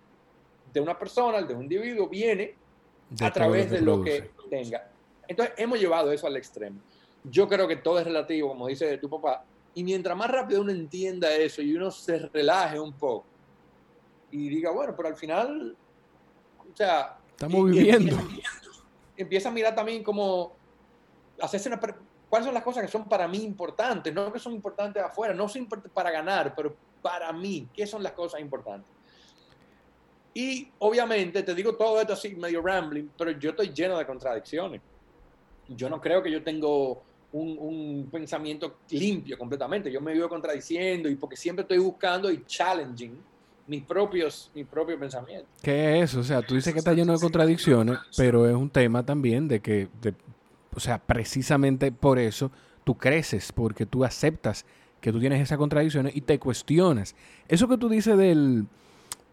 de 0.72 0.80
una 0.80 0.98
persona, 0.98 1.38
el 1.38 1.46
de 1.46 1.54
un 1.54 1.62
individuo, 1.62 2.08
viene 2.08 2.54
a 3.20 3.30
través 3.30 3.70
de 3.70 3.80
lo 3.80 4.02
que 4.02 4.30
tenga. 4.48 4.88
Entonces 5.28 5.54
hemos 5.58 5.78
llevado 5.78 6.12
eso 6.12 6.26
al 6.26 6.36
extremo. 6.36 6.80
Yo 7.24 7.48
creo 7.48 7.66
que 7.66 7.76
todo 7.76 7.98
es 7.98 8.04
relativo, 8.04 8.48
como 8.48 8.68
dice 8.68 8.98
tu 8.98 9.08
papá, 9.08 9.44
y 9.74 9.82
mientras 9.82 10.16
más 10.16 10.30
rápido 10.30 10.60
uno 10.60 10.70
entienda 10.70 11.34
eso 11.34 11.62
y 11.62 11.74
uno 11.74 11.90
se 11.90 12.18
relaje 12.18 12.78
un 12.78 12.92
poco 12.92 13.26
y 14.30 14.48
diga, 14.48 14.70
bueno, 14.70 14.94
pero 14.96 15.08
al 15.08 15.16
final, 15.16 15.76
o 16.58 16.76
sea... 16.76 17.18
Estamos 17.30 17.70
viviendo 17.70 18.16
empieza 19.16 19.48
a 19.48 19.52
mirar 19.52 19.74
también 19.74 20.02
como 20.02 20.52
hacerse 21.40 21.68
una 21.68 21.80
cuáles 22.28 22.46
son 22.46 22.54
las 22.54 22.64
cosas 22.64 22.84
que 22.84 22.90
son 22.90 23.04
para 23.04 23.28
mí 23.28 23.38
importantes, 23.44 24.12
no 24.12 24.32
que 24.32 24.40
son 24.40 24.52
importantes 24.52 25.02
afuera, 25.02 25.32
no 25.34 25.48
son 25.48 25.62
importantes 25.62 25.92
para 25.92 26.10
ganar, 26.10 26.52
pero 26.54 26.74
para 27.00 27.32
mí, 27.32 27.68
¿qué 27.72 27.86
son 27.86 28.02
las 28.02 28.12
cosas 28.12 28.40
importantes? 28.40 28.90
Y 30.32 30.68
obviamente, 30.80 31.44
te 31.44 31.54
digo 31.54 31.76
todo 31.76 32.00
esto 32.00 32.14
así 32.14 32.34
medio 32.34 32.60
rambling, 32.60 33.08
pero 33.16 33.30
yo 33.30 33.50
estoy 33.50 33.72
lleno 33.72 33.96
de 33.96 34.04
contradicciones. 34.04 34.80
Yo 35.68 35.88
no 35.88 36.00
creo 36.00 36.22
que 36.24 36.30
yo 36.30 36.42
tengo 36.42 37.04
un, 37.34 37.58
un 37.58 38.08
pensamiento 38.10 38.78
limpio 38.90 39.36
completamente. 39.36 39.90
Yo 39.90 40.00
me 40.00 40.12
vivo 40.12 40.28
contradiciendo 40.28 41.08
y 41.08 41.16
porque 41.16 41.36
siempre 41.36 41.62
estoy 41.62 41.78
buscando 41.78 42.30
y 42.30 42.44
challenging 42.46 43.18
mis 43.66 43.82
propios, 43.82 44.50
mis 44.54 44.66
propios 44.66 44.98
pensamientos. 44.98 45.48
¿Qué 45.62 45.98
es 45.98 46.10
eso? 46.10 46.20
O 46.20 46.24
sea, 46.24 46.42
tú 46.42 46.54
dices 46.54 46.72
que 46.72 46.78
está 46.78 46.92
lleno 46.92 47.12
de 47.12 47.18
contradicciones, 47.18 47.98
pero 48.16 48.48
es 48.48 48.54
un 48.54 48.70
tema 48.70 49.04
también 49.04 49.48
de 49.48 49.60
que, 49.60 49.88
o 50.74 50.80
sea, 50.80 50.98
precisamente 50.98 51.90
por 51.90 52.18
eso 52.18 52.50
tú 52.84 52.96
creces, 52.96 53.52
porque 53.52 53.86
tú 53.86 54.04
aceptas 54.04 54.66
que 55.00 55.12
tú 55.12 55.20
tienes 55.20 55.40
esas 55.40 55.58
contradicciones 55.58 56.14
y 56.14 56.20
te 56.20 56.38
cuestionas. 56.38 57.14
Eso 57.48 57.68
que 57.68 57.78
tú 57.78 57.88
dices 57.88 58.16
del, 58.16 58.66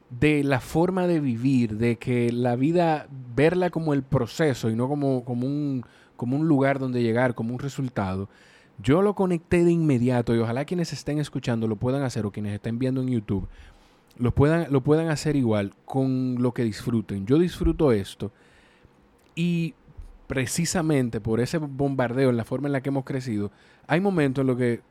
de 0.10 0.44
la 0.44 0.60
forma 0.60 1.08
de 1.08 1.20
vivir, 1.20 1.78
de 1.78 1.98
que 1.98 2.32
la 2.32 2.56
vida, 2.56 3.08
verla 3.36 3.70
como 3.70 3.94
el 3.94 4.04
proceso 4.04 4.70
y 4.70 4.76
no 4.76 4.88
como, 4.88 5.24
como, 5.24 5.48
un, 5.48 5.86
como 6.22 6.38
un 6.38 6.48
lugar 6.48 6.78
donde 6.78 7.02
llegar, 7.02 7.34
como 7.34 7.52
un 7.52 7.60
resultado, 7.60 8.30
yo 8.78 9.02
lo 9.02 9.16
conecté 9.16 9.66
de 9.66 9.72
inmediato 9.72 10.36
y 10.36 10.38
ojalá 10.38 10.66
quienes 10.66 10.94
estén 10.94 11.18
escuchando 11.18 11.68
lo 11.68 11.78
puedan 11.78 12.04
hacer 12.04 12.28
o 12.28 12.32
quienes 12.32 12.54
estén 12.54 12.78
viendo 12.78 13.02
en 13.02 13.08
YouTube 13.08 13.48
lo 14.20 14.32
puedan, 14.32 14.72
lo 14.72 14.82
puedan 14.82 15.10
hacer 15.10 15.36
igual 15.36 15.74
con 15.84 16.36
lo 16.40 16.54
que 16.54 16.64
disfruten. 16.64 17.26
Yo 17.26 17.40
disfruto 17.40 17.92
esto 17.92 18.32
y 19.34 19.74
precisamente 20.28 21.20
por 21.20 21.40
ese 21.40 21.58
bombardeo, 21.58 22.30
en 22.30 22.38
la 22.38 22.46
forma 22.46 22.68
en 22.68 22.74
la 22.74 22.82
que 22.82 22.90
hemos 22.90 23.04
crecido, 23.04 23.50
hay 23.88 24.00
momentos 24.00 24.44
en 24.44 24.48
los 24.48 24.58
que 24.58 24.82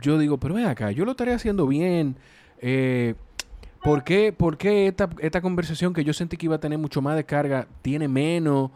yo 0.00 0.18
digo, 0.18 0.38
pero 0.38 0.54
ven 0.54 0.66
acá, 0.66 0.92
yo 0.92 1.04
lo 1.04 1.10
estaré 1.10 1.32
haciendo 1.32 1.66
bien. 1.66 2.14
Eh, 2.60 3.16
¿Por 3.82 4.04
qué, 4.04 4.32
por 4.32 4.56
qué 4.56 4.86
esta, 4.86 5.10
esta, 5.18 5.40
conversación 5.40 5.92
que 5.92 6.04
yo 6.04 6.12
sentí 6.12 6.36
que 6.36 6.46
iba 6.46 6.54
a 6.54 6.60
tener 6.60 6.78
mucho 6.78 7.02
más 7.02 7.16
de 7.16 7.24
carga 7.24 7.66
tiene 7.82 8.06
menos? 8.06 8.70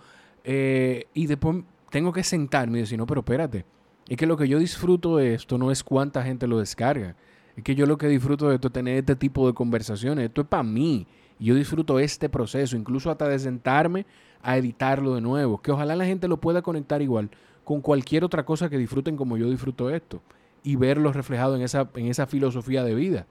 Eh, 0.44 1.06
y 1.14 1.26
después 1.26 1.58
tengo 1.90 2.12
que 2.12 2.22
sentarme 2.22 2.78
y 2.78 2.80
decir, 2.82 2.98
no, 2.98 3.06
pero 3.06 3.20
espérate. 3.20 3.64
Es 4.08 4.16
que 4.16 4.26
lo 4.26 4.36
que 4.36 4.48
yo 4.48 4.58
disfruto 4.58 5.16
de 5.16 5.34
esto 5.34 5.58
no 5.58 5.70
es 5.70 5.84
cuánta 5.84 6.22
gente 6.22 6.46
lo 6.46 6.58
descarga. 6.58 7.16
Es 7.56 7.62
que 7.62 7.74
yo 7.74 7.86
lo 7.86 7.98
que 7.98 8.08
disfruto 8.08 8.48
de 8.48 8.54
esto 8.54 8.68
es 8.68 8.72
tener 8.72 8.96
este 8.96 9.16
tipo 9.16 9.46
de 9.46 9.54
conversaciones. 9.54 10.26
Esto 10.26 10.40
es 10.40 10.46
para 10.46 10.62
mí. 10.62 11.06
Y 11.38 11.46
yo 11.46 11.54
disfruto 11.54 11.98
este 11.98 12.28
proceso, 12.28 12.76
incluso 12.76 13.10
hasta 13.10 13.28
de 13.28 13.38
sentarme 13.38 14.06
a 14.42 14.56
editarlo 14.56 15.14
de 15.14 15.20
nuevo. 15.20 15.60
Que 15.60 15.70
ojalá 15.70 15.94
la 15.96 16.04
gente 16.04 16.28
lo 16.28 16.38
pueda 16.38 16.62
conectar 16.62 17.02
igual 17.02 17.30
con 17.64 17.80
cualquier 17.80 18.24
otra 18.24 18.44
cosa 18.44 18.68
que 18.68 18.78
disfruten 18.78 19.16
como 19.16 19.36
yo 19.36 19.48
disfruto 19.50 19.90
esto. 19.90 20.22
Y 20.62 20.76
verlo 20.76 21.12
reflejado 21.12 21.56
en 21.56 21.62
esa, 21.62 21.88
en 21.94 22.06
esa 22.06 22.26
filosofía 22.26 22.82
de 22.82 22.94
vida. 22.94 23.26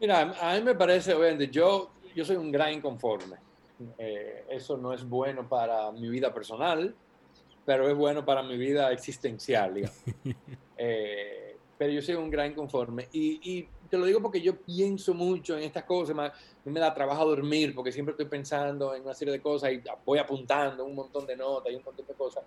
Mira, 0.00 0.34
a 0.40 0.54
mí 0.54 0.62
me 0.62 0.74
parece, 0.74 1.14
obviamente, 1.14 1.48
yo, 1.48 1.90
yo 2.14 2.24
soy 2.24 2.36
un 2.36 2.52
gran 2.52 2.72
inconforme. 2.72 3.36
Eh, 3.98 4.44
eso 4.50 4.76
no 4.76 4.92
es 4.92 5.08
bueno 5.08 5.48
para 5.48 5.90
mi 5.92 6.08
vida 6.08 6.32
personal, 6.32 6.94
pero 7.64 7.88
es 7.88 7.96
bueno 7.96 8.24
para 8.24 8.42
mi 8.42 8.56
vida 8.56 8.92
existencial. 8.92 9.74
eh, 10.76 11.56
pero 11.78 11.92
yo 11.92 12.02
soy 12.02 12.14
un 12.14 12.30
gran 12.30 12.52
inconforme. 12.52 13.08
Y, 13.12 13.40
y, 13.42 13.68
te 13.88 13.98
lo 13.98 14.06
digo 14.06 14.20
porque 14.20 14.40
yo 14.40 14.56
pienso 14.56 15.14
mucho 15.14 15.56
en 15.56 15.62
estas 15.64 15.84
cosas. 15.84 16.18
a 16.18 16.32
mí 16.64 16.72
me 16.72 16.80
da 16.80 16.92
trabajo 16.92 17.26
dormir 17.26 17.74
porque 17.74 17.92
siempre 17.92 18.12
estoy 18.12 18.26
pensando 18.26 18.94
en 18.94 19.02
una 19.02 19.14
serie 19.14 19.32
de 19.32 19.40
cosas 19.40 19.72
y 19.72 19.82
voy 20.04 20.18
apuntando 20.18 20.84
un 20.84 20.94
montón 20.94 21.26
de 21.26 21.36
notas 21.36 21.72
y 21.72 21.76
un 21.76 21.84
montón 21.84 22.06
de 22.06 22.14
cosas. 22.14 22.44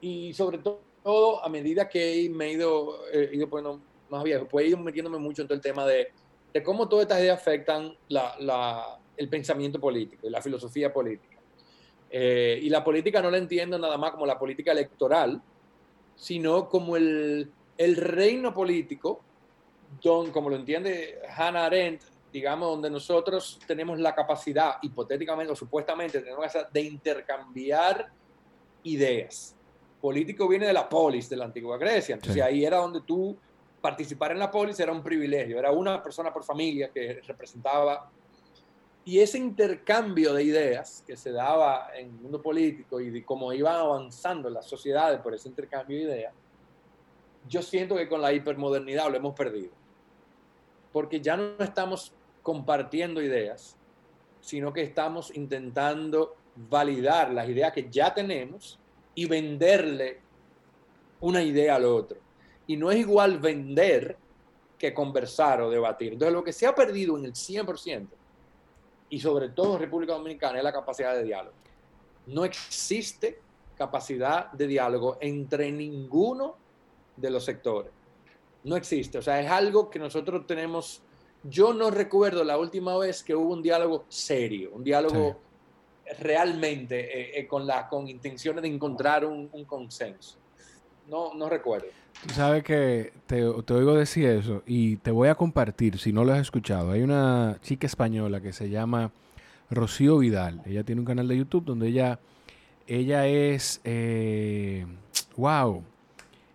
Y 0.00 0.32
sobre 0.32 0.58
todo, 0.58 1.42
a 1.44 1.48
medida 1.48 1.88
que 1.88 2.30
me 2.32 2.46
he 2.46 2.52
ido, 2.52 3.08
eh, 3.12 3.30
ido 3.32 3.48
poniendo 3.48 3.80
más 4.10 4.22
viejo, 4.22 4.46
pues 4.46 4.66
he 4.66 4.68
ido 4.68 4.78
metiéndome 4.78 5.18
mucho 5.18 5.42
en 5.42 5.48
todo 5.48 5.56
el 5.56 5.62
tema 5.62 5.84
de, 5.86 6.08
de 6.52 6.62
cómo 6.62 6.88
todas 6.88 7.04
estas 7.04 7.20
ideas 7.20 7.38
afectan 7.38 7.96
la, 8.08 8.36
la, 8.38 9.00
el 9.16 9.28
pensamiento 9.28 9.80
político 9.80 10.26
y 10.26 10.30
la 10.30 10.40
filosofía 10.40 10.92
política. 10.92 11.35
Eh, 12.10 12.60
y 12.62 12.68
la 12.68 12.84
política 12.84 13.20
no 13.20 13.30
la 13.30 13.38
entiendo 13.38 13.78
nada 13.78 13.98
más 13.98 14.12
como 14.12 14.26
la 14.26 14.38
política 14.38 14.72
electoral, 14.72 15.40
sino 16.14 16.68
como 16.68 16.96
el, 16.96 17.50
el 17.76 17.96
reino 17.96 18.54
político, 18.54 19.20
don, 20.02 20.30
como 20.30 20.50
lo 20.50 20.56
entiende 20.56 21.18
Hannah 21.36 21.66
Arendt, 21.66 22.02
digamos, 22.32 22.68
donde 22.68 22.90
nosotros 22.90 23.58
tenemos 23.66 23.98
la 23.98 24.14
capacidad, 24.14 24.74
hipotéticamente 24.82 25.52
o 25.52 25.56
supuestamente, 25.56 26.22
de 26.72 26.80
intercambiar 26.82 28.10
ideas. 28.82 29.54
Político 30.00 30.46
viene 30.46 30.66
de 30.66 30.72
la 30.72 30.88
polis 30.88 31.28
de 31.28 31.36
la 31.36 31.46
antigua 31.46 31.78
Grecia, 31.78 32.14
entonces 32.14 32.42
ahí 32.42 32.64
era 32.64 32.78
donde 32.78 33.00
tú 33.00 33.36
participar 33.80 34.32
en 34.32 34.38
la 34.38 34.50
polis 34.50 34.78
era 34.80 34.92
un 34.92 35.02
privilegio, 35.02 35.58
era 35.58 35.70
una 35.70 36.02
persona 36.02 36.32
por 36.32 36.44
familia 36.44 36.90
que 36.92 37.20
representaba. 37.26 38.10
Y 39.08 39.20
ese 39.20 39.38
intercambio 39.38 40.34
de 40.34 40.42
ideas 40.42 41.04
que 41.06 41.16
se 41.16 41.30
daba 41.30 41.90
en 41.94 42.06
el 42.06 42.12
mundo 42.12 42.42
político 42.42 43.00
y 43.00 43.08
de 43.08 43.24
cómo 43.24 43.52
iban 43.52 43.76
avanzando 43.76 44.50
las 44.50 44.66
sociedades 44.66 45.20
por 45.20 45.32
ese 45.32 45.48
intercambio 45.48 45.96
de 45.96 46.02
ideas, 46.02 46.34
yo 47.48 47.62
siento 47.62 47.94
que 47.94 48.08
con 48.08 48.20
la 48.20 48.32
hipermodernidad 48.32 49.08
lo 49.08 49.16
hemos 49.16 49.32
perdido. 49.32 49.70
Porque 50.92 51.20
ya 51.20 51.36
no 51.36 51.52
estamos 51.60 52.12
compartiendo 52.42 53.22
ideas, 53.22 53.76
sino 54.40 54.72
que 54.72 54.82
estamos 54.82 55.34
intentando 55.36 56.34
validar 56.68 57.32
las 57.32 57.48
ideas 57.48 57.72
que 57.72 57.88
ya 57.88 58.12
tenemos 58.12 58.76
y 59.14 59.26
venderle 59.26 60.18
una 61.20 61.44
idea 61.44 61.76
al 61.76 61.84
otro. 61.84 62.18
Y 62.66 62.76
no 62.76 62.90
es 62.90 62.98
igual 62.98 63.38
vender 63.38 64.16
que 64.76 64.92
conversar 64.92 65.60
o 65.60 65.70
debatir. 65.70 66.14
Entonces, 66.14 66.34
lo 66.34 66.42
que 66.42 66.52
se 66.52 66.66
ha 66.66 66.74
perdido 66.74 67.16
en 67.16 67.26
el 67.26 67.34
100%, 67.34 68.08
y 69.08 69.20
sobre 69.20 69.50
todo 69.50 69.74
en 69.74 69.80
República 69.80 70.14
Dominicana, 70.14 70.58
es 70.58 70.64
la 70.64 70.72
capacidad 70.72 71.14
de 71.14 71.24
diálogo. 71.24 71.54
No 72.26 72.44
existe 72.44 73.38
capacidad 73.76 74.50
de 74.52 74.66
diálogo 74.66 75.18
entre 75.20 75.70
ninguno 75.70 76.56
de 77.16 77.30
los 77.30 77.44
sectores. 77.44 77.92
No 78.64 78.76
existe. 78.76 79.18
O 79.18 79.22
sea, 79.22 79.40
es 79.40 79.50
algo 79.50 79.88
que 79.90 79.98
nosotros 79.98 80.46
tenemos. 80.46 81.02
Yo 81.44 81.72
no 81.72 81.90
recuerdo 81.90 82.42
la 82.42 82.58
última 82.58 82.96
vez 82.98 83.22
que 83.22 83.34
hubo 83.34 83.52
un 83.52 83.62
diálogo 83.62 84.04
serio, 84.08 84.70
un 84.72 84.82
diálogo 84.82 85.36
realmente 86.18 87.00
eh, 87.00 87.40
eh, 87.40 87.46
con, 87.46 87.66
la, 87.66 87.88
con 87.88 88.08
intenciones 88.08 88.62
de 88.62 88.68
encontrar 88.68 89.24
un, 89.24 89.48
un 89.52 89.64
consenso. 89.64 90.36
No, 91.08 91.34
no 91.34 91.48
recuerdo. 91.48 91.88
Tú 92.24 92.34
sabes 92.34 92.64
que 92.64 93.12
te, 93.26 93.42
te, 93.62 93.74
oigo 93.74 93.94
decir 93.94 94.26
eso 94.26 94.62
y 94.66 94.96
te 94.96 95.10
voy 95.10 95.28
a 95.28 95.34
compartir, 95.34 95.98
si 95.98 96.12
no 96.12 96.24
lo 96.24 96.32
has 96.32 96.40
escuchado. 96.40 96.92
Hay 96.92 97.02
una 97.02 97.58
chica 97.62 97.86
española 97.86 98.40
que 98.40 98.52
se 98.52 98.70
llama 98.70 99.12
Rocío 99.70 100.18
Vidal. 100.18 100.62
Ella 100.66 100.84
tiene 100.84 101.00
un 101.00 101.06
canal 101.06 101.28
de 101.28 101.36
YouTube 101.36 101.64
donde 101.64 101.88
ella, 101.88 102.18
ella 102.86 103.26
es, 103.26 103.80
eh, 103.84 104.86
wow, 105.36 105.82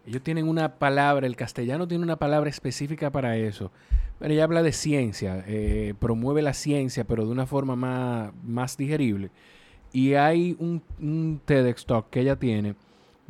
ellos 0.05 0.21
tienen 0.23 0.47
una 0.47 0.75
palabra, 0.75 1.27
el 1.27 1.35
castellano 1.35 1.87
tiene 1.87 2.03
una 2.03 2.17
palabra 2.17 2.49
específica 2.49 3.11
para 3.11 3.37
eso. 3.37 3.71
Pero 4.19 4.33
ella 4.33 4.43
habla 4.43 4.61
de 4.63 4.71
ciencia, 4.71 5.43
eh, 5.47 5.93
promueve 5.99 6.41
la 6.41 6.53
ciencia, 6.53 7.05
pero 7.05 7.25
de 7.25 7.31
una 7.31 7.47
forma 7.47 7.75
más, 7.75 8.31
más 8.43 8.77
digerible. 8.77 9.29
Y 9.93 10.13
hay 10.13 10.55
un, 10.59 10.81
un 10.99 11.41
TEDx 11.43 11.85
Talk 11.85 12.09
que 12.09 12.21
ella 12.21 12.35
tiene 12.35 12.75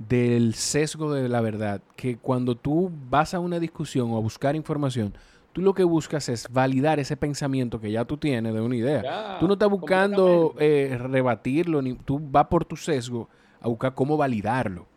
del 0.07 0.53
sesgo 0.55 1.13
de 1.13 1.27
la 1.29 1.41
verdad, 1.41 1.81
que 1.95 2.17
cuando 2.17 2.55
tú 2.55 2.91
vas 3.09 3.33
a 3.33 3.39
una 3.39 3.59
discusión 3.59 4.11
o 4.11 4.17
a 4.17 4.19
buscar 4.19 4.55
información, 4.55 5.13
tú 5.53 5.61
lo 5.61 5.73
que 5.73 5.83
buscas 5.83 6.29
es 6.29 6.47
validar 6.49 6.99
ese 6.99 7.17
pensamiento 7.17 7.79
que 7.79 7.91
ya 7.91 8.05
tú 8.05 8.17
tienes 8.17 8.53
de 8.53 8.61
una 8.61 8.75
idea. 8.75 9.37
tú 9.39 9.47
no 9.47 9.53
estás 9.53 9.69
buscando 9.69 10.55
eh, 10.59 10.97
rebatirlo, 10.99 11.81
ni 11.81 11.95
tú 11.95 12.19
vas 12.21 12.47
por 12.47 12.65
tu 12.65 12.75
sesgo 12.75 13.29
a 13.59 13.67
buscar 13.67 13.93
cómo 13.93 14.17
validarlo. 14.17 14.87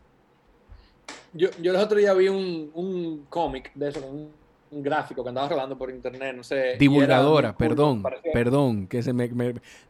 Yo, 1.32 1.48
yo 1.60 1.72
el 1.72 1.76
otro 1.78 1.98
día 1.98 2.14
vi 2.14 2.28
un, 2.28 2.70
un 2.74 3.26
cómic 3.28 3.72
de 3.74 3.88
eso, 3.88 4.06
un, 4.06 4.30
un, 4.70 4.82
gráfico 4.82 5.22
que 5.24 5.28
andaba 5.28 5.48
rodando 5.48 5.76
por 5.76 5.90
internet, 5.90 6.36
no 6.36 6.44
sé. 6.44 6.76
Divulgadora, 6.78 7.56
perdón, 7.56 8.04
perdón, 8.32 8.86
que 8.86 9.02
se 9.02 9.12
me, 9.12 9.28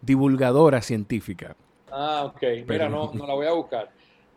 divulgadora 0.00 0.80
científica. 0.80 1.54
Ah, 1.90 2.24
ok. 2.24 2.42
Mira, 2.66 2.88
no, 2.88 3.12
no 3.12 3.26
la 3.26 3.34
voy 3.34 3.46
a 3.46 3.52
buscar. 3.52 3.90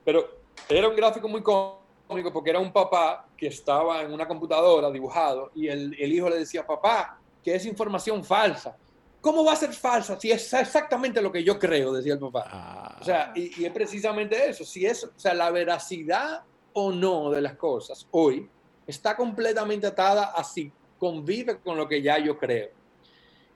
Pero 0.03 0.36
era 0.69 0.87
un 0.87 0.95
gráfico 0.95 1.27
muy 1.27 1.41
cómico 1.41 2.31
porque 2.31 2.49
era 2.49 2.59
un 2.59 2.71
papá 2.71 3.27
que 3.35 3.47
estaba 3.47 4.01
en 4.01 4.13
una 4.13 4.27
computadora 4.27 4.89
dibujado 4.91 5.51
y 5.55 5.67
el, 5.67 5.95
el 5.99 6.13
hijo 6.13 6.29
le 6.29 6.39
decía, 6.39 6.65
papá, 6.65 7.19
que 7.43 7.55
es 7.55 7.65
información 7.65 8.23
falsa. 8.23 8.75
¿Cómo 9.21 9.43
va 9.43 9.53
a 9.53 9.55
ser 9.55 9.73
falsa 9.73 10.19
si 10.19 10.31
es 10.31 10.53
exactamente 10.53 11.21
lo 11.21 11.31
que 11.31 11.43
yo 11.43 11.57
creo? 11.59 11.91
Decía 11.91 12.13
el 12.13 12.19
papá. 12.19 12.97
O 13.01 13.03
sea, 13.03 13.33
y, 13.35 13.61
y, 13.61 13.65
es 13.65 13.71
precisamente 13.71 14.49
eso. 14.49 14.63
Si 14.63 14.85
es, 14.85 15.03
o 15.03 15.11
sea, 15.15 15.33
la 15.33 15.49
veracidad 15.51 16.43
o 16.73 16.91
no 16.91 17.31
de 17.31 17.41
las 17.41 17.55
cosas 17.55 18.07
hoy 18.11 18.47
está 18.85 19.17
completamente 19.17 19.87
atada 19.87 20.25
a 20.25 20.43
si 20.43 20.71
convive 20.97 21.59
con 21.59 21.77
lo 21.77 21.87
que 21.87 22.01
ya 22.01 22.17
yo 22.19 22.37
creo. 22.37 22.69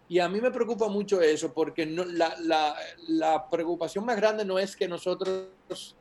Y 0.09 0.19
a 0.19 0.27
mí 0.27 0.41
me 0.41 0.51
preocupa 0.51 0.89
mucho 0.89 1.21
eso 1.21 1.53
porque 1.53 1.85
no, 1.85 2.03
la, 2.03 2.35
la, 2.39 2.75
la 3.07 3.49
preocupación 3.49 4.03
más 4.03 4.17
grande 4.17 4.43
no 4.43 4.59
es 4.59 4.75
que 4.75 4.87
nosotros 4.87 5.95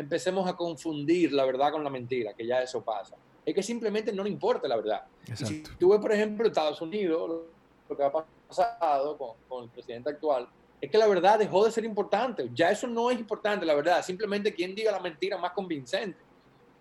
empecemos 0.00 0.48
a 0.48 0.56
confundir 0.56 1.32
la 1.32 1.44
verdad 1.44 1.70
con 1.70 1.84
la 1.84 1.90
mentira, 1.90 2.32
que 2.32 2.46
ya 2.46 2.62
eso 2.62 2.82
pasa. 2.82 3.16
Es 3.44 3.54
que 3.54 3.62
simplemente 3.62 4.12
no 4.12 4.24
le 4.24 4.30
importa 4.30 4.66
la 4.66 4.76
verdad. 4.76 5.04
si 5.34 5.62
tú 5.78 5.90
ves, 5.90 6.00
por 6.00 6.12
ejemplo, 6.12 6.46
Estados 6.46 6.80
Unidos, 6.80 7.42
lo 7.88 7.96
que 7.96 8.02
ha 8.02 8.10
pasado 8.10 9.18
con, 9.18 9.30
con, 9.48 9.64
el 9.64 9.70
presidente 9.70 10.10
actual, 10.10 10.48
es 10.80 10.90
que 10.90 10.96
la 10.96 11.06
verdad 11.06 11.38
dejó 11.38 11.64
de 11.64 11.70
ser 11.70 11.84
importante. 11.84 12.48
Ya 12.54 12.70
eso 12.70 12.86
no 12.86 13.10
es 13.10 13.18
importante, 13.18 13.66
la 13.66 13.74
verdad. 13.74 14.02
Simplemente 14.02 14.54
quien 14.54 14.74
diga 14.74 14.90
la 14.90 15.00
mentira 15.00 15.36
más 15.36 15.52
convincente. 15.52 16.18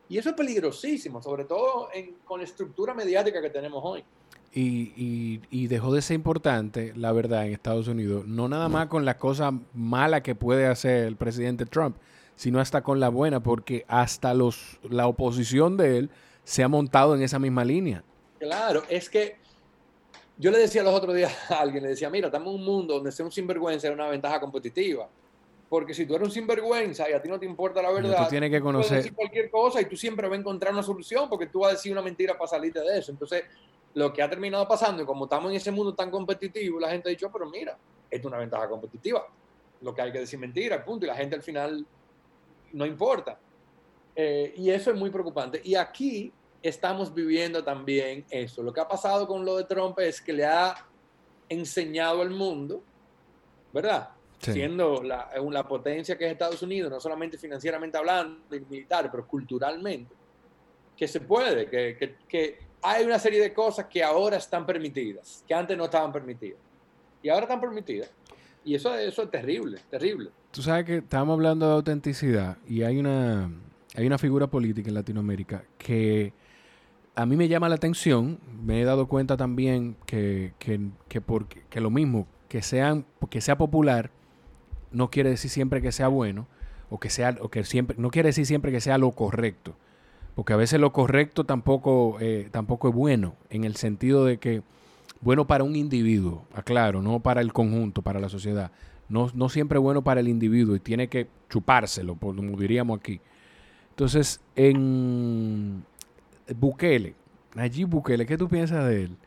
Y 0.07 0.17
eso 0.17 0.29
es 0.29 0.35
peligrosísimo, 0.35 1.21
sobre 1.21 1.43
todo 1.43 1.89
en, 1.93 2.15
con 2.23 2.39
la 2.39 2.45
estructura 2.45 2.93
mediática 2.93 3.41
que 3.41 3.49
tenemos 3.49 3.81
hoy. 3.83 4.03
Y, 4.51 4.93
y, 4.95 5.41
y, 5.51 5.67
dejó 5.67 5.93
de 5.93 6.01
ser 6.01 6.15
importante, 6.15 6.93
la 6.95 7.11
verdad, 7.11 7.45
en 7.45 7.53
Estados 7.53 7.87
Unidos, 7.87 8.25
no 8.25 8.47
nada 8.47 8.67
más 8.67 8.87
con 8.87 9.05
la 9.05 9.17
cosa 9.17 9.53
mala 9.75 10.23
que 10.23 10.33
puede 10.33 10.65
hacer 10.65 11.05
el 11.05 11.15
presidente 11.17 11.67
Trump, 11.67 11.97
sino 12.39 12.61
hasta 12.61 12.83
con 12.83 13.01
la 13.01 13.09
buena, 13.09 13.41
porque 13.41 13.83
hasta 13.89 14.33
los, 14.33 14.79
la 14.89 15.07
oposición 15.07 15.75
de 15.75 15.97
él 15.97 16.09
se 16.45 16.63
ha 16.63 16.69
montado 16.69 17.13
en 17.13 17.21
esa 17.21 17.37
misma 17.37 17.65
línea. 17.65 18.01
Claro, 18.39 18.83
es 18.87 19.09
que 19.09 19.35
yo 20.37 20.49
le 20.49 20.59
decía 20.59 20.81
los 20.81 20.93
otros 20.93 21.13
días 21.13 21.33
a 21.51 21.59
alguien, 21.59 21.83
le 21.83 21.89
decía, 21.89 22.09
mira, 22.09 22.27
estamos 22.27 22.47
en 22.53 22.61
un 22.61 22.65
mundo 22.65 22.93
donde 22.93 23.11
ser 23.11 23.25
un 23.25 23.31
sinvergüenza 23.33 23.89
es 23.89 23.93
una 23.93 24.07
ventaja 24.07 24.39
competitiva. 24.39 25.09
Porque 25.67 25.93
si 25.93 26.05
tú 26.05 26.15
eres 26.15 26.29
un 26.29 26.33
sinvergüenza 26.33 27.09
y 27.09 27.13
a 27.13 27.21
ti 27.21 27.27
no 27.27 27.37
te 27.37 27.45
importa 27.45 27.81
la 27.81 27.91
verdad, 27.91 28.23
tú 28.23 28.29
tienes 28.29 28.49
que 28.51 28.61
conocer 28.61 28.87
puedes 28.89 29.03
decir 29.03 29.15
cualquier 29.17 29.51
cosa 29.51 29.81
y 29.81 29.85
tú 29.85 29.97
siempre 29.97 30.29
vas 30.29 30.37
a 30.37 30.39
encontrar 30.39 30.71
una 30.71 30.81
solución 30.81 31.27
porque 31.27 31.47
tú 31.47 31.59
vas 31.59 31.71
a 31.71 31.73
decir 31.73 31.91
una 31.91 32.01
mentira 32.01 32.37
para 32.37 32.47
salirte 32.47 32.79
de 32.79 32.99
eso. 32.99 33.11
Entonces, 33.11 33.43
lo 33.95 34.13
que 34.13 34.23
ha 34.23 34.29
terminado 34.29 34.65
pasando, 34.65 35.03
y 35.03 35.05
como 35.05 35.25
estamos 35.25 35.51
en 35.51 35.57
ese 35.57 35.71
mundo 35.71 35.93
tan 35.93 36.09
competitivo, 36.09 36.79
la 36.79 36.89
gente 36.89 37.09
ha 37.09 37.11
dicho, 37.11 37.29
pero 37.33 37.49
mira, 37.49 37.77
esto 38.09 38.29
es 38.29 38.31
una 38.31 38.37
ventaja 38.37 38.69
competitiva. 38.69 39.27
Lo 39.81 39.93
que 39.93 40.01
hay 40.01 40.13
que 40.13 40.19
decir 40.19 40.39
mentira, 40.39 40.85
punto. 40.85 41.05
Y 41.05 41.09
la 41.09 41.15
gente 41.15 41.35
al 41.35 41.43
final 41.43 41.85
no 42.73 42.85
importa. 42.85 43.39
Eh, 44.15 44.53
y 44.57 44.69
eso 44.69 44.91
es 44.91 44.97
muy 44.97 45.09
preocupante. 45.09 45.61
Y 45.63 45.75
aquí 45.75 46.31
estamos 46.61 47.13
viviendo 47.13 47.63
también 47.63 48.25
eso. 48.29 48.61
Lo 48.63 48.73
que 48.73 48.81
ha 48.81 48.87
pasado 48.87 49.27
con 49.27 49.45
lo 49.45 49.57
de 49.57 49.63
Trump 49.63 49.97
es 49.99 50.21
que 50.21 50.33
le 50.33 50.45
ha 50.45 50.85
enseñado 51.47 52.21
al 52.21 52.29
mundo, 52.29 52.83
¿verdad? 53.73 54.09
Sí. 54.39 54.53
Siendo 54.53 55.03
la, 55.03 55.29
la, 55.49 55.67
potencia 55.67 56.17
que 56.17 56.25
es 56.25 56.31
Estados 56.31 56.61
Unidos, 56.61 56.89
no 56.89 56.99
solamente 56.99 57.37
financieramente 57.37 57.97
hablando 57.97 58.55
y 58.55 58.61
militar, 58.61 59.09
pero 59.11 59.27
culturalmente, 59.27 60.15
que 60.95 61.07
se 61.07 61.19
puede, 61.19 61.69
que, 61.69 61.97
que, 61.97 62.15
que 62.27 62.59
hay 62.81 63.03
una 63.03 63.19
serie 63.19 63.41
de 63.41 63.53
cosas 63.53 63.87
que 63.87 64.01
ahora 64.01 64.37
están 64.37 64.65
permitidas, 64.65 65.43
que 65.45 65.53
antes 65.53 65.77
no 65.77 65.85
estaban 65.85 66.11
permitidas. 66.13 66.59
Y 67.21 67.29
ahora 67.29 67.43
están 67.43 67.59
permitidas. 67.59 68.09
Y 68.63 68.75
eso, 68.75 68.93
eso 68.95 69.23
es 69.23 69.31
terrible, 69.31 69.79
terrible. 69.89 70.31
Tú 70.51 70.63
sabes 70.63 70.85
que 70.85 70.97
estamos 70.97 71.33
hablando 71.33 71.67
de 71.67 71.73
autenticidad 71.73 72.57
y 72.67 72.81
hay 72.81 72.97
una, 72.97 73.51
hay 73.95 74.07
una 74.07 74.17
figura 74.17 74.47
política 74.47 74.89
en 74.89 74.95
Latinoamérica 74.95 75.63
que 75.77 76.33
a 77.13 77.27
mí 77.27 77.35
me 77.37 77.47
llama 77.47 77.69
la 77.69 77.75
atención. 77.75 78.39
Me 78.63 78.81
he 78.81 78.83
dado 78.83 79.07
cuenta 79.07 79.37
también 79.37 79.95
que, 80.07 80.53
que, 80.57 80.89
que, 81.07 81.21
porque, 81.21 81.61
que 81.69 81.81
lo 81.81 81.91
mismo, 81.91 82.27
que, 82.47 82.63
sean, 82.63 83.05
que 83.29 83.41
sea 83.41 83.59
popular, 83.59 84.09
no 84.91 85.11
quiere 85.11 85.29
decir 85.29 85.51
siempre 85.51 85.83
que 85.83 85.91
sea 85.91 86.07
bueno, 86.07 86.47
o 86.89 86.99
que 86.99 87.11
sea, 87.11 87.37
o 87.41 87.49
que 87.49 87.63
siempre, 87.63 87.95
no 87.99 88.09
quiere 88.09 88.29
decir 88.29 88.47
siempre 88.47 88.71
que 88.71 88.81
sea 88.81 88.97
lo 88.97 89.11
correcto. 89.11 89.75
Porque 90.33 90.53
a 90.53 90.57
veces 90.57 90.79
lo 90.79 90.91
correcto 90.93 91.43
tampoco, 91.43 92.17
eh, 92.21 92.47
tampoco 92.49 92.89
es 92.89 92.95
bueno, 92.95 93.35
en 93.51 93.65
el 93.65 93.75
sentido 93.75 94.25
de 94.25 94.39
que 94.39 94.63
bueno 95.21 95.45
para 95.45 95.63
un 95.63 95.75
individuo, 95.75 96.45
aclaro, 96.53 97.03
no 97.03 97.19
para 97.19 97.41
el 97.41 97.53
conjunto, 97.53 98.01
para 98.01 98.19
la 98.19 98.29
sociedad 98.29 98.71
no, 99.09 99.29
no 99.33 99.49
siempre 99.49 99.79
es 99.79 99.81
bueno 99.81 100.03
para 100.03 100.19
el 100.19 100.27
individuo 100.27 100.75
y 100.75 100.79
tiene 100.79 101.07
que 101.07 101.27
chupárselo, 101.49 102.15
como 102.15 102.57
diríamos 102.57 102.99
aquí. 102.99 103.19
Entonces, 103.89 104.39
en 104.55 105.83
Bukele, 106.55 107.15
allí 107.55 107.83
Bukele, 107.83 108.25
¿qué 108.25 108.37
tú 108.37 108.47
piensas 108.47 108.87
de 108.87 109.03
él? 109.03 109.17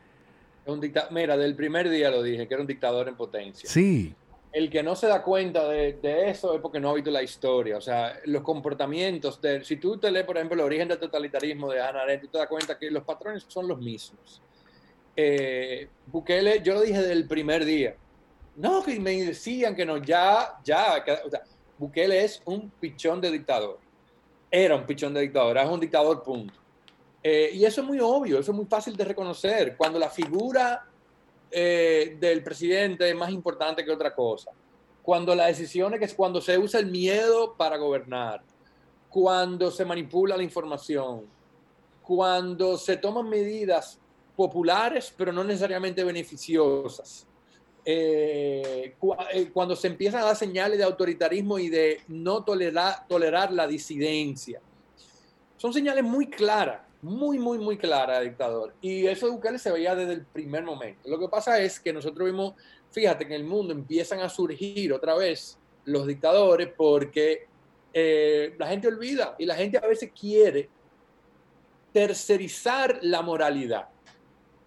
Un 0.65 0.81
Mira, 1.11 1.35
del 1.35 1.55
primer 1.55 1.89
día 1.89 2.09
lo 2.09 2.23
dije, 2.23 2.47
que 2.47 2.53
era 2.53 2.61
un 2.61 2.67
dictador 2.67 3.07
en 3.07 3.15
potencia. 3.15 3.69
Sí. 3.69 4.15
el 4.53 4.69
que 4.69 4.81
no 4.81 4.95
se 4.95 5.07
da 5.07 5.21
cuenta 5.21 5.67
de, 5.67 5.99
eso 6.29 6.55
es 6.55 6.61
porque 6.61 6.79
no 6.79 6.91
ha 6.91 6.93
visto 6.93 7.11
la 7.11 7.21
historia. 7.21 7.77
O 7.77 7.81
sea, 7.81 8.19
los 8.25 8.43
comportamientos, 8.43 9.41
de, 9.41 9.63
si 9.63 9.75
tú 9.77 9.97
te 9.97 10.09
lees, 10.09 10.25
por 10.25 10.37
ejemplo, 10.37 10.55
el 10.55 10.61
origen 10.61 10.87
del 10.87 10.99
totalitarismo 10.99 11.71
de 11.71 11.81
Hannah 11.81 12.03
Arendt, 12.03 12.23
tú 12.23 12.27
te 12.29 12.37
das 12.37 12.47
cuenta 12.47 12.77
que 12.79 12.89
los 12.89 13.03
patrones 13.03 13.43
son 13.47 13.67
los 13.67 13.79
mismos. 13.79 14.41
Eh, 15.15 15.87
Bukele, 16.07 16.61
yo 16.63 16.75
lo 16.75 16.81
dije 16.81 17.01
del 17.01 17.27
primer 17.27 17.65
día. 17.65 17.95
No, 18.55 18.83
que 18.83 18.99
me 18.99 19.23
decían 19.23 19.75
que 19.75 19.85
no, 19.85 19.97
ya, 19.97 20.59
ya. 20.63 21.03
Bukele 21.77 22.23
es 22.23 22.41
un 22.45 22.69
pichón 22.69 23.19
de 23.19 23.31
dictador. 23.31 23.79
Era 24.49 24.75
un 24.75 24.85
pichón 24.85 25.13
de 25.13 25.21
dictador, 25.21 25.57
es 25.57 25.67
un 25.67 25.79
dictador, 25.79 26.21
punto. 26.21 26.53
Eh, 27.23 27.51
y 27.53 27.65
eso 27.65 27.81
es 27.81 27.87
muy 27.87 27.99
obvio, 27.99 28.39
eso 28.39 28.51
es 28.51 28.55
muy 28.55 28.65
fácil 28.65 28.95
de 28.95 29.05
reconocer. 29.05 29.75
Cuando 29.75 29.97
la 29.97 30.09
figura 30.09 30.85
eh, 31.49 32.17
del 32.19 32.43
presidente 32.43 33.09
es 33.09 33.15
más 33.15 33.31
importante 33.31 33.83
que 33.83 33.91
otra 33.91 34.13
cosa. 34.13 34.51
Cuando 35.01 35.33
la 35.33 35.47
decisión 35.47 35.93
es 35.93 35.99
que 35.99 36.05
es 36.05 36.13
cuando 36.13 36.41
se 36.41 36.57
usa 36.57 36.79
el 36.79 36.87
miedo 36.87 37.55
para 37.55 37.77
gobernar, 37.77 38.43
cuando 39.09 39.69
se 39.69 39.85
manipula 39.85 40.35
la 40.35 40.43
información, 40.43 41.25
cuando 42.01 42.77
se 42.77 42.97
toman 42.97 43.29
medidas 43.29 43.99
populares 44.35 45.13
pero 45.15 45.31
no 45.31 45.43
necesariamente 45.43 46.03
beneficiosas, 46.03 47.27
eh, 47.85 48.95
eh, 49.33 49.49
cuando 49.53 49.75
se 49.75 49.87
empiezan 49.87 50.21
a 50.21 50.25
dar 50.25 50.35
señales 50.35 50.77
de 50.77 50.83
autoritarismo 50.83 51.59
y 51.59 51.69
de 51.69 52.01
no 52.07 52.43
tolerar, 52.43 53.51
la 53.51 53.67
disidencia. 53.67 54.61
Son 55.57 55.73
señales 55.73 56.03
muy 56.03 56.29
claras 56.29 56.81
muy, 57.03 57.37
muy, 57.37 57.59
muy 57.59 57.77
clara, 57.77 58.21
dictador. 58.21 58.73
Y 58.81 59.05
eso 59.07 59.25
de 59.25 59.33
Bukele 59.33 59.59
se 59.59 59.71
veía 59.71 59.93
desde 59.93 60.13
el 60.13 60.25
primer 60.25 60.63
momento. 60.63 61.09
Lo 61.09 61.19
que 61.19 61.27
pasa 61.27 61.59
es 61.59 61.77
que 61.77 61.91
nosotros 61.91 62.25
vimos, 62.25 62.53
fíjate, 62.91 63.25
en 63.25 63.33
el 63.33 63.43
mundo 63.43 63.73
empiezan 63.73 64.21
a 64.21 64.29
surgir 64.29 64.93
otra 64.93 65.13
vez 65.13 65.59
los 65.83 66.07
dictadores 66.07 66.69
porque 66.75 67.47
eh, 67.93 68.55
la 68.57 68.67
gente 68.67 68.87
olvida 68.87 69.35
y 69.37 69.45
la 69.45 69.55
gente 69.55 69.77
a 69.77 69.85
veces 69.85 70.11
quiere 70.17 70.69
tercerizar 71.91 72.99
la 73.01 73.21
moralidad. 73.21 73.89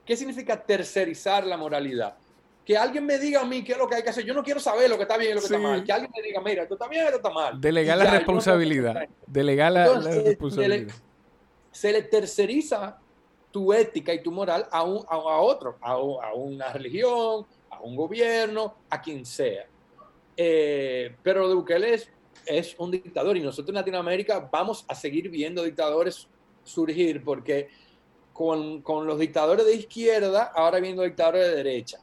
¿Qué 0.05 0.14
significa 0.14 0.62
tercerizar 0.62 1.47
la 1.47 1.57
moralidad? 1.57 2.17
Que 2.67 2.77
alguien 2.77 3.07
me 3.07 3.17
diga 3.17 3.41
a 3.41 3.45
mí 3.45 3.62
qué 3.62 3.73
es 3.73 3.79
lo 3.79 3.89
que 3.89 3.95
hay 3.95 4.03
que 4.03 4.11
hacer. 4.11 4.25
Yo 4.25 4.35
no 4.35 4.43
quiero 4.43 4.61
saber 4.61 4.91
lo 4.91 4.97
que 4.97 5.03
está 5.03 5.17
bien 5.17 5.31
y 5.31 5.35
lo 5.35 5.41
que 5.41 5.47
está 5.47 5.59
mal. 5.59 5.85
Que 5.85 5.93
alguien 5.93 6.11
me 6.14 6.21
diga, 6.21 6.41
mira, 6.43 6.64
esto 6.64 6.75
está 6.75 6.89
bien, 6.89 7.05
esto 7.05 7.19
está 7.19 7.31
mal. 7.31 7.61
Delegar 7.61 7.97
la 7.97 8.11
responsabilidad. 8.11 9.09
Delegar 9.27 9.71
la, 9.71 10.01
responsabilidad 10.01 10.93
se 11.77 11.93
le 11.93 12.03
terceriza 12.05 12.99
tu 13.51 13.71
ética 13.71 14.14
y 14.14 14.23
tu 14.23 14.33
moral 14.33 14.67
a, 14.71 14.83
un, 14.83 15.05
a, 15.07 15.19
otro, 15.19 15.77
a, 15.83 15.99
una 15.99 16.73
religión, 16.73 17.45
a 17.69 17.81
un 17.81 17.95
gobierno, 17.95 18.77
a 18.89 19.03
quien 19.03 19.27
sea. 19.27 19.67
Eh, 20.35 21.14
pero 21.23 21.55
Bukele 21.55 21.93
es, 21.93 22.11
es 22.47 22.75
un 22.79 22.91
dictador 22.91 23.37
y 23.37 23.41
nosotros 23.41 23.69
en 23.69 23.75
Latinoamérica 23.75 24.49
vamos 24.51 24.87
a 24.89 24.95
seguir 24.95 25.29
viendo 25.29 25.62
dictadores 25.62 26.27
surgir 26.64 27.23
porque 27.23 27.69
con, 28.33 28.81
con 28.81 29.07
los 29.07 29.19
dictadores 29.19 29.67
de 29.67 29.75
izquierda, 29.75 30.53
ahora 30.55 30.81
viendo 30.81 31.03
dictadores 31.03 31.47
de 31.47 31.57
derecha, 31.57 31.99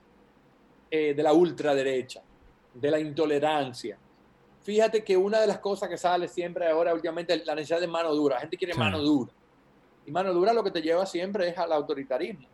eh, 0.96 1.16
de 1.16 1.24
la 1.24 1.34
ultraderecha, 1.34 2.22
de 2.72 2.92
la 2.92 3.00
intolerancia. 3.00 3.98
Fíjate 4.62 5.04
que 5.04 5.18
una 5.18 5.42
de 5.42 5.48
las 5.48 5.58
cosas 5.58 5.90
que 5.90 5.98
sale 5.98 6.28
siempre 6.28 6.68
ahora 6.68 6.94
últimamente 6.94 7.34
es 7.34 7.44
la 7.48 7.56
necesidad 7.56 7.82
de 7.82 7.88
mano 7.88 8.14
dura. 8.14 8.36
La 8.36 8.42
gente 8.42 8.58
quiere 8.58 8.76
mano 8.76 9.00
dura. 9.00 9.32
Y 10.06 10.12
mano 10.12 10.32
dura 10.32 10.54
lo 10.54 10.64
que 10.64 10.70
te 10.70 10.84
lleva 10.84 11.08
siempre 11.08 11.50
es 11.50 11.58
al 11.58 11.74
autoritarismo. 11.74 12.48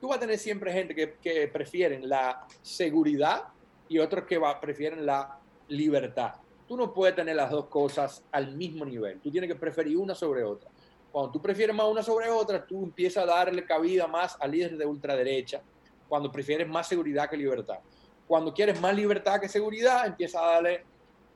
Tú 0.00 0.08
vas 0.08 0.16
a 0.16 0.20
tener 0.20 0.36
siempre 0.36 0.72
gente 0.72 0.96
que, 0.96 1.14
que 1.22 1.46
prefieren 1.46 2.08
la 2.08 2.44
seguridad 2.60 3.44
y 3.88 4.00
otros 4.00 4.24
que 4.24 4.36
va, 4.36 4.60
prefieren 4.60 5.06
la 5.06 5.38
libertad. 5.68 6.32
Tú 6.66 6.76
no 6.76 6.92
puedes 6.92 7.14
tener 7.14 7.36
las 7.36 7.52
dos 7.52 7.66
cosas 7.66 8.24
al 8.32 8.56
mismo 8.56 8.84
nivel. 8.84 9.20
Tú 9.20 9.30
tienes 9.30 9.46
que 9.46 9.54
preferir 9.54 9.96
una 9.96 10.16
sobre 10.16 10.42
otra. 10.42 10.68
Cuando 11.12 11.30
tú 11.30 11.40
prefieres 11.40 11.76
más 11.76 11.86
una 11.86 12.02
sobre 12.02 12.30
otra, 12.30 12.66
tú 12.66 12.82
empiezas 12.82 13.22
a 13.22 13.26
darle 13.26 13.64
cabida 13.64 14.08
más 14.08 14.36
a 14.40 14.48
líderes 14.48 14.76
de 14.76 14.86
ultraderecha. 14.86 15.62
Cuando 16.08 16.30
prefieres 16.30 16.68
más 16.68 16.88
seguridad 16.88 17.28
que 17.28 17.36
libertad. 17.36 17.78
Cuando 18.26 18.52
quieres 18.52 18.80
más 18.80 18.94
libertad 18.94 19.40
que 19.40 19.48
seguridad, 19.48 20.06
empiezas 20.06 20.42
a 20.42 20.46
darle 20.46 20.84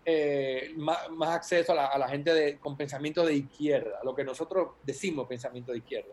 eh, 0.04 0.72
más, 0.76 0.98
acceso 1.28 1.72
a 1.72 1.98
la, 1.98 2.08
gente 2.08 2.32
de, 2.32 2.58
con 2.58 2.76
pensamiento 2.76 3.24
de 3.24 3.34
izquierda, 3.34 4.00
lo 4.02 4.14
que 4.14 4.24
nosotros 4.24 4.70
decimos 4.82 5.28
pensamiento 5.28 5.72
de 5.72 5.78
izquierda. 5.78 6.10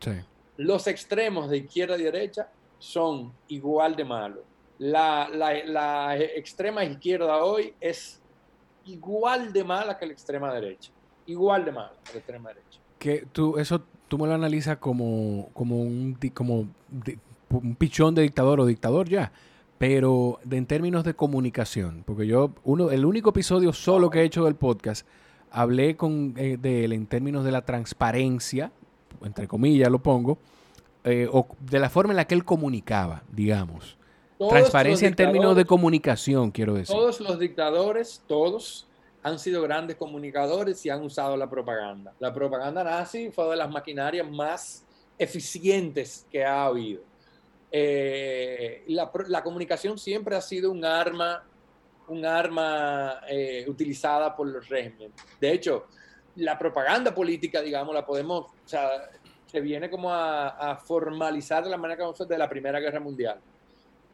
Los 0.58 0.88
extremos 0.88 1.50
de 1.50 1.58
izquierda 1.58 1.98
y 1.98 2.04
derecha 2.04 2.50
son 2.80 3.34
igual 3.48 3.96
de 3.96 4.04
malos. 4.04 4.44
La, 4.80 5.30
la, 5.30 6.18
extrema 6.18 6.84
izquierda 6.84 7.44
hoy 7.44 7.74
es 7.80 8.22
igual 8.86 9.54
de 9.54 9.64
mala 9.64 9.98
que 9.98 10.06
la 10.06 10.14
extrema 10.14 10.54
derecha. 10.54 10.92
Igual 11.26 11.66
de 11.66 11.72
mala 11.72 11.94
que 12.04 12.14
la 12.14 12.20
extrema 12.20 12.50
derecha. 12.50 12.80
Que 13.00 13.26
tú, 13.32 13.58
eso 13.58 13.82
tú 14.08 14.18
me 14.18 14.28
lo 14.28 14.34
analizas 14.34 14.78
como, 14.78 15.50
como, 15.54 15.82
un, 15.82 16.18
como 16.34 16.68
un 17.50 17.76
pichón 17.76 18.16
de 18.16 18.22
dictador 18.24 18.60
o 18.60 18.66
dictador 18.66 19.08
ya 19.10 19.32
pero 19.78 20.40
en 20.50 20.66
términos 20.66 21.04
de 21.04 21.14
comunicación, 21.14 22.04
porque 22.06 22.26
yo, 22.26 22.52
uno, 22.64 22.90
el 22.90 23.06
único 23.06 23.30
episodio 23.30 23.74
solo 23.74 24.10
que 24.10 24.20
he 24.20 24.24
hecho 24.24 24.46
del 24.46 24.56
podcast, 24.56 25.06
hablé 25.52 25.96
con, 25.96 26.34
eh, 26.38 26.58
de 26.60 26.86
él 26.86 26.94
en 26.94 27.06
términos 27.06 27.46
de 27.46 27.52
la 27.52 27.64
transparencia, 27.64 28.72
entre 29.24 29.48
comillas 29.48 29.90
lo 29.92 30.00
pongo, 30.00 30.40
eh, 31.04 31.28
o 31.32 31.48
de 31.60 31.80
la 31.80 31.90
forma 31.90 32.14
en 32.14 32.18
la 32.18 32.26
que 32.26 32.36
él 32.36 32.44
comunicaba, 32.44 33.24
digamos. 33.32 33.96
transparencia 34.50 35.08
en 35.08 35.16
términos 35.16 35.56
de 35.56 35.66
comunicación, 35.66 36.52
quiero 36.52 36.76
decir. 36.76 36.96
Todos 36.96 37.20
los 37.22 37.40
dictadores, 37.40 38.22
todos, 38.28 38.88
han 39.24 39.40
sido 39.40 39.64
grandes 39.64 39.96
comunicadores 39.96 40.86
y 40.86 40.92
han 40.92 41.02
usado 41.04 41.36
la 41.36 41.50
propaganda. 41.50 42.14
La 42.20 42.32
propaganda 42.32 42.84
nazi 42.84 43.32
fue 43.32 43.50
de 43.50 43.56
las 43.56 43.70
maquinarias 43.70 44.30
más 44.30 44.86
eficientes 45.18 46.28
que 46.32 46.46
ha 46.46 46.66
habido. 46.66 47.02
Eh, 47.72 48.86
la, 48.88 49.44
comunicación 49.44 49.98
siempre 49.98 50.36
ha 50.36 50.42
sido 50.42 50.72
un 50.72 50.86
arma, 50.86 51.44
un 52.08 52.26
arma 52.26 53.22
eh, 53.28 53.66
utilizada 53.68 54.36
por 54.36 54.48
los 54.48 54.68
regímenes. 54.70 55.12
De 55.40 55.52
hecho, 55.52 55.88
la 56.38 56.58
propaganda 56.58 57.14
política, 57.14 57.62
digamos, 57.62 57.94
la 57.94 58.06
podemos, 58.06 58.46
o 58.46 58.68
sea, 58.68 59.10
se 59.46 59.60
viene 59.62 59.90
como 59.90 60.14
a, 60.14 60.78
formalizar 60.86 61.64
de 61.64 61.70
la 61.70 61.78
manera 61.78 61.98
que 61.98 62.04
vamos 62.04 62.28
de 62.28 62.38
la 62.38 62.50
Primera 62.50 62.80
Guerra 62.80 63.00
Mundial, 63.00 63.40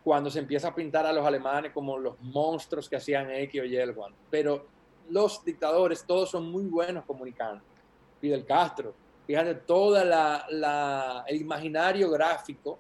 cuando 0.04 0.30
se 0.30 0.40
empieza 0.40 0.70
a 0.70 0.76
pintar 0.76 1.06
a 1.06 1.14
los 1.14 1.26
alemanes 1.26 1.72
como 1.72 1.98
los 1.98 2.20
monstruos 2.22 2.90
que 2.90 2.98
hacían 2.98 3.32
X 3.32 3.62
o 3.62 3.66
Y, 3.66 3.76
el 3.78 3.96
Pero 4.30 4.68
los 5.10 5.44
dictadores, 5.44 6.06
todos 6.06 6.30
son 6.30 6.52
muy 6.52 6.66
buenos 6.66 7.06
comunicando. 7.06 7.64
Fidel 8.20 8.46
Castro, 8.46 8.94
fíjate, 9.26 9.56
todo 9.56 10.04
la, 10.04 11.26
el 11.28 11.42
imaginario 11.42 12.10
gráfico 12.10 12.80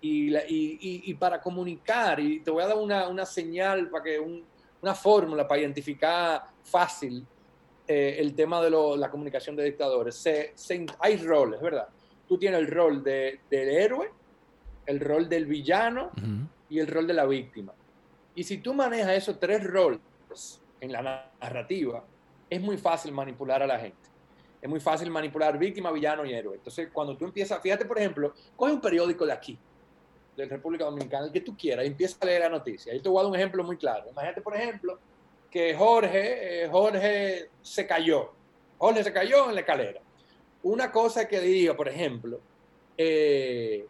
y, 0.00 1.14
para 1.14 1.40
comunicar, 1.40 2.20
y 2.20 2.40
te 2.40 2.50
voy 2.50 2.62
a 2.62 2.68
dar 2.68 2.76
una, 2.76 3.26
señal, 3.26 3.88
para 3.88 4.04
que 4.04 4.42
una 4.80 4.94
fórmula 4.94 5.46
para 5.46 5.60
identificar 5.60 6.42
fácil 6.62 7.26
eh, 7.86 8.16
el 8.18 8.34
tema 8.34 8.62
de 8.62 8.70
la 8.70 9.10
comunicación 9.10 9.56
de 9.56 9.64
dictadores. 9.64 10.24
hay 10.98 11.16
roles, 11.18 11.60
¿verdad? 11.60 11.88
Tú 12.28 12.38
tienes 12.38 12.60
el 12.60 12.68
rol 12.68 13.02
de, 13.02 13.40
del 13.50 13.68
héroe, 13.68 14.10
el 14.86 15.00
rol 15.00 15.28
del 15.28 15.46
villano 15.46 16.10
y 16.68 16.78
el 16.78 16.86
rol 16.86 17.06
de 17.06 17.14
la 17.14 17.26
víctima. 17.26 17.72
Y 18.34 18.44
si 18.44 18.58
tú 18.58 18.72
manejas 18.72 19.12
esos 19.12 19.38
tres 19.38 19.64
roles 19.64 20.00
en 20.80 20.92
la 20.92 21.30
narrativa, 21.40 22.04
es 22.48 22.60
muy 22.60 22.78
fácil 22.78 23.12
manipular 23.12 23.62
a 23.62 23.66
la 23.66 23.78
gente. 23.78 24.08
Es 24.62 24.68
muy 24.68 24.80
fácil 24.80 25.10
manipular 25.10 25.58
víctima, 25.58 25.90
villano 25.90 26.24
y 26.24 26.34
héroe. 26.34 26.56
Entonces, 26.56 26.88
cuando 26.92 27.16
tú 27.16 27.24
empiezas, 27.24 27.60
fíjate, 27.62 27.86
por 27.86 27.98
ejemplo, 27.98 28.34
coge 28.56 28.72
un 28.72 28.80
periódico 28.80 29.24
de 29.24 29.32
aquí, 29.32 29.58
de 30.40 30.46
República 30.46 30.84
Dominicana, 30.84 31.26
el 31.26 31.32
que 31.32 31.40
tú 31.40 31.56
quieras, 31.56 31.84
y 31.84 31.88
empieza 31.88 32.16
a 32.20 32.26
leer 32.26 32.42
la 32.42 32.48
noticia. 32.48 32.92
Ahí 32.92 33.00
te 33.00 33.08
voy 33.08 33.18
a 33.18 33.22
dar 33.22 33.30
un 33.30 33.36
ejemplo 33.36 33.64
muy 33.64 33.76
claro. 33.76 34.06
Imagínate, 34.10 34.40
por 34.40 34.56
ejemplo, 34.56 34.98
que 35.50 35.74
Jorge, 35.74 36.64
eh, 36.64 36.68
Jorge 36.68 37.48
se 37.60 37.86
cayó. 37.86 38.32
Jorge 38.78 39.04
se 39.04 39.12
cayó 39.12 39.48
en 39.48 39.54
la 39.56 39.60
escalera. 39.60 40.00
Una 40.62 40.92
cosa 40.92 41.26
que 41.26 41.40
diga, 41.40 41.76
por 41.76 41.88
ejemplo, 41.88 42.40
eh, 42.96 43.86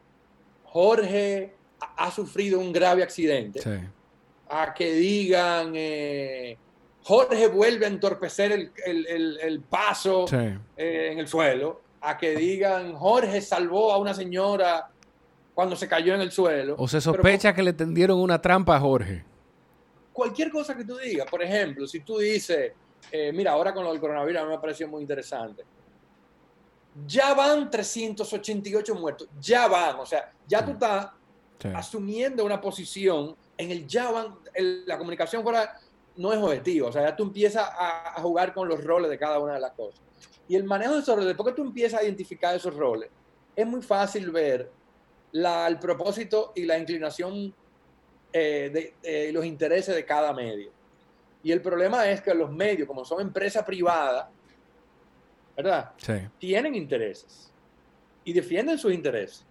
Jorge 0.65 1.53
ha, 1.97 2.11
sufrido 2.11 2.59
un 2.59 2.73
grave 2.73 3.03
accidente. 3.03 3.61
A 4.49 4.73
que 4.75 4.93
digan, 4.93 5.73
eh, 5.75 6.57
Jorge 7.03 7.47
vuelve 7.49 7.87
a 7.87 7.89
entorpecer 7.89 8.73
el, 8.87 9.65
paso 9.69 10.27
en 10.33 11.19
el 11.19 11.29
suelo. 11.29 11.83
A 12.01 12.17
que 12.17 12.35
digan, 12.35 12.95
Jorge 12.95 13.41
salvó 13.41 13.93
a 13.93 13.99
una 13.99 14.15
señora 14.15 14.91
cuando 15.55 15.77
se 15.77 15.89
cayó 15.89 16.15
en 16.15 16.21
el 16.21 16.33
suelo. 16.33 16.75
O 16.79 16.89
se 16.89 17.01
sospecha 17.01 17.55
que 17.55 17.63
le 17.63 17.73
tendieron 17.73 18.19
una 18.21 18.41
trampa 18.41 18.77
a 18.77 18.81
Jorge. 18.81 19.25
Cualquier 20.13 20.51
cosa 20.51 20.77
que 20.77 20.85
tú 20.85 20.97
digas, 20.97 21.29
por 21.31 21.43
ejemplo, 21.43 21.87
si 21.87 22.01
tú 22.01 22.19
dices, 22.19 22.73
eh, 23.11 23.33
mira, 23.33 23.53
ahora 23.53 23.73
con 23.73 23.85
lo 23.85 23.91
del 23.91 24.01
coronavirus 24.01 24.41
a 24.41 24.45
mí 24.45 24.51
me 24.51 24.59
pareció 24.59 24.89
muy 24.89 25.03
interesante. 25.03 25.65
Ya 27.07 27.35
van 27.35 27.71
388 27.71 28.95
muertos, 28.95 29.29
ya 29.41 29.69
van, 29.69 30.01
o 30.01 30.07
sea, 30.07 30.33
ya 30.47 30.65
tú 30.65 30.73
estás 30.73 31.09
asumiendo 31.75 32.45
una 32.45 32.61
posición 32.61 33.37
en 33.57 33.71
el 33.71 33.87
ya 33.87 34.11
la 34.87 34.99
comunicación 34.99 35.43
fuera 35.43 35.79
no 36.17 36.33
es 36.33 36.39
objetivo, 36.39 36.89
o 36.89 36.93
sea, 36.93 37.03
ya 37.03 37.17
tú 37.17 37.23
empiezas 37.23 37.69
a, 37.69 38.17
a, 38.17 38.21
jugar 38.21 38.53
con 38.53 38.69
los 38.69 38.83
roles 38.83 39.11
de 39.11 39.19
cada 39.19 39.39
una 39.39 39.55
de 39.55 39.61
las 39.61 39.73
cosas. 39.73 40.01
Y 40.49 40.57
el 40.57 40.65
manejo 40.65 40.95
de 40.95 41.01
esos 41.01 41.15
roles, 41.15 41.29
después 41.29 41.51
que 41.51 41.63
tú 41.63 41.63
empiezas 41.63 42.01
a 42.01 42.03
identificar 42.03 42.55
esos 42.55 42.75
roles, 42.75 43.11
es 43.55 43.67
muy 43.67 43.83
fácil 43.83 44.31
ver 44.31 44.71
la, 45.33 45.67
el 45.67 45.79
propósito 45.79 46.53
y 46.55 46.65
la 46.65 46.79
inclinación 46.79 47.55
eh, 48.33 48.95
de, 49.03 49.33
los 49.33 49.45
intereses 49.45 49.95
de 49.95 50.05
cada 50.05 50.33
medio. 50.33 50.71
Y 51.43 51.53
el 51.53 51.63
problema 51.63 52.09
es 52.11 52.21
que 52.21 52.35
los 52.35 52.51
medios, 52.51 52.87
como 52.87 53.05
son 53.05 53.21
empresas 53.21 53.65
privadas, 53.65 54.29
¿verdad? 55.57 55.93
Tienen 56.39 56.75
intereses 56.75 57.53
y 58.25 58.33
defienden 58.33 58.79
sus 58.79 58.93
intereses. 58.93 59.47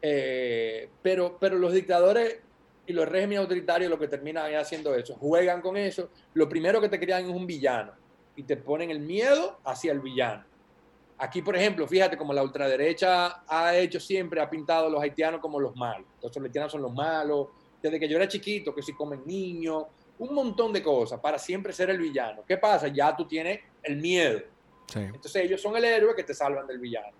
Eh, 0.00 0.88
pero, 1.00 1.38
pero 1.38 1.56
los 1.56 1.72
dictadores 1.72 2.40
y 2.86 2.92
los 2.92 3.08
regímenes 3.08 3.38
autoritarios 3.38 3.90
lo 3.90 3.98
que 3.98 4.08
terminan 4.08 4.52
haciendo 4.54 4.94
eso, 4.94 5.14
juegan 5.14 5.60
con 5.60 5.76
eso. 5.76 6.10
Lo 6.34 6.48
primero 6.48 6.80
que 6.80 6.88
te 6.88 6.98
crean 6.98 7.24
es 7.24 7.30
un 7.30 7.46
villano 7.46 7.92
y 8.34 8.42
te 8.42 8.56
ponen 8.56 8.90
el 8.90 9.00
miedo 9.00 9.60
hacia 9.64 9.92
el 9.92 10.00
villano. 10.00 10.44
Aquí, 11.22 11.40
por 11.40 11.54
ejemplo, 11.54 11.86
fíjate 11.86 12.16
como 12.16 12.32
la 12.32 12.42
ultraderecha 12.42 13.44
ha 13.46 13.76
hecho 13.76 14.00
siempre, 14.00 14.40
ha 14.40 14.50
pintado 14.50 14.88
a 14.88 14.90
los 14.90 15.00
haitianos 15.00 15.40
como 15.40 15.60
los 15.60 15.76
malos. 15.76 16.04
Los 16.20 16.36
haitianos 16.36 16.72
son 16.72 16.82
los 16.82 16.92
malos. 16.92 17.46
Desde 17.80 18.00
que 18.00 18.08
yo 18.08 18.16
era 18.16 18.26
chiquito, 18.26 18.74
que 18.74 18.82
si 18.82 18.92
comen 18.92 19.22
niños, 19.24 19.84
un 20.18 20.34
montón 20.34 20.72
de 20.72 20.82
cosas 20.82 21.20
para 21.20 21.38
siempre 21.38 21.72
ser 21.72 21.90
el 21.90 21.98
villano. 21.98 22.42
¿Qué 22.44 22.56
pasa? 22.56 22.88
Ya 22.88 23.14
tú 23.14 23.24
tienes 23.28 23.60
el 23.84 23.98
miedo. 23.98 24.40
Entonces 24.96 25.44
ellos 25.44 25.62
son 25.62 25.76
el 25.76 25.84
héroe 25.84 26.12
que 26.16 26.24
te 26.24 26.34
salvan 26.34 26.66
del 26.66 26.80
villano. 26.80 27.16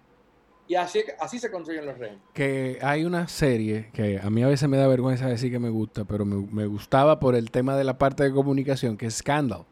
Y 0.67 0.75
así, 0.75 1.05
así 1.21 1.39
se 1.39 1.49
construyen 1.49 1.87
los 1.87 1.97
reinos. 1.97 2.23
Que 2.35 2.81
hay 2.83 3.05
una 3.05 3.29
serie 3.29 3.91
que 3.93 4.19
a 4.21 4.31
mí 4.31 4.43
a 4.43 4.49
veces 4.49 4.69
me 4.69 4.79
da 4.79 4.89
vergüenza 4.89 5.29
decir 5.29 5.53
que 5.53 5.61
me 5.61 5.71
gusta, 5.71 6.05
pero 6.07 6.25
me, 6.25 6.45
me 6.51 6.67
gustaba 6.67 7.21
por 7.21 7.37
el 7.37 7.53
tema 7.53 7.77
de 7.77 7.85
la 7.85 7.99
parte 7.99 8.25
de 8.25 8.33
comunicación, 8.33 8.97
que 8.97 9.07
es 9.07 9.19
Scandal. 9.19 9.65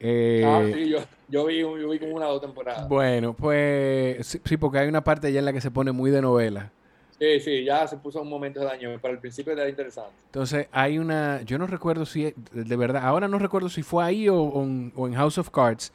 Eh, 0.00 0.42
ah, 0.46 0.62
sí, 0.72 0.88
yo, 0.88 0.98
yo, 1.28 1.46
vi, 1.46 1.60
yo 1.60 1.88
vi 1.88 1.98
como 1.98 2.16
una 2.16 2.28
o 2.28 2.32
dos 2.32 2.42
temporadas. 2.42 2.88
Bueno, 2.88 3.34
pues 3.34 4.38
sí, 4.44 4.56
porque 4.56 4.78
hay 4.78 4.88
una 4.88 5.02
parte 5.02 5.32
ya 5.32 5.38
en 5.38 5.44
la 5.44 5.52
que 5.52 5.60
se 5.60 5.70
pone 5.70 5.92
muy 5.92 6.10
de 6.10 6.22
novela. 6.22 6.72
Sí, 7.18 7.40
sí, 7.40 7.64
ya 7.64 7.86
se 7.88 7.96
puso 7.96 8.20
un 8.20 8.28
momento 8.28 8.60
de 8.60 8.66
daño, 8.66 8.98
pero 9.00 9.14
al 9.14 9.20
principio 9.20 9.54
era 9.54 9.66
interesante. 9.68 10.12
Entonces, 10.26 10.68
hay 10.70 10.98
una, 10.98 11.40
yo 11.42 11.56
no 11.56 11.66
recuerdo 11.66 12.04
si, 12.04 12.34
de 12.52 12.76
verdad, 12.76 13.06
ahora 13.06 13.26
no 13.26 13.38
recuerdo 13.38 13.70
si 13.70 13.82
fue 13.82 14.04
ahí 14.04 14.28
o, 14.28 14.36
o, 14.38 15.06
en 15.06 15.14
House 15.14 15.38
of 15.38 15.48
Cards, 15.50 15.92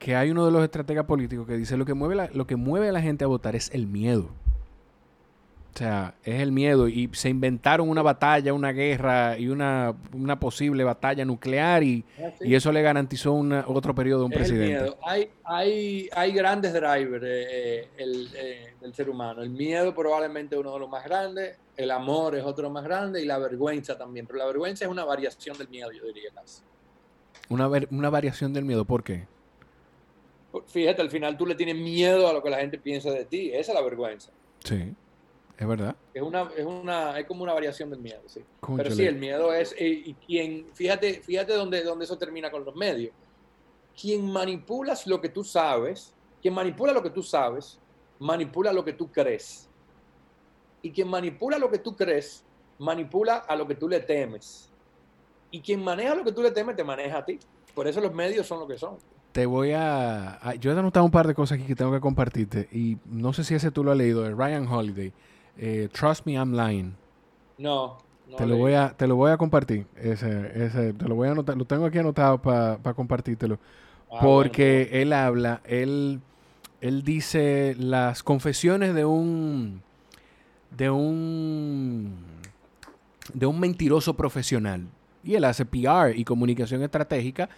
que 0.00 0.16
hay 0.16 0.30
uno 0.30 0.44
de 0.44 0.50
los 0.50 0.64
estrategas 0.64 1.04
políticos 1.04 1.46
que 1.46 1.56
dice 1.56 1.76
lo 1.76 1.84
que 1.84 1.94
mueve 1.94 2.28
lo 2.34 2.46
que 2.46 2.56
mueve 2.56 2.88
a 2.88 2.92
la 2.92 3.00
gente 3.00 3.24
a 3.24 3.28
votar 3.28 3.54
es 3.54 3.70
el 3.72 3.86
miedo. 3.86 4.30
O 5.76 5.78
sea, 5.78 6.14
es 6.24 6.40
el 6.40 6.52
miedo. 6.52 6.88
Y 6.88 7.10
se 7.12 7.28
inventaron 7.28 7.90
una 7.90 8.00
batalla, 8.00 8.54
una 8.54 8.72
guerra 8.72 9.38
y 9.38 9.48
una, 9.48 9.94
una 10.14 10.40
posible 10.40 10.84
batalla 10.84 11.22
nuclear 11.26 11.82
y, 11.82 12.02
ah, 12.18 12.30
y 12.40 12.54
eso 12.54 12.72
le 12.72 12.80
garantizó 12.80 13.34
una, 13.34 13.62
otro 13.68 13.94
periodo 13.94 14.22
a 14.22 14.24
un 14.24 14.30
presidente. 14.30 14.96
Hay, 15.04 15.28
hay, 15.44 16.08
hay 16.16 16.32
grandes 16.32 16.72
drivers 16.72 17.26
eh, 17.28 17.88
el, 17.98 18.30
eh, 18.34 18.72
del 18.80 18.94
ser 18.94 19.10
humano. 19.10 19.42
El 19.42 19.50
miedo 19.50 19.94
probablemente 19.94 20.54
es 20.54 20.60
uno 20.62 20.72
de 20.72 20.78
los 20.78 20.88
más 20.88 21.04
grandes, 21.04 21.58
el 21.76 21.90
amor 21.90 22.36
es 22.36 22.44
otro 22.44 22.70
más 22.70 22.82
grande 22.82 23.20
y 23.20 23.26
la 23.26 23.36
vergüenza 23.36 23.98
también. 23.98 24.26
Pero 24.26 24.38
la 24.38 24.46
vergüenza 24.46 24.86
es 24.86 24.90
una 24.90 25.04
variación 25.04 25.58
del 25.58 25.68
miedo, 25.68 25.92
yo 25.92 26.06
diría 26.06 26.30
casi. 26.34 26.62
Una, 27.50 27.68
una 27.90 28.08
variación 28.08 28.54
del 28.54 28.64
miedo, 28.64 28.86
¿por 28.86 29.04
qué? 29.04 29.26
Fíjate, 30.68 31.02
al 31.02 31.10
final 31.10 31.36
tú 31.36 31.44
le 31.44 31.54
tienes 31.54 31.76
miedo 31.76 32.26
a 32.26 32.32
lo 32.32 32.42
que 32.42 32.48
la 32.48 32.60
gente 32.60 32.78
piensa 32.78 33.10
de 33.10 33.26
ti. 33.26 33.50
Esa 33.52 33.72
es 33.72 33.74
la 33.78 33.82
vergüenza. 33.82 34.30
Sí. 34.64 34.94
Es 35.58 35.66
verdad. 35.66 35.96
Es 36.12 36.22
una, 36.22 36.50
es 36.54 36.66
una, 36.66 37.18
es 37.18 37.26
como 37.26 37.42
una 37.42 37.54
variación 37.54 37.88
del 37.88 38.00
miedo, 38.00 38.20
sí. 38.26 38.44
Pero 38.76 38.90
sí, 38.90 39.06
el 39.06 39.16
miedo 39.16 39.54
es, 39.54 39.74
eh, 39.78 39.88
y 39.88 40.14
quien, 40.14 40.66
fíjate, 40.74 41.22
fíjate 41.22 41.54
dónde, 41.54 41.82
dónde 41.82 42.04
eso 42.04 42.18
termina 42.18 42.50
con 42.50 42.64
los 42.64 42.76
medios. 42.76 43.12
Quien 43.98 44.30
manipulas 44.30 45.06
lo 45.06 45.20
que 45.20 45.30
tú 45.30 45.42
sabes, 45.42 46.14
quien 46.42 46.52
manipula 46.52 46.92
lo 46.92 47.02
que 47.02 47.08
tú 47.08 47.22
sabes, 47.22 47.78
manipula 48.18 48.72
lo 48.72 48.84
que 48.84 48.92
tú 48.92 49.10
crees. 49.10 49.68
Y 50.82 50.90
quien 50.90 51.08
manipula 51.08 51.58
lo 51.58 51.70
que 51.70 51.78
tú 51.78 51.96
crees, 51.96 52.44
manipula 52.78 53.36
a 53.36 53.56
lo 53.56 53.66
que 53.66 53.74
tú 53.74 53.88
le 53.88 54.00
temes. 54.00 54.70
Y 55.50 55.60
quien 55.60 55.82
maneja 55.82 56.14
lo 56.14 56.24
que 56.24 56.32
tú 56.32 56.42
le 56.42 56.50
temes, 56.50 56.76
te 56.76 56.84
maneja 56.84 57.18
a 57.18 57.24
ti. 57.24 57.38
Por 57.74 57.88
eso 57.88 58.00
los 58.00 58.12
medios 58.12 58.46
son 58.46 58.60
lo 58.60 58.66
que 58.66 58.76
son. 58.76 58.98
Te 59.32 59.46
voy 59.46 59.72
a... 59.74 60.38
Yo 60.60 60.70
he 60.70 60.78
anotado 60.78 61.04
un 61.04 61.10
par 61.10 61.26
de 61.26 61.34
cosas 61.34 61.58
aquí 61.58 61.66
que 61.66 61.74
tengo 61.74 61.92
que 61.92 62.00
compartirte. 62.00 62.68
Y 62.72 62.98
no 63.06 63.32
sé 63.32 63.44
si 63.44 63.54
ese 63.54 63.70
tú 63.70 63.84
lo 63.84 63.92
has 63.92 63.96
leído, 63.96 64.22
de 64.22 64.34
Ryan 64.34 64.66
Holiday. 64.66 65.12
Eh, 65.58 65.88
Trust 65.92 66.26
Me, 66.26 66.34
I'm 66.34 66.52
Lying. 66.52 66.94
No. 67.58 67.98
te, 68.36 68.46
lo 68.46 68.56
voy 68.56 68.74
a, 68.74 68.90
te 68.90 69.06
lo 69.06 69.16
voy 69.16 69.30
a 69.30 69.36
compartir. 69.36 69.86
Ese, 69.96 70.50
ese, 70.54 70.92
te 70.92 71.08
lo 71.08 71.14
voy 71.14 71.28
a 71.28 71.32
anotar. 71.32 71.56
Lo 71.56 71.64
tengo 71.64 71.86
aquí 71.86 71.98
anotado 71.98 72.40
para 72.40 72.94
compartírtelo. 72.94 73.58
Ah, 74.10 74.18
porque 74.20 74.88
él 74.92 75.12
habla, 75.12 75.62
él, 75.64 76.20
él 76.80 77.02
dice 77.02 77.74
las 77.78 78.22
confesiones 78.22 78.94
de 78.94 79.04
un. 79.04 79.82
de 80.76 80.90
un. 80.90 82.14
de 83.32 83.46
un 83.46 83.58
mentiroso 83.58 84.14
profesional. 84.14 84.86
Y 85.24 85.34
él 85.34 85.44
hace 85.44 85.64
PR 85.64 86.12
y 86.14 86.24
comunicación 86.24 86.82
estratégica 86.82 87.48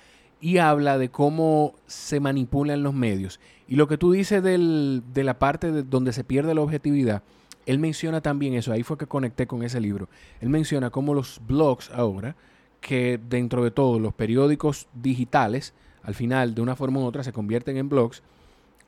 y 0.40 0.58
habla 0.58 0.96
de 0.98 1.10
cómo 1.10 1.74
se 1.86 2.20
manipulan 2.20 2.82
los 2.82 2.94
medios. 2.94 3.40
Y 3.66 3.76
lo 3.76 3.88
que 3.88 3.98
tú 3.98 4.12
dices 4.12 4.42
del, 4.42 5.02
de 5.12 5.24
la 5.24 5.38
parte 5.38 5.70
de 5.70 5.82
donde 5.82 6.12
se 6.12 6.24
pierde 6.24 6.54
la 6.54 6.62
objetividad 6.62 7.22
él 7.68 7.78
menciona 7.78 8.22
también 8.22 8.54
eso, 8.54 8.72
ahí 8.72 8.82
fue 8.82 8.96
que 8.96 9.06
conecté 9.06 9.46
con 9.46 9.62
ese 9.62 9.78
libro. 9.78 10.08
Él 10.40 10.48
menciona 10.48 10.88
cómo 10.88 11.12
los 11.12 11.38
blogs 11.46 11.90
ahora, 11.90 12.34
que 12.80 13.20
dentro 13.28 13.62
de 13.62 13.70
todo 13.70 13.98
los 13.98 14.14
periódicos 14.14 14.88
digitales, 14.94 15.74
al 16.02 16.14
final, 16.14 16.54
de 16.54 16.62
una 16.62 16.76
forma 16.76 17.00
u 17.00 17.04
otra, 17.04 17.22
se 17.22 17.34
convierten 17.34 17.76
en 17.76 17.90
blogs, 17.90 18.22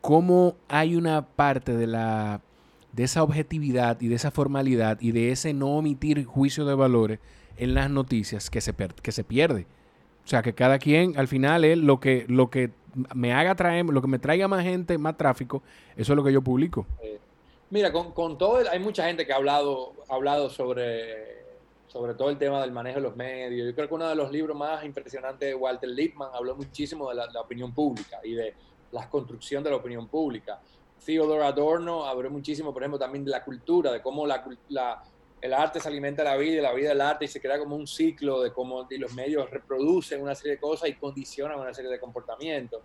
cómo 0.00 0.56
hay 0.66 0.96
una 0.96 1.26
parte 1.26 1.76
de 1.76 1.86
la 1.86 2.40
de 2.92 3.04
esa 3.04 3.22
objetividad 3.22 4.00
y 4.00 4.08
de 4.08 4.14
esa 4.14 4.30
formalidad 4.30 4.98
y 5.00 5.12
de 5.12 5.30
ese 5.30 5.52
no 5.52 5.76
omitir 5.76 6.24
juicio 6.24 6.64
de 6.64 6.74
valores 6.74 7.18
en 7.58 7.74
las 7.74 7.90
noticias 7.90 8.48
que 8.48 8.62
se, 8.62 8.74
que 8.74 9.12
se 9.12 9.24
pierde. 9.24 9.66
O 10.24 10.28
sea, 10.28 10.40
que 10.42 10.54
cada 10.54 10.78
quien, 10.78 11.18
al 11.18 11.28
final, 11.28 11.66
es 11.66 11.76
lo 11.76 12.00
que, 12.00 12.24
lo 12.28 12.48
que 12.48 12.70
me 13.14 13.34
haga 13.34 13.54
traer, 13.54 13.84
lo 13.84 14.00
que 14.00 14.08
me 14.08 14.18
traiga 14.18 14.48
más 14.48 14.64
gente, 14.64 14.96
más 14.96 15.18
tráfico, 15.18 15.62
eso 15.96 16.14
es 16.14 16.16
lo 16.16 16.24
que 16.24 16.32
yo 16.32 16.40
publico. 16.40 16.86
Mira, 17.70 17.92
con, 17.92 18.10
con 18.12 18.36
todo, 18.36 18.68
hay 18.68 18.80
mucha 18.80 19.04
gente 19.04 19.24
que 19.24 19.32
ha 19.32 19.36
hablado, 19.36 19.94
ha 20.08 20.14
hablado 20.16 20.50
sobre, 20.50 21.44
sobre 21.86 22.14
todo 22.14 22.30
el 22.30 22.36
tema 22.36 22.60
del 22.60 22.72
manejo 22.72 22.96
de 22.96 23.02
los 23.02 23.14
medios. 23.14 23.68
Yo 23.68 23.74
creo 23.76 23.86
que 23.86 23.94
uno 23.94 24.08
de 24.08 24.16
los 24.16 24.32
libros 24.32 24.56
más 24.56 24.84
impresionantes 24.84 25.48
de 25.48 25.54
Walter 25.54 25.88
Lippmann 25.88 26.30
habló 26.34 26.56
muchísimo 26.56 27.08
de 27.10 27.14
la, 27.14 27.40
opinión 27.40 27.72
pública 27.72 28.18
y 28.24 28.34
de 28.34 28.54
la 28.90 29.08
construcción 29.08 29.62
de 29.62 29.70
la 29.70 29.76
opinión 29.76 30.08
pública. 30.08 30.60
Theodore 31.04 31.44
Adorno 31.44 32.04
habló 32.06 32.28
muchísimo, 32.28 32.72
por 32.72 32.82
ejemplo, 32.82 32.98
también 32.98 33.24
de 33.24 33.30
la 33.30 33.44
cultura, 33.44 33.92
de 33.92 34.02
cómo 34.02 34.26
la, 34.26 34.44
la, 34.68 35.02
el 35.40 35.54
arte 35.54 35.78
se 35.78 35.88
alimenta 35.88 36.24
de 36.24 36.28
la 36.28 36.36
vida 36.36 36.58
y 36.58 36.60
la 36.60 36.72
vida 36.72 36.88
del 36.88 37.00
arte 37.00 37.24
y 37.24 37.28
se 37.28 37.40
crea 37.40 37.56
como 37.58 37.76
un 37.76 37.86
ciclo 37.86 38.42
de 38.42 38.52
cómo 38.52 38.86
los 38.90 39.14
medios 39.14 39.48
reproducen 39.48 40.20
una 40.20 40.34
serie 40.34 40.52
de 40.52 40.60
cosas 40.60 40.88
y 40.88 40.94
condicionan 40.94 41.60
una 41.60 41.72
serie 41.72 41.90
de 41.90 42.00
comportamientos. 42.00 42.82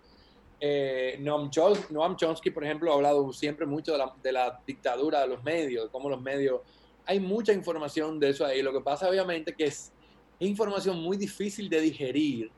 Eh, 0.58 1.18
Noam, 1.20 1.50
Chomsky, 1.50 2.50
por 2.50 2.64
ejemplo, 2.64 2.90
ha 2.90 2.94
hablado 2.94 3.32
siempre 3.32 3.66
mucho 3.66 3.96
de 4.22 4.32
la, 4.32 4.60
dictadura 4.66 5.20
de 5.20 5.28
los 5.28 5.42
medios, 5.42 5.84
de 5.84 5.90
cómo 5.90 6.08
los 6.08 6.20
medios... 6.20 6.60
Hay 7.04 7.20
mucha 7.20 7.52
información 7.52 8.18
de 8.18 8.30
eso 8.30 8.44
ahí. 8.44 8.62
Lo 8.62 8.72
que 8.72 8.80
pasa, 8.80 9.08
obviamente, 9.08 9.54
que 9.54 9.66
es 9.66 9.92
información 10.40 11.00
muy 11.00 11.16
difícil 11.16 11.68
de 11.68 11.80
digerir 11.80 12.50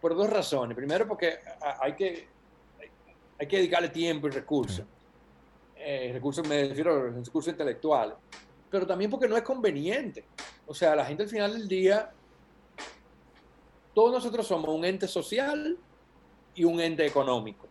por 0.00 0.16
dos 0.16 0.30
razones. 0.30 0.74
Primero, 0.74 1.06
porque 1.06 1.34
hay 1.80 1.94
que, 1.94 2.28
hay 3.38 3.46
que 3.46 3.56
dedicarle 3.58 3.90
tiempo 3.90 4.26
y 4.26 4.30
recursos. 4.30 4.86
Eh, 5.76 6.10
recursos, 6.14 6.46
me 6.48 6.64
refiero 6.64 6.94
a 6.94 7.02
recursos 7.10 7.48
intelectuales. 7.48 8.16
Pero 8.70 8.86
también 8.86 9.10
porque 9.10 9.28
no 9.28 9.36
es 9.36 9.42
conveniente. 9.42 10.24
O 10.66 10.72
sea, 10.72 10.96
la 10.96 11.04
gente 11.04 11.24
al 11.24 11.28
final 11.28 11.52
del 11.52 11.68
día, 11.68 12.10
todos 13.94 14.12
nosotros 14.12 14.46
somos 14.46 14.74
un 14.74 14.84
ente 14.84 15.06
social 15.06 15.78
y 16.58 16.64
un 16.64 16.80
ente 16.80 17.06
económico. 17.06 17.68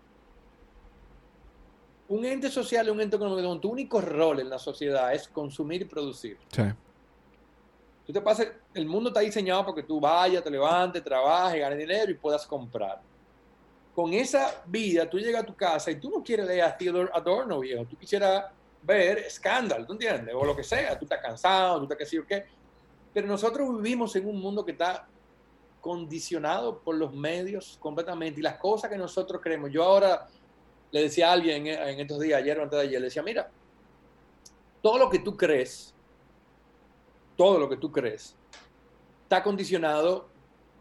Un 2.07 2.23
ente 2.23 2.49
social 2.49 2.87
y 2.87 2.89
un 2.89 3.01
ente 3.01 3.17
económico 3.17 3.45
donde 3.49 3.61
tu 3.61 3.69
único 3.69 3.99
rol 3.99 4.39
en 4.39 4.49
la 4.49 4.57
sociedad 4.57 5.13
es 5.13 5.27
consumir 5.27 5.81
y 5.81 5.85
producir. 5.85 6.37
Sí. 6.49 6.63
Tú 8.05 8.13
te 8.13 8.21
pasas, 8.21 8.47
el 8.73 8.85
mundo 8.85 9.09
está 9.09 9.19
diseñado 9.19 9.65
para 9.65 9.75
que 9.75 9.83
tú 9.83 9.99
vayas, 9.99 10.41
te 10.41 10.49
levantes, 10.49 11.03
trabajes, 11.03 11.59
ganes 11.59 11.77
dinero 11.77 12.09
y 12.09 12.13
puedas 12.13 12.47
comprar. 12.47 13.01
Con 13.93 14.13
esa 14.13 14.63
vida, 14.65 15.09
tú 15.09 15.19
llegas 15.19 15.43
a 15.43 15.45
tu 15.45 15.53
casa 15.53 15.91
y 15.91 15.99
tú 15.99 16.09
no 16.09 16.23
quieres 16.23 16.47
leer 16.47 16.63
a 16.63 16.77
Theodore 16.77 17.11
Adorno, 17.13 17.59
viejo. 17.59 17.83
Tú 17.83 17.97
quisieras 17.97 18.45
ver 18.81 19.17
escándalo, 19.17 19.85
¿tú 19.85 19.91
entiendes? 19.93 20.33
O 20.33 20.45
lo 20.45 20.55
que 20.55 20.63
sea. 20.63 20.97
Tú 20.97 21.03
estás 21.03 21.19
cansado, 21.21 21.79
tú 21.79 21.83
estás 21.83 21.97
que 21.97 22.05
sí 22.05 22.17
o 22.17 22.25
qué. 22.25 22.45
Pero 23.13 23.27
nosotros 23.27 23.67
vivimos 23.81 24.15
en 24.15 24.29
un 24.29 24.39
mundo 24.39 24.63
que 24.63 24.71
está 24.71 25.05
condicionado 25.87 26.79
por 26.79 26.95
los 26.95 27.13
medios 27.13 27.77
completamente 27.79 28.41
y 28.41 28.43
las 28.43 28.57
cosas 28.57 28.89
que 28.89 28.97
nosotros 28.97 29.41
creemos. 29.41 29.71
Yo 29.71 29.83
ahora 29.83 30.27
le 30.91 31.03
decía 31.03 31.29
a 31.29 31.33
alguien 31.33 31.65
en 31.65 31.99
estos 31.99 32.19
días, 32.19 32.41
ayer 32.41 32.59
o 32.59 32.63
antes 32.63 32.77
de 32.77 32.85
ayer, 32.87 32.99
le 32.99 33.05
decía, 33.05 33.23
mira, 33.23 33.49
todo 34.81 34.97
lo 34.97 35.09
que 35.09 35.19
tú 35.19 35.37
crees 35.37 35.93
todo 37.37 37.59
lo 37.59 37.69
que 37.69 37.77
tú 37.77 37.89
crees, 37.91 38.35
está 39.23 39.41
condicionado 39.43 40.27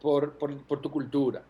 por, 0.00 0.32
por, 0.38 0.80
tu 0.80 0.90
cultura, 0.90 1.44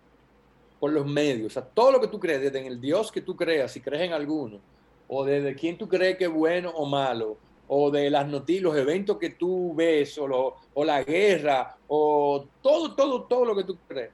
por 0.80 0.92
los 0.92 1.06
medios. 1.06 1.56
O 1.56 1.62
todo 1.62 1.92
lo 1.92 2.00
que 2.00 2.08
tú 2.08 2.18
crees, 2.18 2.42
desde 2.42 2.58
en 2.58 2.66
el 2.66 2.80
Dios 2.80 3.10
que 3.10 3.22
tú 3.22 3.36
creas, 3.36 3.72
si 3.72 3.80
crees 3.80 4.02
en 4.02 4.12
alguno, 4.12 4.60
o 5.08 5.24
desde 5.24 5.54
quién 5.54 5.78
tú 5.78 5.88
crees 5.88 6.18
que 6.18 6.24
es 6.24 6.32
bueno 6.32 6.70
o 6.70 6.84
malo, 6.84 7.38
o 7.68 7.90
de 7.90 8.10
las 8.10 8.26
noticias, 8.28 8.62
los 8.62 8.76
eventos 8.76 9.18
que 9.18 9.30
tú 9.30 9.74
ves, 9.74 10.18
o, 10.18 10.84
la 10.84 11.02
guerra, 11.02 11.76
o 11.88 12.46
todo, 12.62 12.94
todo, 12.94 13.22
todo 13.24 13.44
lo 13.44 13.56
que 13.56 13.64
tú 13.64 13.76
crees, 13.88 14.10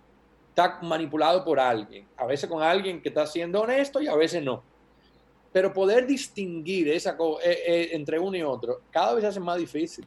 está 0.49 0.79
manipulado 0.83 1.45
por 1.45 1.61
alguien. 1.61 2.07
A 2.17 2.27
veces 2.27 2.49
con 2.49 2.63
alguien 2.63 3.01
que 3.01 3.09
está 3.09 3.27
siendo 3.27 3.61
honesto 3.61 4.01
y 4.01 4.09
a 4.09 4.15
veces 4.15 4.43
no. 4.43 4.63
Pero 5.53 5.73
poder 5.73 6.07
distinguir 6.07 6.89
esa 6.89 7.17
eh, 7.45 7.59
eh, 7.67 7.89
entre 7.93 8.19
uno 8.19 8.37
y 8.37 8.43
otro 8.43 8.81
cada 8.91 9.15
vez 9.15 9.23
se 9.23 9.29
hace 9.29 9.41
más 9.41 9.59
difícil. 9.59 10.07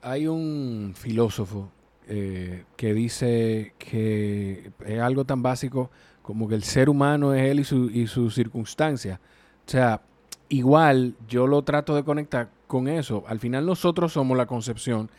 Hay 0.00 0.26
un 0.26 0.94
filósofo 0.96 1.70
eh, 2.06 2.64
que 2.76 2.94
dice 2.94 3.74
que 3.78 4.70
es 4.86 5.00
algo 5.00 5.24
tan 5.24 5.42
básico 5.42 5.90
como 6.22 6.48
que 6.48 6.54
el 6.54 6.62
ser 6.62 6.88
humano 6.88 7.34
es 7.34 7.50
él 7.50 7.60
y 7.60 7.64
su, 7.64 7.90
y 7.90 8.06
su 8.06 8.30
circunstancia. 8.30 9.20
O 9.66 9.70
sea, 9.70 10.00
igual 10.48 11.14
yo 11.26 11.46
lo 11.46 11.62
trato 11.62 11.94
de 11.94 12.04
conectar 12.04 12.48
con 12.68 12.86
eso. 12.86 13.24
Al 13.26 13.40
final 13.40 13.66
nosotros 13.66 14.12
somos 14.12 14.36
la 14.36 14.46
concepción 14.46 15.10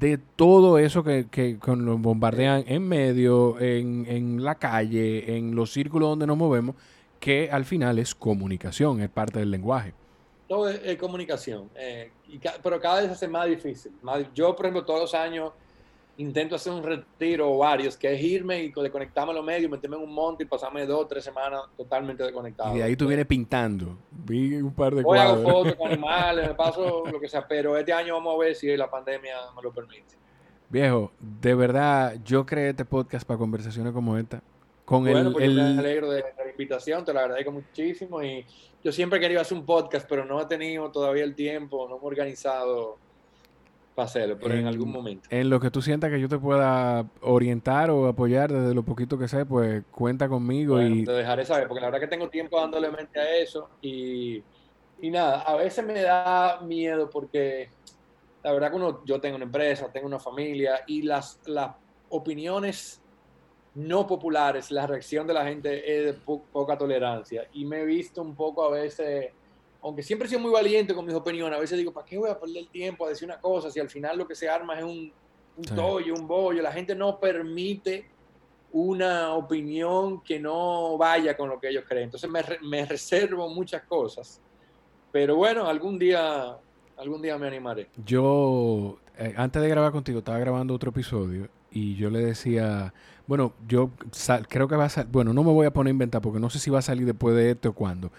de 0.00 0.18
todo 0.18 0.78
eso 0.78 1.04
que, 1.04 1.26
que, 1.30 1.58
nos 1.76 2.00
bombardean 2.00 2.64
en 2.66 2.88
medio, 2.88 3.60
en, 3.60 4.06
en, 4.08 4.42
la 4.42 4.54
calle, 4.54 5.36
en 5.36 5.54
los 5.54 5.72
círculos 5.72 6.08
donde 6.08 6.26
nos 6.26 6.38
movemos, 6.38 6.76
que 7.20 7.50
al 7.50 7.64
final 7.64 7.98
es 7.98 8.14
comunicación, 8.14 9.00
es 9.00 9.10
parte 9.10 9.38
del 9.40 9.50
lenguaje. 9.50 9.92
Todo 10.48 10.68
es, 10.68 10.96
comunicación, 10.98 11.70
eh, 11.74 12.10
pero 12.62 12.80
cada 12.80 12.96
vez 12.96 13.06
se 13.06 13.12
hace 13.12 13.28
más 13.28 13.46
difícil. 13.46 13.92
yo, 14.34 14.54
por 14.54 14.66
ejemplo, 14.66 14.84
todos 14.84 15.00
los 15.00 15.14
años 15.14 15.52
intento 16.16 16.54
hacer 16.54 16.72
un 16.72 16.82
retiro 16.82 17.50
o 17.50 17.58
varios, 17.58 17.96
que 17.96 18.12
es 18.12 18.22
irme 18.22 18.62
y 18.62 18.72
desconectarme 18.72 19.32
a 19.32 19.34
los 19.34 19.44
medios, 19.44 19.70
meterme 19.70 19.96
en 19.96 20.02
un 20.02 20.14
monte 20.14 20.44
y 20.44 20.46
pasarme 20.46 20.86
dos 20.86 21.02
o 21.02 21.06
tres 21.06 21.24
semanas 21.24 21.62
totalmente 21.76 22.22
desconectado. 22.22 22.74
Y 22.74 22.78
de 22.78 22.84
ahí 22.84 22.96
tú 22.96 23.06
vienes 23.06 23.26
pintando. 23.26 23.96
Vi 24.10 24.56
un 24.56 24.72
par 24.72 24.94
de 24.94 25.02
Voy 25.02 25.18
a 25.18 25.24
hago 25.24 25.42
fotos 25.42 25.74
con 25.74 25.88
animales, 25.92 26.48
me 26.48 26.54
paso 26.54 27.04
lo 27.10 27.20
que 27.20 27.28
sea, 27.28 27.46
pero 27.46 27.76
este 27.76 27.92
año 27.92 28.14
vamos 28.14 28.34
a 28.34 28.38
ver 28.38 28.54
si 28.54 28.76
la 28.76 28.90
pandemia 28.90 29.36
me 29.56 29.62
lo 29.62 29.72
permite. 29.72 30.14
Viejo, 30.68 31.12
de 31.20 31.54
verdad, 31.54 32.16
yo 32.24 32.44
creé 32.46 32.70
este 32.70 32.84
podcast 32.84 33.26
para 33.26 33.38
conversaciones 33.38 33.92
como 33.92 34.16
esta. 34.16 34.42
Con 34.84 35.04
bueno, 35.04 35.32
pues 35.32 35.50
me 35.50 35.62
alegro 35.78 36.10
de 36.10 36.20
la 36.20 36.50
invitación, 36.50 37.04
te 37.04 37.12
lo 37.12 37.20
agradezco 37.20 37.50
muchísimo 37.50 38.22
y 38.22 38.44
yo 38.82 38.92
siempre 38.92 39.18
he 39.18 39.22
querido 39.22 39.40
hacer 39.40 39.56
un 39.56 39.64
podcast, 39.64 40.06
pero 40.06 40.26
no 40.26 40.40
he 40.42 40.44
tenido 40.44 40.90
todavía 40.90 41.24
el 41.24 41.34
tiempo, 41.34 41.88
no 41.88 41.96
me 41.96 42.04
he 42.04 42.06
organizado 42.06 42.98
para 43.94 44.06
hacerlo, 44.06 44.36
pero 44.40 44.54
en, 44.54 44.66
algún 44.66 44.90
momento. 44.90 45.28
En 45.30 45.48
lo 45.48 45.60
que 45.60 45.70
tú 45.70 45.80
sientas 45.80 46.10
que 46.10 46.20
yo 46.20 46.28
te 46.28 46.38
pueda 46.38 47.06
orientar 47.20 47.90
o 47.90 48.06
apoyar 48.06 48.52
desde 48.52 48.74
lo 48.74 48.82
poquito 48.82 49.18
que 49.18 49.28
sé, 49.28 49.46
pues 49.46 49.84
cuenta 49.90 50.28
conmigo 50.28 50.82
y... 50.82 51.04
Te 51.04 51.12
dejaré 51.12 51.44
saber, 51.44 51.68
porque 51.68 51.80
la 51.80 51.88
verdad 51.88 52.00
que 52.00 52.08
tengo 52.08 52.28
tiempo 52.28 52.60
dándole 52.60 52.90
mente 52.90 53.20
a 53.20 53.36
eso 53.36 53.70
y, 53.80 54.42
y 55.00 55.10
nada, 55.10 55.42
a 55.42 55.56
veces 55.56 55.84
me 55.84 56.00
da 56.02 56.60
miedo 56.62 57.08
porque 57.08 57.68
la 58.42 58.52
verdad 58.52 58.70
que 58.70 58.76
uno, 58.76 59.04
yo 59.04 59.20
tengo 59.20 59.36
una 59.36 59.44
empresa, 59.44 59.90
tengo 59.92 60.06
una 60.06 60.18
familia 60.18 60.80
y 60.86 61.02
las, 61.02 61.40
las 61.46 61.70
opiniones 62.08 63.00
no 63.74 64.06
populares, 64.06 64.70
la 64.70 64.86
reacción 64.86 65.26
de 65.26 65.34
la 65.34 65.44
gente 65.44 65.98
es 65.98 66.04
de 66.04 66.12
poca 66.14 66.76
tolerancia 66.76 67.48
y 67.52 67.64
me 67.64 67.80
he 67.80 67.84
visto 67.84 68.22
un 68.22 68.34
poco 68.34 68.64
a 68.64 68.70
veces 68.70 69.32
aunque 69.84 70.02
siempre 70.02 70.26
he 70.26 70.28
sido 70.30 70.40
muy 70.40 70.50
valiente 70.50 70.94
con 70.94 71.04
mis 71.04 71.14
opiniones, 71.14 71.58
a 71.58 71.60
veces 71.60 71.76
digo, 71.76 71.92
¿para 71.92 72.06
qué 72.06 72.16
voy 72.16 72.30
a 72.30 72.40
perder 72.40 72.56
el 72.56 72.68
tiempo 72.68 73.04
a 73.04 73.10
decir 73.10 73.28
una 73.28 73.38
cosa 73.38 73.70
si 73.70 73.78
al 73.78 73.90
final 73.90 74.16
lo 74.16 74.26
que 74.26 74.34
se 74.34 74.48
arma 74.48 74.78
es 74.78 74.82
un, 74.82 75.12
un 75.58 75.64
tollo, 75.76 76.14
un 76.14 76.26
bollo? 76.26 76.62
La 76.62 76.72
gente 76.72 76.94
no 76.94 77.20
permite 77.20 78.08
una 78.72 79.34
opinión 79.34 80.22
que 80.22 80.40
no 80.40 80.96
vaya 80.96 81.36
con 81.36 81.50
lo 81.50 81.60
que 81.60 81.68
ellos 81.68 81.84
creen. 81.86 82.04
Entonces 82.04 82.30
me, 82.30 82.40
me 82.66 82.86
reservo 82.86 83.46
muchas 83.50 83.82
cosas. 83.82 84.40
Pero 85.12 85.36
bueno, 85.36 85.66
algún 85.66 85.98
día, 85.98 86.56
algún 86.96 87.20
día 87.20 87.36
me 87.36 87.46
animaré. 87.46 87.90
Yo, 88.06 88.96
eh, 89.18 89.34
antes 89.36 89.60
de 89.60 89.68
grabar 89.68 89.92
contigo, 89.92 90.20
estaba 90.20 90.38
grabando 90.38 90.72
otro 90.72 90.90
episodio 90.90 91.50
y 91.70 91.94
yo 91.96 92.08
le 92.08 92.20
decía, 92.20 92.94
bueno, 93.26 93.52
yo 93.68 93.90
creo 94.48 94.66
que 94.66 94.76
va 94.76 94.86
a 94.86 94.88
salir, 94.88 95.12
bueno, 95.12 95.34
no 95.34 95.44
me 95.44 95.52
voy 95.52 95.66
a 95.66 95.72
poner 95.74 95.90
a 95.90 95.92
inventar 95.92 96.22
porque 96.22 96.40
no 96.40 96.48
sé 96.48 96.58
si 96.58 96.70
va 96.70 96.78
a 96.78 96.82
salir 96.82 97.04
después 97.04 97.36
de 97.36 97.50
este 97.50 97.68
o 97.68 97.74
cuándo, 97.74 98.10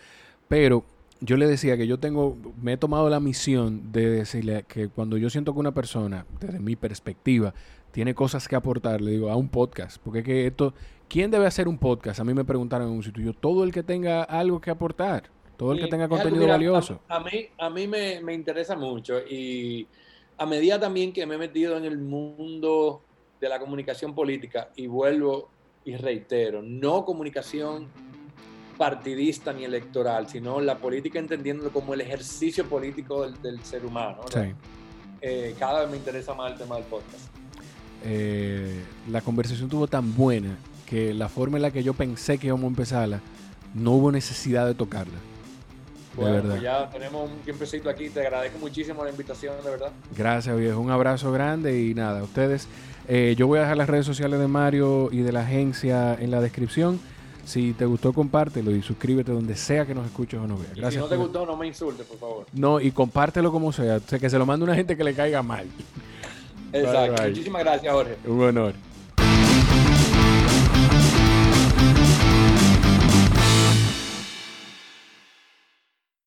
pero 0.47 0.85
yo 1.21 1.37
le 1.37 1.47
decía 1.47 1.77
que 1.77 1.87
yo 1.87 1.99
tengo, 1.99 2.37
me 2.61 2.73
he 2.73 2.77
tomado 2.77 3.09
la 3.09 3.19
misión 3.19 3.91
de 3.91 4.09
decirle 4.09 4.65
que 4.67 4.89
cuando 4.89 5.17
yo 5.17 5.29
siento 5.29 5.53
que 5.53 5.59
una 5.59 5.73
persona, 5.73 6.25
desde 6.39 6.59
mi 6.59 6.75
perspectiva, 6.75 7.53
tiene 7.91 8.13
cosas 8.13 8.47
que 8.47 8.55
aportar, 8.55 9.01
le 9.01 9.11
digo, 9.11 9.29
a 9.29 9.35
un 9.35 9.47
podcast. 9.47 9.97
Porque 10.03 10.23
que 10.23 10.47
esto, 10.47 10.73
¿quién 11.07 11.31
debe 11.31 11.47
hacer 11.47 11.67
un 11.67 11.77
podcast? 11.77 12.19
A 12.19 12.23
mí 12.23 12.33
me 12.33 12.43
preguntaron 12.43 12.89
en 12.89 12.93
un 12.93 13.03
sitio, 13.03 13.23
yo, 13.23 13.33
todo 13.33 13.63
el 13.63 13.71
que 13.71 13.83
tenga 13.83 14.23
algo 14.23 14.59
que 14.59 14.69
aportar, 14.69 15.29
todo 15.57 15.71
el 15.71 15.79
que 15.79 15.87
tenga 15.87 16.09
contenido 16.09 16.47
valioso. 16.47 16.99
A, 17.07 17.21
mí, 17.21 17.47
a 17.57 17.69
mí 17.69 17.87
me, 17.87 18.19
me 18.21 18.33
interesa 18.33 18.75
mucho 18.75 19.19
y 19.19 19.87
a 20.37 20.45
medida 20.45 20.79
también 20.79 21.13
que 21.13 21.25
me 21.25 21.35
he 21.35 21.37
metido 21.37 21.77
en 21.77 21.85
el 21.85 21.97
mundo 21.97 23.01
de 23.39 23.47
la 23.47 23.59
comunicación 23.59 24.13
política 24.13 24.69
y 24.75 24.87
vuelvo 24.87 25.49
y 25.85 25.95
reitero, 25.95 26.61
no 26.61 27.05
comunicación 27.05 27.87
partidista 28.77 29.53
ni 29.53 29.63
electoral, 29.63 30.27
sino 30.27 30.59
la 30.61 30.77
política 30.77 31.19
entendiéndolo 31.19 31.71
como 31.71 31.93
el 31.93 32.01
ejercicio 32.01 32.65
político 32.65 33.29
del, 33.29 33.63
ser 33.63 33.85
humano. 33.85 34.19
Eh, 35.21 35.55
cada 35.57 35.81
vez 35.81 35.89
me 35.89 35.97
interesa 35.97 36.33
más 36.33 36.51
el 36.51 36.57
tema 36.57 36.75
del 36.75 36.85
podcast. 36.85 37.23
Eh, 38.03 38.83
la 39.09 39.21
conversación 39.21 39.69
tuvo 39.69 39.87
tan 39.87 40.15
buena 40.15 40.57
que 40.85 41.13
la 41.13 41.29
forma 41.29 41.57
en 41.57 41.63
la 41.63 41.71
que 41.71 41.83
yo 41.83 41.93
pensé 41.93 42.37
que 42.37 42.47
íbamos 42.47 42.65
a 42.65 42.67
empezarla, 42.67 43.21
no 43.73 43.91
hubo 43.93 44.11
necesidad 44.11 44.67
de 44.67 44.75
tocarla. 44.75 45.17
Bueno, 46.15 46.29
de 46.29 46.41
verdad. 46.41 46.49
Pues 46.51 46.61
ya 46.61 46.89
tenemos 46.89 47.29
un 47.29 47.37
tiempecito 47.39 47.89
aquí. 47.89 48.09
Te 48.09 48.21
agradezco 48.21 48.59
muchísimo 48.59 49.03
la 49.03 49.09
invitación, 49.09 49.55
de 49.63 49.69
verdad. 49.69 49.91
Gracias, 50.15 50.57
viejo. 50.57 50.79
Un 50.79 50.91
abrazo 50.91 51.31
grande 51.31 51.81
y 51.81 51.93
nada, 51.93 52.23
ustedes. 52.23 52.67
Eh, 53.07 53.35
yo 53.37 53.47
voy 53.47 53.59
a 53.59 53.63
dejar 53.63 53.77
las 53.77 53.89
redes 53.89 54.05
sociales 54.05 54.39
de 54.39 54.47
Mario 54.47 55.09
y 55.11 55.19
de 55.19 55.31
la 55.31 55.41
agencia 55.41 56.13
en 56.13 56.31
la 56.31 56.41
descripción. 56.41 56.99
Si 57.45 57.73
te 57.73 57.85
gustó, 57.85 58.11
compártelo 58.11 58.71
y 58.71 58.81
suscríbete 58.81 59.31
donde 59.31 59.55
sea 59.55 59.85
que 59.85 59.93
nos 59.93 60.05
escuches 60.05 60.39
o 60.39 60.47
nos 60.47 60.59
veas. 60.59 60.75
Gracias. 60.75 60.93
si 60.93 60.99
no 60.99 61.05
te 61.05 61.15
gustó, 61.15 61.45
no 61.45 61.55
me 61.55 61.67
insultes, 61.67 62.05
por 62.05 62.17
favor. 62.17 62.45
No, 62.53 62.81
y 62.81 62.91
compártelo 62.91 63.51
como 63.51 63.71
sea. 63.71 63.97
O 63.97 63.99
sea, 63.99 64.19
que 64.19 64.29
se 64.29 64.37
lo 64.37 64.45
mande 64.45 64.63
una 64.63 64.75
gente 64.75 64.97
que 64.97 65.03
le 65.03 65.13
caiga 65.13 65.43
mal. 65.43 65.67
Exacto. 66.73 67.21
Muchísimas 67.23 67.63
gracias, 67.63 67.93
Jorge. 67.93 68.17
Un 68.25 68.41
honor. 68.41 68.73